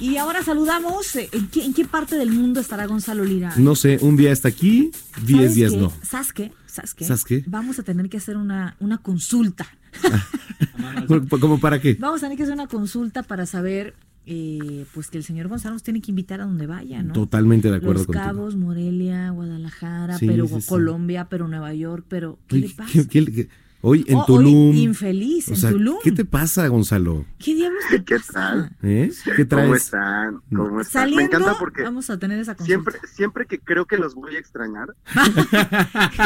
Y 0.00 0.16
ahora 0.16 0.42
saludamos. 0.42 1.16
eh, 1.16 1.28
¿En 1.32 1.48
qué, 1.48 1.64
en 1.64 1.72
qué 1.72 1.84
parte 1.84 2.16
del 2.16 2.30
mundo 2.30 2.60
estará 2.60 2.86
Gonzalo 2.86 3.24
Lira? 3.24 3.54
No 3.56 3.74
sé, 3.74 3.98
un 4.02 4.16
día 4.16 4.32
está 4.32 4.48
aquí, 4.48 4.90
10 5.24 5.38
¿Sabes 5.38 5.54
días 5.54 5.72
qué? 5.72 5.76
no. 5.78 5.92
¿Sabes 6.02 6.32
qué? 6.32 6.52
¿Sabes 6.74 6.94
qué? 6.94 7.04
¿Sabes 7.04 7.24
qué? 7.24 7.44
Vamos 7.46 7.78
a 7.78 7.82
tener 7.84 8.08
que 8.08 8.16
hacer 8.16 8.36
una, 8.36 8.76
una 8.80 8.98
consulta. 8.98 9.66
¿Cómo 11.40 11.60
para 11.60 11.80
qué? 11.80 11.94
Vamos 12.00 12.20
a 12.22 12.26
tener 12.26 12.36
que 12.36 12.42
hacer 12.42 12.54
una 12.54 12.66
consulta 12.66 13.22
para 13.22 13.46
saber, 13.46 13.94
eh, 14.26 14.84
pues 14.92 15.08
que 15.08 15.18
el 15.18 15.24
señor 15.24 15.48
Gonzalo 15.48 15.74
nos 15.74 15.82
tiene 15.82 16.00
que 16.00 16.10
invitar 16.10 16.40
a 16.40 16.44
donde 16.46 16.66
vaya, 16.66 17.02
¿no? 17.02 17.12
Totalmente 17.12 17.70
de 17.70 17.76
acuerdo 17.76 17.94
Los 18.00 18.06
contigo. 18.06 18.24
Cabos, 18.24 18.56
Morelia, 18.56 19.30
Guadalajara, 19.30 20.18
Sí, 20.18 20.26
pero 20.26 20.46
sí, 20.48 20.60
sí. 20.60 20.68
Colombia, 20.68 21.28
pero 21.28 21.46
Nueva 21.48 21.72
York, 21.74 22.04
pero 22.08 22.38
¿qué 22.48 22.56
le 22.56 22.68
pasa? 22.70 22.92
¿qué- 22.92 23.06
qué- 23.06 23.32
qué- 23.32 23.48
Hoy 23.86 24.02
en 24.08 24.16
Oh, 24.16 24.20
hoy 24.20 24.26
Tulum. 24.26 24.74
infeliz, 24.76 25.48
O 25.48 25.54
en 25.54 25.72
Tulum. 25.74 25.96
¿Qué 26.02 26.10
te 26.10 26.24
pasa, 26.24 26.66
Gonzalo? 26.68 27.26
¿Qué 27.38 27.54
diablos 27.54 27.82
te 27.90 28.02
¿Qué 28.02 28.16
pasa? 28.16 28.32
tal? 28.32 28.76
¿Eh? 28.82 29.12
¿Qué 29.36 29.44
traes? 29.44 29.64
¿Cómo 29.66 29.74
están? 29.74 30.40
¿Cómo 30.56 30.80
están? 30.80 31.02
Saliendo, 31.02 31.16
Me 31.16 31.24
encanta 31.24 31.58
porque 31.58 31.82
vamos 31.82 32.08
a 32.08 32.18
tener 32.18 32.38
esa 32.38 32.54
consulta. 32.54 32.90
siempre, 32.92 33.08
siempre 33.14 33.46
que 33.46 33.58
creo 33.58 33.84
que 33.84 33.98
los 33.98 34.14
voy 34.14 34.36
a 34.36 34.38
extrañar, 34.38 34.94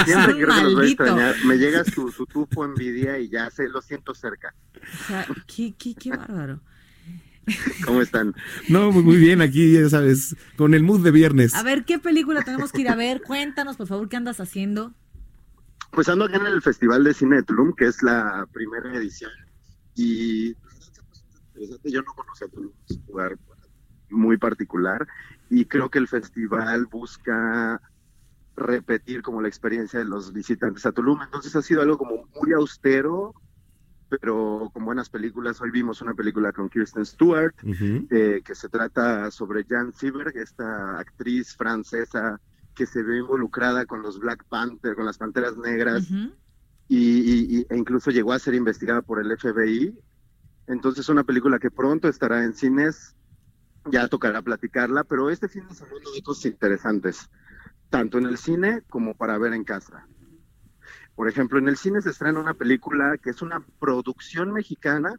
siempre 0.06 0.36
que 0.36 0.44
creo 0.44 0.54
que 0.54 0.62
los 0.62 0.74
voy 0.76 0.84
a 0.84 0.88
extrañar, 0.88 1.34
me 1.46 1.56
llega 1.56 1.82
su, 1.84 2.12
su 2.12 2.26
tufo 2.26 2.64
envidia 2.64 3.18
y 3.18 3.28
ya 3.28 3.50
sé, 3.50 3.68
lo 3.68 3.82
siento 3.82 4.14
cerca. 4.14 4.54
O 4.76 5.06
sea, 5.08 5.26
qué, 5.46 5.74
qué, 5.76 5.94
qué 5.96 6.10
bárbaro. 6.10 6.60
¿Cómo 7.84 8.02
están? 8.02 8.34
No, 8.68 8.92
muy, 8.92 9.02
muy 9.02 9.16
bien, 9.16 9.40
aquí 9.40 9.72
ya 9.72 9.88
sabes, 9.88 10.36
con 10.56 10.74
el 10.74 10.82
mood 10.84 11.02
de 11.02 11.10
viernes. 11.10 11.54
A 11.54 11.62
ver, 11.64 11.84
¿qué 11.84 11.98
película 11.98 12.42
tenemos 12.42 12.70
que 12.70 12.82
ir 12.82 12.88
a 12.88 12.94
ver? 12.94 13.22
Cuéntanos, 13.22 13.76
por 13.76 13.86
favor, 13.88 14.08
¿qué 14.08 14.16
andas 14.16 14.38
haciendo? 14.38 14.94
Pues 15.90 16.08
ando 16.08 16.26
acá 16.26 16.36
en 16.36 16.46
el 16.46 16.62
Festival 16.62 17.04
de 17.04 17.14
Cine 17.14 17.36
de 17.36 17.42
Tulum, 17.42 17.72
que 17.74 17.86
es 17.86 18.02
la 18.02 18.46
primera 18.52 18.94
edición. 18.94 19.32
Y 19.94 20.54
interesante, 21.54 21.90
yo 21.90 22.02
no 22.02 22.12
conocía 22.14 22.48
Tulum, 22.48 22.72
es 22.88 22.96
un 22.96 23.06
lugar 23.06 23.38
muy 24.10 24.36
particular. 24.36 25.06
Y 25.50 25.64
creo 25.64 25.90
que 25.90 25.98
el 25.98 26.08
festival 26.08 26.86
busca 26.86 27.80
repetir 28.54 29.22
como 29.22 29.40
la 29.40 29.48
experiencia 29.48 29.98
de 29.98 30.04
los 30.04 30.32
visitantes 30.32 30.84
a 30.86 30.92
Tulum. 30.92 31.22
Entonces 31.22 31.54
ha 31.56 31.62
sido 31.62 31.82
algo 31.82 31.96
como 31.96 32.28
muy 32.40 32.52
austero, 32.52 33.34
pero 34.08 34.70
con 34.72 34.84
buenas 34.84 35.08
películas. 35.08 35.60
Hoy 35.60 35.70
vimos 35.70 36.02
una 36.02 36.14
película 36.14 36.52
con 36.52 36.68
Kirsten 36.68 37.06
Stewart, 37.06 37.54
eh, 38.10 38.42
que 38.44 38.54
se 38.54 38.68
trata 38.68 39.30
sobre 39.30 39.64
Jan 39.64 39.92
Seberg, 39.92 40.36
esta 40.36 40.98
actriz 40.98 41.56
francesa 41.56 42.40
que 42.78 42.86
se 42.86 43.02
ve 43.02 43.18
involucrada 43.18 43.84
con 43.86 44.02
los 44.02 44.20
Black 44.20 44.44
Panther, 44.48 44.94
con 44.94 45.04
las 45.04 45.18
Panteras 45.18 45.56
Negras, 45.56 46.08
y, 46.86 46.96
y- 46.96 47.58
y- 47.58 47.66
e 47.68 47.76
incluso 47.76 48.12
llegó 48.12 48.32
a 48.32 48.38
ser 48.38 48.54
investigada 48.54 49.02
por 49.02 49.18
el 49.20 49.30
FBI. 49.36 49.98
Entonces, 50.68 51.08
una 51.08 51.24
película 51.24 51.58
que 51.58 51.72
pronto 51.72 52.08
estará 52.08 52.44
en 52.44 52.54
cines, 52.54 53.16
ya 53.90 54.06
tocará 54.06 54.42
platicarla, 54.42 55.02
pero 55.02 55.28
este 55.28 55.48
fin 55.48 55.66
de 55.68 55.74
semana 55.74 56.04
hay 56.14 56.22
cosas 56.22 56.46
interesantes, 56.46 57.28
tanto 57.90 58.18
en 58.18 58.26
el 58.26 58.38
cine 58.38 58.82
como 58.88 59.14
para 59.14 59.36
ver 59.38 59.54
en 59.54 59.64
casa. 59.64 60.06
Por 61.16 61.28
ejemplo, 61.28 61.58
en 61.58 61.66
el 61.68 61.76
cine 61.76 62.00
se 62.00 62.10
estrena 62.10 62.38
una 62.38 62.54
película 62.54 63.18
que 63.20 63.30
es 63.30 63.42
una 63.42 63.66
producción 63.80 64.52
mexicana, 64.52 65.14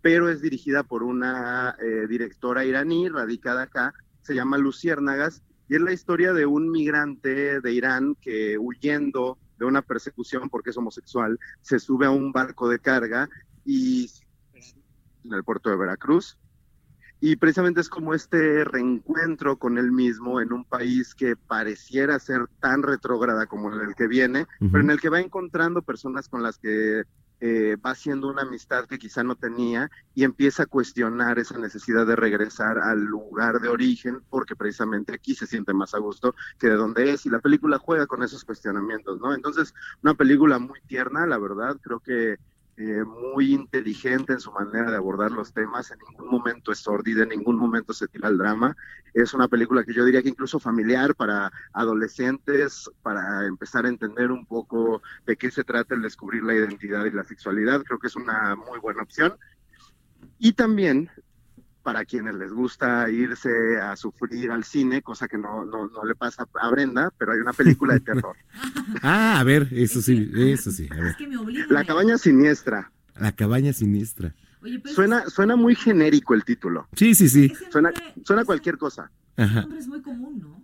pero 0.00 0.28
es 0.28 0.40
dirigida 0.40 0.84
por 0.84 1.02
una 1.02 1.74
eh, 1.82 2.06
directora 2.08 2.64
iraní 2.64 3.08
radicada 3.08 3.62
acá, 3.62 3.94
se 4.22 4.34
llama 4.34 4.58
Luciérnagas, 4.58 5.42
y 5.68 5.74
es 5.76 5.80
la 5.80 5.92
historia 5.92 6.32
de 6.32 6.46
un 6.46 6.70
migrante 6.70 7.60
de 7.60 7.72
Irán 7.72 8.16
que 8.20 8.58
huyendo 8.58 9.38
de 9.58 9.66
una 9.66 9.82
persecución 9.82 10.48
porque 10.48 10.70
es 10.70 10.76
homosexual, 10.76 11.38
se 11.60 11.78
sube 11.78 12.06
a 12.06 12.10
un 12.10 12.32
barco 12.32 12.68
de 12.68 12.78
carga 12.78 13.28
y 13.64 14.10
en 15.24 15.32
el 15.32 15.44
puerto 15.44 15.68
de 15.70 15.76
Veracruz. 15.76 16.38
Y 17.20 17.34
precisamente 17.34 17.80
es 17.80 17.88
como 17.88 18.14
este 18.14 18.64
reencuentro 18.64 19.58
con 19.58 19.76
él 19.76 19.90
mismo 19.90 20.40
en 20.40 20.52
un 20.52 20.64
país 20.64 21.16
que 21.16 21.34
pareciera 21.34 22.18
ser 22.20 22.46
tan 22.60 22.84
retrógrada 22.84 23.46
como 23.46 23.72
el 23.74 23.96
que 23.96 24.06
viene, 24.06 24.46
pero 24.60 24.80
en 24.80 24.90
el 24.90 25.00
que 25.00 25.08
va 25.08 25.20
encontrando 25.20 25.82
personas 25.82 26.28
con 26.28 26.44
las 26.44 26.58
que 26.58 27.02
eh, 27.40 27.76
va 27.76 27.90
haciendo 27.90 28.28
una 28.28 28.42
amistad 28.42 28.86
que 28.86 28.98
quizá 28.98 29.22
no 29.22 29.36
tenía 29.36 29.90
y 30.14 30.24
empieza 30.24 30.64
a 30.64 30.66
cuestionar 30.66 31.38
esa 31.38 31.58
necesidad 31.58 32.06
de 32.06 32.16
regresar 32.16 32.78
al 32.78 33.00
lugar 33.00 33.60
de 33.60 33.68
origen 33.68 34.22
porque 34.28 34.56
precisamente 34.56 35.14
aquí 35.14 35.34
se 35.34 35.46
siente 35.46 35.72
más 35.72 35.94
a 35.94 35.98
gusto 35.98 36.34
que 36.58 36.68
de 36.68 36.74
donde 36.74 37.12
es 37.12 37.26
y 37.26 37.30
la 37.30 37.40
película 37.40 37.78
juega 37.78 38.06
con 38.06 38.22
esos 38.22 38.44
cuestionamientos, 38.44 39.20
¿no? 39.20 39.34
Entonces, 39.34 39.74
una 40.02 40.14
película 40.14 40.58
muy 40.58 40.80
tierna, 40.86 41.26
la 41.26 41.38
verdad, 41.38 41.76
creo 41.82 42.00
que 42.00 42.38
eh, 42.78 43.04
muy 43.04 43.54
inteligente 43.54 44.32
en 44.32 44.40
su 44.40 44.52
manera 44.52 44.90
de 44.90 44.96
abordar 44.96 45.32
los 45.32 45.52
temas, 45.52 45.90
en 45.90 45.98
ningún 45.98 46.30
momento 46.30 46.70
es 46.70 46.78
sordida, 46.78 47.24
en 47.24 47.30
ningún 47.30 47.56
momento 47.56 47.92
se 47.92 48.06
tira 48.06 48.28
el 48.28 48.38
drama. 48.38 48.76
Es 49.14 49.34
una 49.34 49.48
película 49.48 49.82
que 49.82 49.92
yo 49.92 50.04
diría 50.04 50.22
que 50.22 50.28
incluso 50.28 50.60
familiar 50.60 51.16
para 51.16 51.50
adolescentes, 51.72 52.88
para 53.02 53.46
empezar 53.46 53.84
a 53.84 53.88
entender 53.88 54.30
un 54.30 54.46
poco 54.46 55.02
de 55.26 55.36
qué 55.36 55.50
se 55.50 55.64
trata 55.64 55.96
el 55.96 56.02
descubrir 56.02 56.44
la 56.44 56.54
identidad 56.54 57.04
y 57.04 57.10
la 57.10 57.24
sexualidad, 57.24 57.82
creo 57.82 57.98
que 57.98 58.06
es 58.06 58.14
una 58.14 58.54
muy 58.54 58.78
buena 58.78 59.02
opción. 59.02 59.34
Y 60.38 60.52
también 60.52 61.10
para 61.88 62.04
quienes 62.04 62.34
les 62.34 62.52
gusta 62.52 63.08
irse 63.08 63.80
a 63.80 63.96
sufrir 63.96 64.50
al 64.50 64.62
cine, 64.62 65.00
cosa 65.00 65.26
que 65.26 65.38
no, 65.38 65.64
no, 65.64 65.88
no 65.88 66.04
le 66.04 66.14
pasa 66.14 66.46
a 66.60 66.68
Brenda, 66.68 67.10
pero 67.16 67.32
hay 67.32 67.38
una 67.38 67.54
película 67.54 67.94
de 67.94 68.00
terror. 68.00 68.36
Ah, 69.02 69.40
a 69.40 69.44
ver, 69.44 69.68
eso 69.72 70.02
sí, 70.02 70.30
eso 70.34 70.70
sí. 70.70 70.86
A 70.90 70.96
ver. 70.96 71.16
La 71.70 71.84
cabaña 71.84 72.18
siniestra. 72.18 72.90
La 73.18 73.32
cabaña 73.32 73.72
siniestra. 73.72 74.34
Suena, 74.94 75.30
suena 75.30 75.56
muy 75.56 75.74
genérico 75.74 76.34
el 76.34 76.44
título. 76.44 76.88
Sí, 76.94 77.14
sí, 77.14 77.30
sí. 77.30 77.50
Suena, 77.70 77.90
suena 78.22 78.44
cualquier 78.44 78.76
cosa. 78.76 79.10
Ajá. 79.38 79.66
Es 79.78 79.88
muy 79.88 80.02
común, 80.02 80.40
¿no? 80.40 80.57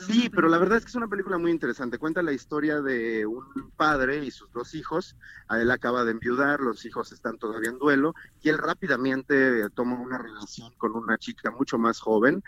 Sí, 0.00 0.30
pero 0.30 0.48
la 0.48 0.58
verdad 0.58 0.78
es 0.78 0.84
que 0.84 0.90
es 0.90 0.94
una 0.94 1.08
película 1.08 1.38
muy 1.38 1.50
interesante. 1.50 1.98
Cuenta 1.98 2.22
la 2.22 2.32
historia 2.32 2.80
de 2.80 3.26
un 3.26 3.44
padre 3.76 4.24
y 4.24 4.30
sus 4.30 4.50
dos 4.52 4.74
hijos. 4.74 5.16
A 5.48 5.60
él 5.60 5.70
acaba 5.70 6.04
de 6.04 6.12
enviudar, 6.12 6.60
los 6.60 6.84
hijos 6.84 7.12
están 7.12 7.38
todavía 7.38 7.70
en 7.70 7.78
duelo 7.78 8.14
y 8.42 8.48
él 8.48 8.58
rápidamente 8.58 9.68
toma 9.70 10.00
una 10.00 10.18
relación 10.18 10.72
con 10.76 10.96
una 10.96 11.18
chica 11.18 11.50
mucho 11.50 11.78
más 11.78 12.00
joven 12.00 12.42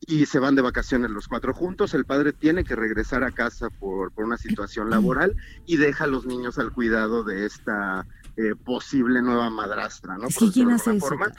y 0.00 0.26
se 0.26 0.38
van 0.38 0.54
de 0.54 0.62
vacaciones 0.62 1.10
los 1.10 1.28
cuatro 1.28 1.52
juntos. 1.52 1.94
El 1.94 2.04
padre 2.04 2.32
tiene 2.32 2.64
que 2.64 2.76
regresar 2.76 3.24
a 3.24 3.32
casa 3.32 3.68
por, 3.70 4.12
por 4.12 4.24
una 4.24 4.38
situación 4.38 4.90
laboral 4.90 5.36
y 5.66 5.76
deja 5.76 6.04
a 6.04 6.08
los 6.08 6.26
niños 6.26 6.58
al 6.58 6.72
cuidado 6.72 7.24
de 7.24 7.46
esta 7.46 8.06
eh, 8.36 8.54
posible 8.54 9.20
nueva 9.20 9.50
madrastra, 9.50 10.16
¿no? 10.16 10.28
Por 10.28 10.48
que 10.48 10.52
¿quién 10.52 10.70
hace 10.70 10.96
eso? 10.96 11.06
forma. 11.06 11.32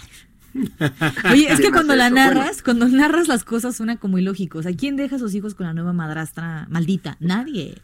Oye, 1.32 1.48
es 1.52 1.58
que 1.58 1.64
¿Quién 1.64 1.74
cuando 1.74 1.96
la? 1.96 2.10
Bueno, 2.10 2.26
narras, 2.34 2.62
cuando 2.64 2.88
narras 2.88 3.28
las 3.28 3.44
cosas 3.44 3.76
suena 3.76 3.98
como 3.98 4.18
ilógico. 4.18 4.60
O 4.60 4.64
sea, 4.64 4.76
¿quién 4.76 4.96
deja 4.96 5.16
a 5.18 5.20
sus 5.20 5.34
hijos 5.36 5.56
con 5.56 5.66
la 5.68 5.74
nueva 5.74 5.94
madrastra 5.94 6.66
maldita? 6.70 7.18
Nadie. 7.20 7.78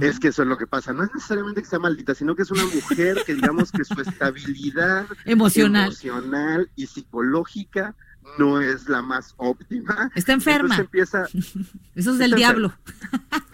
Es 0.00 0.20
que 0.20 0.28
eso 0.28 0.42
es 0.42 0.48
lo 0.48 0.58
que 0.58 0.66
pasa. 0.66 0.92
No 0.92 1.04
es 1.04 1.10
necesariamente 1.14 1.62
que 1.62 1.68
sea 1.68 1.78
maldita, 1.78 2.14
sino 2.14 2.36
que 2.36 2.42
es 2.42 2.50
una 2.50 2.64
mujer 2.64 3.22
que 3.24 3.34
digamos 3.34 3.72
que 3.72 3.84
su 3.84 3.98
estabilidad 4.00 5.06
Emocional. 5.24 5.86
emocional 5.86 6.70
y 6.76 6.86
psicológica 6.86 7.94
no 8.38 8.60
es 8.60 8.88
la 8.88 9.02
más 9.02 9.34
óptima. 9.36 10.10
Está 10.14 10.32
enferma. 10.32 10.76
Entonces 10.76 10.84
empieza, 10.84 11.24
Eso 11.94 12.10
es 12.12 12.18
del 12.18 12.32
Está 12.32 12.36
diablo. 12.36 12.72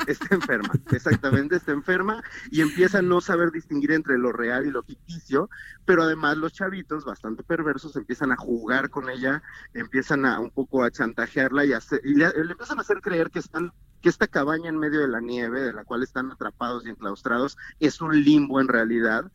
está 0.07 0.35
enferma, 0.35 0.73
exactamente, 0.91 1.57
está 1.57 1.73
enferma 1.73 2.23
y 2.51 2.61
empieza 2.61 2.99
a 2.99 3.03
no 3.03 3.21
saber 3.21 3.53
distinguir 3.53 3.93
entre 3.93 4.19
lo 4.19 4.33
real 4.33 4.67
y 4.67 4.71
lo 4.71 4.83
ficticio, 4.83 5.49
pero 5.85 6.03
además 6.03 6.37
los 6.39 6.53
chavitos, 6.53 7.05
bastante 7.05 7.45
perversos, 7.45 7.95
empiezan 7.97 8.33
a 8.33 8.37
jugar 8.37 8.91
con 8.91 9.09
ella, 9.11 9.43
empiezan 9.75 10.27
a 10.27 10.41
un 10.41 10.51
poco 10.51 10.83
a 10.83 10.91
chantajearla 10.91 11.65
y, 11.65 11.73
a 11.73 11.77
hacer- 11.79 12.01
y 12.05 12.15
le, 12.15 12.31
le 12.45 12.53
empiezan 12.53 12.79
a 12.79 12.83
hacer 12.83 13.01
creer 13.01 13.31
que 13.31 13.39
están 13.39 13.73
que 14.01 14.09
esta 14.09 14.27
cabaña 14.27 14.69
en 14.69 14.79
medio 14.79 14.99
de 15.01 15.07
la 15.07 15.21
nieve, 15.21 15.61
de 15.61 15.73
la 15.73 15.85
cual 15.85 16.03
están 16.03 16.33
atrapados 16.33 16.85
y 16.85 16.89
enclaustrados, 16.91 17.57
es 17.79 18.01
un 18.01 18.21
limbo 18.25 18.61
en 18.61 18.67
realidad 18.67 19.31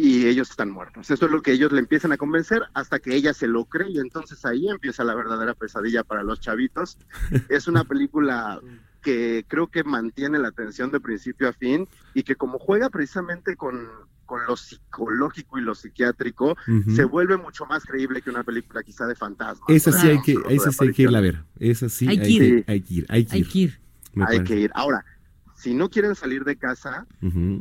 y 0.00 0.26
ellos 0.28 0.48
están 0.50 0.70
muertos. 0.70 1.10
Eso 1.10 1.26
es 1.26 1.32
lo 1.32 1.42
que 1.42 1.50
ellos 1.50 1.72
le 1.72 1.80
empiezan 1.80 2.12
a 2.12 2.16
convencer 2.16 2.62
hasta 2.72 3.00
que 3.00 3.16
ella 3.16 3.34
se 3.34 3.48
lo 3.48 3.64
cree 3.64 3.90
y 3.90 3.98
entonces 3.98 4.44
ahí 4.46 4.68
empieza 4.68 5.02
la 5.02 5.14
verdadera 5.16 5.54
pesadilla 5.54 6.04
para 6.04 6.22
los 6.22 6.40
chavitos. 6.40 6.96
Es 7.50 7.66
una 7.66 7.82
película 7.82 8.60
que 9.02 9.44
creo 9.48 9.66
que 9.66 9.82
mantiene 9.82 10.38
la 10.38 10.48
atención 10.48 10.92
de 10.92 11.00
principio 11.00 11.48
a 11.48 11.52
fin 11.52 11.88
y 12.14 12.22
que 12.22 12.36
como 12.36 12.60
juega 12.60 12.90
precisamente 12.90 13.56
con, 13.56 13.88
con 14.24 14.46
lo 14.46 14.56
psicológico 14.56 15.58
y 15.58 15.62
lo 15.62 15.74
psiquiátrico, 15.74 16.56
Ujú. 16.68 16.90
se 16.94 17.02
vuelve 17.04 17.36
mucho 17.36 17.66
más 17.66 17.84
creíble 17.84 18.22
que 18.22 18.30
una 18.30 18.44
película 18.44 18.84
quizá 18.84 19.04
de 19.08 19.16
fantasmas. 19.16 19.68
Esa 19.68 19.90
sí 19.90 20.06
hay 20.10 20.22
que, 20.22 20.36
esa 20.48 20.70
sí 20.70 20.78
hay 20.84 20.92
que 20.92 21.02
irla 21.02 21.18
a 21.18 21.22
ver. 21.22 21.42
Esa 21.58 21.88
sí 21.88 22.06
Hay 22.08 22.18
hay, 22.20 22.24
que 22.24 22.30
ir. 22.30 22.64
que, 22.64 22.72
hay 22.72 22.80
que 22.82 22.94
ir. 22.94 23.06
Hay 23.08 23.24
que 23.24 23.34
Hay 23.34 23.40
ir. 23.40 23.48
que 23.48 23.58
ir. 23.58 23.80
Me 24.14 24.24
Hay 24.24 24.36
parece. 24.38 24.44
que 24.54 24.60
ir. 24.60 24.70
Ahora, 24.74 25.04
si 25.58 25.74
no 25.74 25.90
quieren 25.90 26.14
salir 26.14 26.44
de 26.44 26.56
casa, 26.56 27.04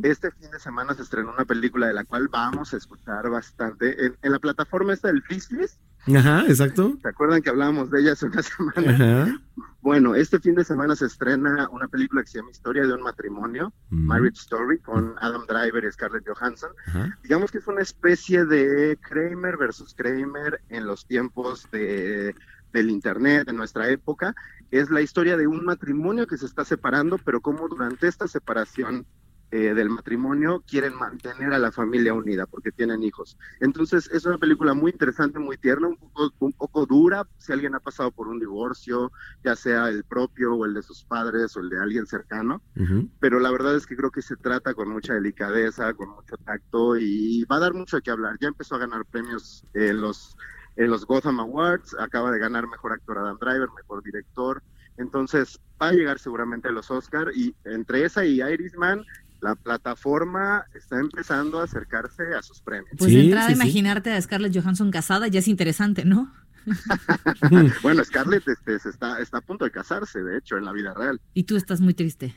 este 0.04 0.30
fin 0.32 0.52
de 0.52 0.60
semana 0.60 0.94
se 0.94 1.02
estrenó 1.02 1.34
una 1.34 1.46
película 1.46 1.88
de 1.88 1.94
la 1.94 2.04
cual 2.06 2.28
vamos 2.28 2.74
a 2.74 2.78
escuchar 2.78 3.28
bastante. 3.30 4.06
En, 4.06 4.16
en 4.22 4.32
la 4.32 4.40
plataforma 4.40 4.94
esta 4.94 5.08
del 5.08 5.24
Frisbees, 5.24 5.80
Ajá, 6.16 6.46
exacto. 6.48 6.96
¿se 7.02 7.08
acuerdan 7.10 7.42
que 7.42 7.50
hablábamos 7.50 7.90
de 7.92 8.00
ella 8.02 8.12
hace 8.14 8.28
una 8.28 8.42
semana? 8.44 8.92
Ajá. 9.26 9.42
Bueno, 9.82 10.16
este 10.16 10.40
fin 10.40 10.54
de 10.56 10.64
semana 10.64 10.96
se 10.96 11.06
estrena 11.06 11.68
una 11.70 11.88
película 11.88 12.22
que 12.22 12.28
se 12.30 12.38
llama 12.40 12.52
Historia 12.52 12.86
de 12.86 12.94
un 12.94 13.02
matrimonio, 13.02 13.74
Mm. 13.90 14.06
Marriage 14.06 14.38
Story, 14.42 14.80
con 14.80 15.16
Adam 15.20 15.46
Driver 15.48 15.84
y 15.84 15.92
Scarlett 15.92 16.28
Johansson. 16.28 16.70
Ajá. 16.88 17.18
Digamos 17.24 17.52
que 17.52 17.58
es 17.58 17.68
una 17.68 17.82
especie 17.82 18.46
de 18.46 18.98
Kramer 19.02 19.58
versus 19.58 19.94
Kramer 19.96 20.62
en 20.70 20.86
los 20.86 21.06
tiempos 21.08 21.68
de, 21.72 22.36
del 22.78 22.90
Internet, 22.90 23.48
de 23.48 23.54
nuestra 23.54 23.90
época. 23.90 24.34
Es 24.72 24.90
la 24.90 25.02
historia 25.02 25.38
de 25.38 25.48
un 25.48 25.66
matrimonio 25.66 26.28
que 26.28 26.38
se 26.38 26.46
está 26.46 26.66
separando, 26.66 27.18
pero 27.18 27.42
como 27.42 27.68
durante 27.68 28.08
esta 28.08 28.28
separación 28.28 29.06
eh, 29.50 29.74
del 29.74 29.90
matrimonio 29.90 30.62
quieren 30.68 30.94
mantener 30.94 31.54
a 31.54 31.60
la 31.60 31.72
familia 31.72 32.14
unida 32.14 32.46
porque 32.48 32.74
tienen 32.74 33.02
hijos. 33.02 33.38
Entonces 33.62 34.10
es 34.12 34.26
una 34.26 34.38
película 34.38 34.74
muy 34.74 34.92
interesante, 34.92 35.40
muy 35.40 35.58
tierna, 35.58 35.88
un 35.88 35.98
poco, 35.98 36.34
un 36.40 36.52
poco 36.52 36.86
dura 36.86 37.24
si 37.38 37.54
alguien 37.54 37.74
ha 37.74 37.80
pasado 37.80 38.12
por 38.12 38.28
un 38.28 38.40
divorcio, 38.40 39.10
ya 39.44 39.56
sea 39.56 39.88
el 39.88 40.04
propio 40.04 40.54
o 40.54 40.66
el 40.66 40.74
de 40.74 40.82
sus 40.82 41.06
padres 41.06 41.56
o 41.56 41.62
el 41.62 41.70
de 41.70 41.80
alguien 41.80 42.06
cercano 42.06 42.62
Ujú. 42.76 43.10
pero 43.20 43.40
la 43.40 43.50
verdad 43.50 43.76
es 43.76 43.86
que 43.86 43.96
creo 43.96 44.12
que 44.12 44.22
se 44.22 44.36
trata 44.36 44.74
con 44.74 44.90
mucha 44.90 45.14
delicadeza, 45.14 45.94
con 45.94 46.10
mucho 46.10 46.36
tacto 46.44 46.98
y 46.98 47.46
va 47.46 47.56
a 47.56 47.62
dar 47.62 47.74
mucho 47.74 48.02
que 48.02 48.12
hablar. 48.12 48.36
Ya 48.42 48.50
empezó 48.50 48.76
a 48.76 48.80
ganar 48.80 49.06
premios 49.06 49.64
en 49.74 50.02
los 50.02 50.36
en 50.78 50.90
los 50.90 51.06
Gotham 51.06 51.40
Awards, 51.40 51.96
acaba 52.00 52.32
de 52.32 52.40
ganar 52.40 52.68
mejor 52.68 52.94
actor 52.94 53.18
Adam 53.18 53.38
Driver, 53.40 53.68
mejor 53.76 54.04
director. 54.04 54.64
Entonces, 54.98 55.60
va 55.82 55.90
a 55.90 55.92
llegar 55.92 56.20
seguramente 56.20 56.70
a 56.70 56.72
los 56.72 56.90
Oscar 56.90 57.28
y 57.36 57.54
entre 57.66 58.06
esa 58.06 58.26
y 58.26 58.42
Irishman, 58.42 59.04
la 59.42 59.56
plataforma 59.56 60.66
está 60.74 61.00
empezando 61.00 61.60
a 61.60 61.64
acercarse 61.64 62.34
a 62.34 62.42
sus 62.42 62.62
premios. 62.62 62.92
Pues 62.98 63.12
de 63.12 63.26
entrada, 63.26 63.52
imaginarte 63.52 64.12
a 64.12 64.22
Scarlett 64.22 64.56
Johansson 64.56 64.92
casada 64.92 65.28
ya 65.28 65.40
es 65.40 65.48
interesante, 65.48 66.06
¿no? 66.06 66.32
bueno, 67.82 68.04
Scarlett 68.04 68.48
este, 68.48 68.80
se 68.80 68.90
está, 68.90 69.20
está 69.20 69.38
a 69.38 69.42
punto 69.42 69.66
de 69.66 69.72
casarse, 69.72 70.22
de 70.22 70.38
hecho, 70.38 70.58
en 70.58 70.66
la 70.66 70.74
vida 70.74 70.94
real. 70.94 71.22
Y 71.34 71.44
tú 71.44 71.56
estás 71.56 71.82
muy 71.82 71.94
triste. 71.94 72.36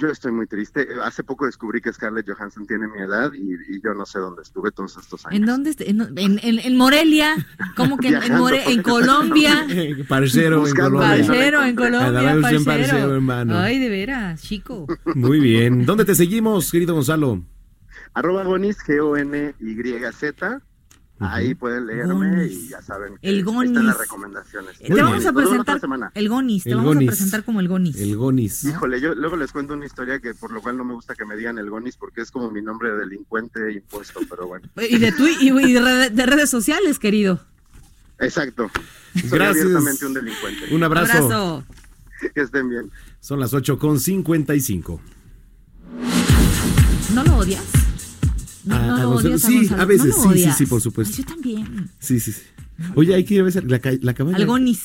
Yo 0.00 0.08
estoy 0.08 0.32
muy 0.32 0.46
triste. 0.46 0.88
Hace 1.04 1.22
poco 1.22 1.44
descubrí 1.44 1.82
que 1.82 1.92
Scarlett 1.92 2.26
Johansson 2.26 2.66
tiene 2.66 2.88
mi 2.88 3.00
edad 3.02 3.30
y, 3.34 3.52
y 3.76 3.82
yo 3.84 3.92
no 3.92 4.06
sé 4.06 4.18
dónde 4.18 4.40
estuve 4.40 4.70
todos 4.70 4.96
estos 4.96 5.26
años. 5.26 5.38
¿En 5.40 5.44
dónde? 5.46 5.70
est- 5.70 5.82
En, 5.82 6.00
en, 6.16 6.38
en- 6.42 6.76
Morelia. 6.78 7.34
¿Cómo 7.76 7.98
que 7.98 8.08
en, 8.08 8.38
More- 8.38 8.64
en 8.72 8.82
Colombia? 8.82 9.66
Parcero 10.08 10.66
en 10.66 10.74
Colombia. 10.74 11.08
Parcero, 11.26 11.62
en 11.64 11.76
Colombia, 11.76 12.36
parcero. 12.40 12.64
parcero, 12.64 13.14
hermano. 13.14 13.58
Ay, 13.58 13.78
de 13.78 13.90
veras, 13.90 14.40
chico. 14.42 14.86
Muy 15.14 15.38
bien. 15.40 15.84
¿Dónde 15.84 16.06
te 16.06 16.14
seguimos, 16.14 16.70
querido 16.72 16.94
Gonzalo? 16.94 17.44
Arroba 18.14 18.42
Gonis, 18.44 18.78
G-O-N-Y-Z. 18.86 20.62
Ahí 21.22 21.54
pueden 21.54 21.86
leerme 21.86 22.14
Gonis. 22.30 22.52
y 22.52 22.68
ya 22.68 22.80
saben. 22.82 23.16
que 23.18 23.28
El 23.28 23.36
ahí 23.36 23.42
Gonis. 23.42 23.70
Están 23.72 23.86
las 23.86 23.98
recomendaciones. 23.98 24.78
te 24.78 24.94
vamos 25.02 25.26
a 25.26 25.32
presentar 25.32 25.80
el 26.14 26.28
Gonis, 26.30 26.64
te 26.64 26.70
El 26.70 26.76
vamos 26.76 26.94
Gonis. 26.94 27.08
a 27.08 27.10
presentar 27.12 27.44
como 27.44 27.60
el 27.60 27.68
Gonis. 27.68 27.96
El 27.96 28.16
Gonis. 28.16 28.64
Híjole, 28.64 29.00
yo 29.00 29.14
luego 29.14 29.36
les 29.36 29.52
cuento 29.52 29.74
una 29.74 29.84
historia 29.86 30.18
que 30.18 30.32
por 30.34 30.50
lo 30.50 30.62
cual 30.62 30.76
no 30.78 30.84
me 30.84 30.94
gusta 30.94 31.14
que 31.14 31.24
me 31.26 31.36
digan 31.36 31.58
el 31.58 31.68
Gonis 31.68 31.96
porque 31.96 32.22
es 32.22 32.30
como 32.30 32.50
mi 32.50 32.62
nombre 32.62 32.90
de 32.92 32.98
delincuente 33.00 33.72
impuesto, 33.72 34.20
pero 34.30 34.46
bueno. 34.46 34.66
Y 34.90 34.98
de, 34.98 35.12
tu, 35.12 35.26
y, 35.26 35.50
y 35.50 35.72
de, 35.74 35.80
red- 35.80 36.12
de 36.12 36.26
redes 36.26 36.48
sociales, 36.48 36.98
querido. 36.98 37.40
Exacto. 38.18 38.70
Soy 39.14 39.28
Gracias. 39.30 39.64
abiertamente 39.64 40.06
un 40.06 40.14
delincuente. 40.14 40.74
Un 40.74 40.82
abrazo. 40.84 41.12
Abrazo. 41.12 41.64
Que 42.34 42.40
estén 42.42 42.68
bien. 42.68 42.90
Son 43.20 43.40
las 43.40 43.52
8 43.54 43.78
con 43.78 43.98
55. 44.00 45.00
¿No 47.14 47.24
lo 47.24 47.36
odias? 47.38 47.64
No, 48.64 48.78
no 48.78 48.94
a 48.96 49.00
lo 49.02 49.10
Gonzalo- 49.12 49.34
odias 49.34 49.44
a 49.44 49.48
sí, 49.48 49.68
a 49.78 49.84
veces, 49.84 50.16
¿No 50.18 50.24
lo 50.26 50.32
sí, 50.32 50.42
sí, 50.44 50.50
sí, 50.58 50.66
por 50.66 50.80
supuesto. 50.80 51.14
Ay, 51.18 51.24
yo 51.24 51.28
también. 51.34 51.90
Sí, 51.98 52.20
sí, 52.20 52.32
sí. 52.32 52.42
Oye, 52.94 53.14
hay 53.14 53.24
que 53.24 53.34
ir 53.34 53.40
a 53.40 53.44
ver 53.44 53.64
la, 53.64 53.80
la 54.02 54.14
cabaña. 54.14 54.36
Al 54.36 54.46
Gonis. 54.46 54.80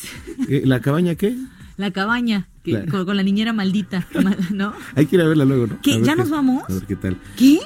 Eh, 0.50 0.64
¿La 0.66 0.80
cabaña 0.82 1.16
qué? 1.16 1.36
La 1.78 1.92
cabaña, 1.92 2.48
que- 2.64 2.72
La- 2.74 2.86
Con, 2.86 3.06
con 3.06 3.18
la 3.18 3.24
niñera 3.24 3.52
maldita, 3.54 4.08
¿no? 4.54 4.74
Hay 4.96 5.06
que 5.08 5.16
ir 5.18 5.22
a 5.22 5.28
verla 5.28 5.46
luego, 5.46 5.68
¿no? 5.68 5.78
¿Ya 6.04 6.16
nos 6.16 6.30
vamos? 6.30 6.64
A 6.70 6.74
ver 6.74 6.84
qué 6.84 6.96
tal. 6.96 7.18
¿Qué? 7.38 7.60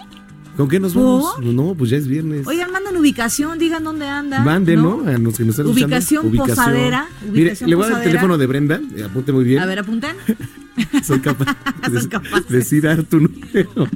¿Con 0.58 0.68
qué 0.68 0.80
nos 0.80 0.94
¿Por? 0.94 1.04
vamos? 1.04 1.54
No, 1.56 1.74
pues 1.74 1.90
ya 1.90 1.98
es 1.98 2.08
viernes. 2.08 2.46
Oigan, 2.46 2.70
mandan 2.72 2.98
ubicación, 2.98 3.58
digan 3.60 3.84
dónde 3.84 4.08
andan. 4.08 4.44
Manden, 4.44 4.82
¿no? 4.82 5.04
A 5.08 5.18
los 5.18 5.38
que 5.38 5.46
nos 5.46 5.54
están 5.58 5.68
Ubicación 5.68 6.26
escuchando. 6.26 6.54
posadera, 6.56 7.08
Mire, 7.22 7.32
ubicación 7.44 7.70
le 7.70 7.76
voy 7.78 7.86
a 7.86 7.88
dar 7.88 7.92
el 7.92 7.98
posadera. 8.00 8.12
teléfono 8.12 8.38
de 8.38 8.46
Brenda. 8.48 8.82
Apunte 9.06 9.32
muy 9.32 9.46
bien. 9.46 9.60
A 9.62 9.66
ver, 9.66 9.80
apunten. 9.80 10.16
Soy 11.04 11.20
capaz 11.22 11.56
de 12.50 12.58
decir 12.58 12.84
tu 13.10 13.22
número. 13.22 13.88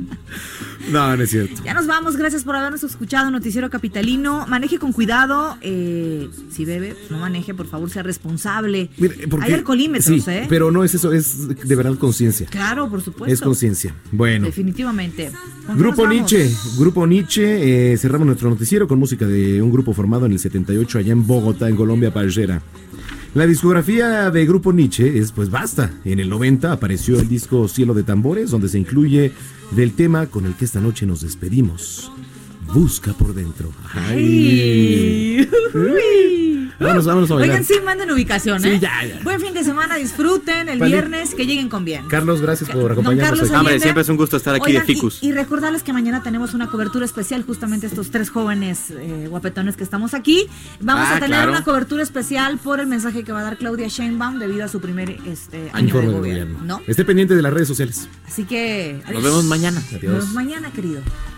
No, 0.91 1.15
no 1.15 1.23
es 1.23 1.29
cierto. 1.29 1.61
Ya 1.63 1.73
nos 1.73 1.87
vamos, 1.87 2.17
gracias 2.17 2.43
por 2.43 2.55
habernos 2.55 2.83
escuchado, 2.83 3.31
Noticiero 3.31 3.69
Capitalino. 3.69 4.45
Maneje 4.47 4.79
con 4.79 4.91
cuidado, 4.91 5.57
eh, 5.61 6.29
si 6.51 6.65
bebe, 6.65 6.93
pues 6.93 7.09
no 7.11 7.19
maneje, 7.19 7.53
por 7.53 7.67
favor, 7.67 7.89
sea 7.89 8.03
responsable. 8.03 8.89
Mire, 8.97 9.27
porque- 9.29 9.45
Hay 9.45 9.53
alcoholímetros, 9.53 10.23
sí, 10.23 10.29
¿eh? 10.29 10.45
Pero 10.49 10.71
no 10.71 10.83
es 10.83 10.93
eso, 10.93 11.13
es 11.13 11.47
de 11.47 11.75
verdad 11.75 11.95
conciencia. 11.97 12.47
Claro, 12.47 12.89
por 12.89 13.01
supuesto. 13.01 13.33
Es 13.33 13.41
conciencia. 13.41 13.95
Bueno. 14.11 14.45
Definitivamente. 14.47 15.31
¿Con 15.65 15.75
qué 15.77 15.81
Grupo? 15.83 16.07
Nietzsche, 16.07 16.49
Grupo 16.77 17.07
Nietzsche, 17.07 17.93
eh, 17.93 17.97
cerramos 17.97 18.27
nuestro 18.27 18.49
noticiero 18.49 18.87
con 18.87 18.99
música 18.99 19.25
de 19.25 19.61
un 19.61 19.71
grupo 19.71 19.93
formado 19.93 20.25
en 20.25 20.33
el 20.33 20.39
78 20.39 20.97
allá 20.99 21.13
en 21.13 21.25
Bogotá, 21.25 21.69
en 21.69 21.75
Colombia, 21.75 22.13
Parcera. 22.13 22.61
La 23.35 23.47
discografía 23.47 24.29
de 24.29 24.45
Grupo 24.45 24.71
Nietzsche 24.73 25.17
es 25.17 25.31
pues 25.31 25.49
basta. 25.49 25.91
En 26.05 26.19
el 26.19 26.29
90 26.29 26.71
apareció 26.71 27.19
el 27.19 27.27
disco 27.27 27.67
Cielo 27.67 27.93
de 27.95 28.03
Tambores, 28.03 28.51
donde 28.51 28.69
se 28.69 28.77
incluye 28.77 29.31
del 29.75 29.93
tema 29.93 30.27
con 30.27 30.45
el 30.45 30.55
que 30.55 30.65
esta 30.65 30.79
noche 30.79 31.05
nos 31.05 31.21
despedimos. 31.21 32.11
Busca 32.73 33.13
por 33.13 33.33
dentro. 33.33 33.71
Ay. 33.93 35.47
Vámonos, 36.79 37.05
vámonos 37.05 37.31
a. 37.31 37.35
Oigan, 37.35 37.63
sí, 37.63 37.75
manden 37.85 38.11
ubicación, 38.11 38.59
Sí, 38.61 38.69
¿eh? 38.69 38.79
ya, 38.79 39.05
ya. 39.05 39.19
Buen 39.23 39.39
fin 39.39 39.53
de 39.53 39.63
semana, 39.63 39.95
disfruten 39.95 40.67
el 40.67 40.79
viernes, 40.81 41.33
que 41.35 41.45
lleguen 41.45 41.69
con 41.69 41.85
bien. 41.85 42.07
Carlos, 42.07 42.41
gracias 42.41 42.69
por 42.69 42.81
Don 42.81 42.91
acompañarnos. 42.93 43.39
Carlos. 43.41 43.57
Hombre, 43.57 43.79
siempre 43.79 44.01
es 44.01 44.09
un 44.09 44.17
gusto 44.17 44.35
estar 44.37 44.55
aquí 44.55 44.71
Oigan, 44.71 44.85
de 44.85 44.93
ficus. 44.93 45.21
Y, 45.21 45.27
y 45.27 45.31
recordarles 45.31 45.83
que 45.83 45.93
mañana 45.93 46.23
tenemos 46.23 46.53
una 46.53 46.67
cobertura 46.67 47.05
especial, 47.05 47.43
justamente 47.43 47.85
estos 47.87 48.09
tres 48.11 48.29
jóvenes 48.31 48.89
eh, 48.91 49.27
guapetones 49.29 49.77
que 49.77 49.83
estamos 49.83 50.13
aquí. 50.13 50.47
Vamos 50.81 51.05
Ah, 51.07 51.11
a 51.11 51.15
tener 51.15 51.29
claro. 51.29 51.51
una 51.51 51.63
cobertura 51.63 52.01
especial 52.03 52.57
por 52.57 52.79
el 52.79 52.87
mensaje 52.87 53.23
que 53.23 53.31
va 53.31 53.41
a 53.41 53.43
dar 53.43 53.57
Claudia 53.57 53.87
Sheinbaum 53.87 54.39
debido 54.39 54.65
a 54.65 54.67
su 54.67 54.81
primer 54.81 55.11
este, 55.27 55.69
año 55.73 55.85
Informe 55.87 56.07
de 56.09 56.13
gobierno. 56.17 56.53
gobierno. 56.55 56.79
¿no? 56.79 56.81
Esté 56.87 57.05
pendiente 57.05 57.35
de 57.35 57.41
las 57.43 57.53
redes 57.53 57.67
sociales. 57.67 58.09
Así 58.27 58.43
que 58.45 58.99
Nos 59.13 59.23
vemos 59.23 59.45
mañana. 59.45 59.79
Nos 59.79 59.93
Adiós. 59.93 60.01
vemos 60.13 60.33
mañana, 60.33 60.71
querido. 60.71 61.01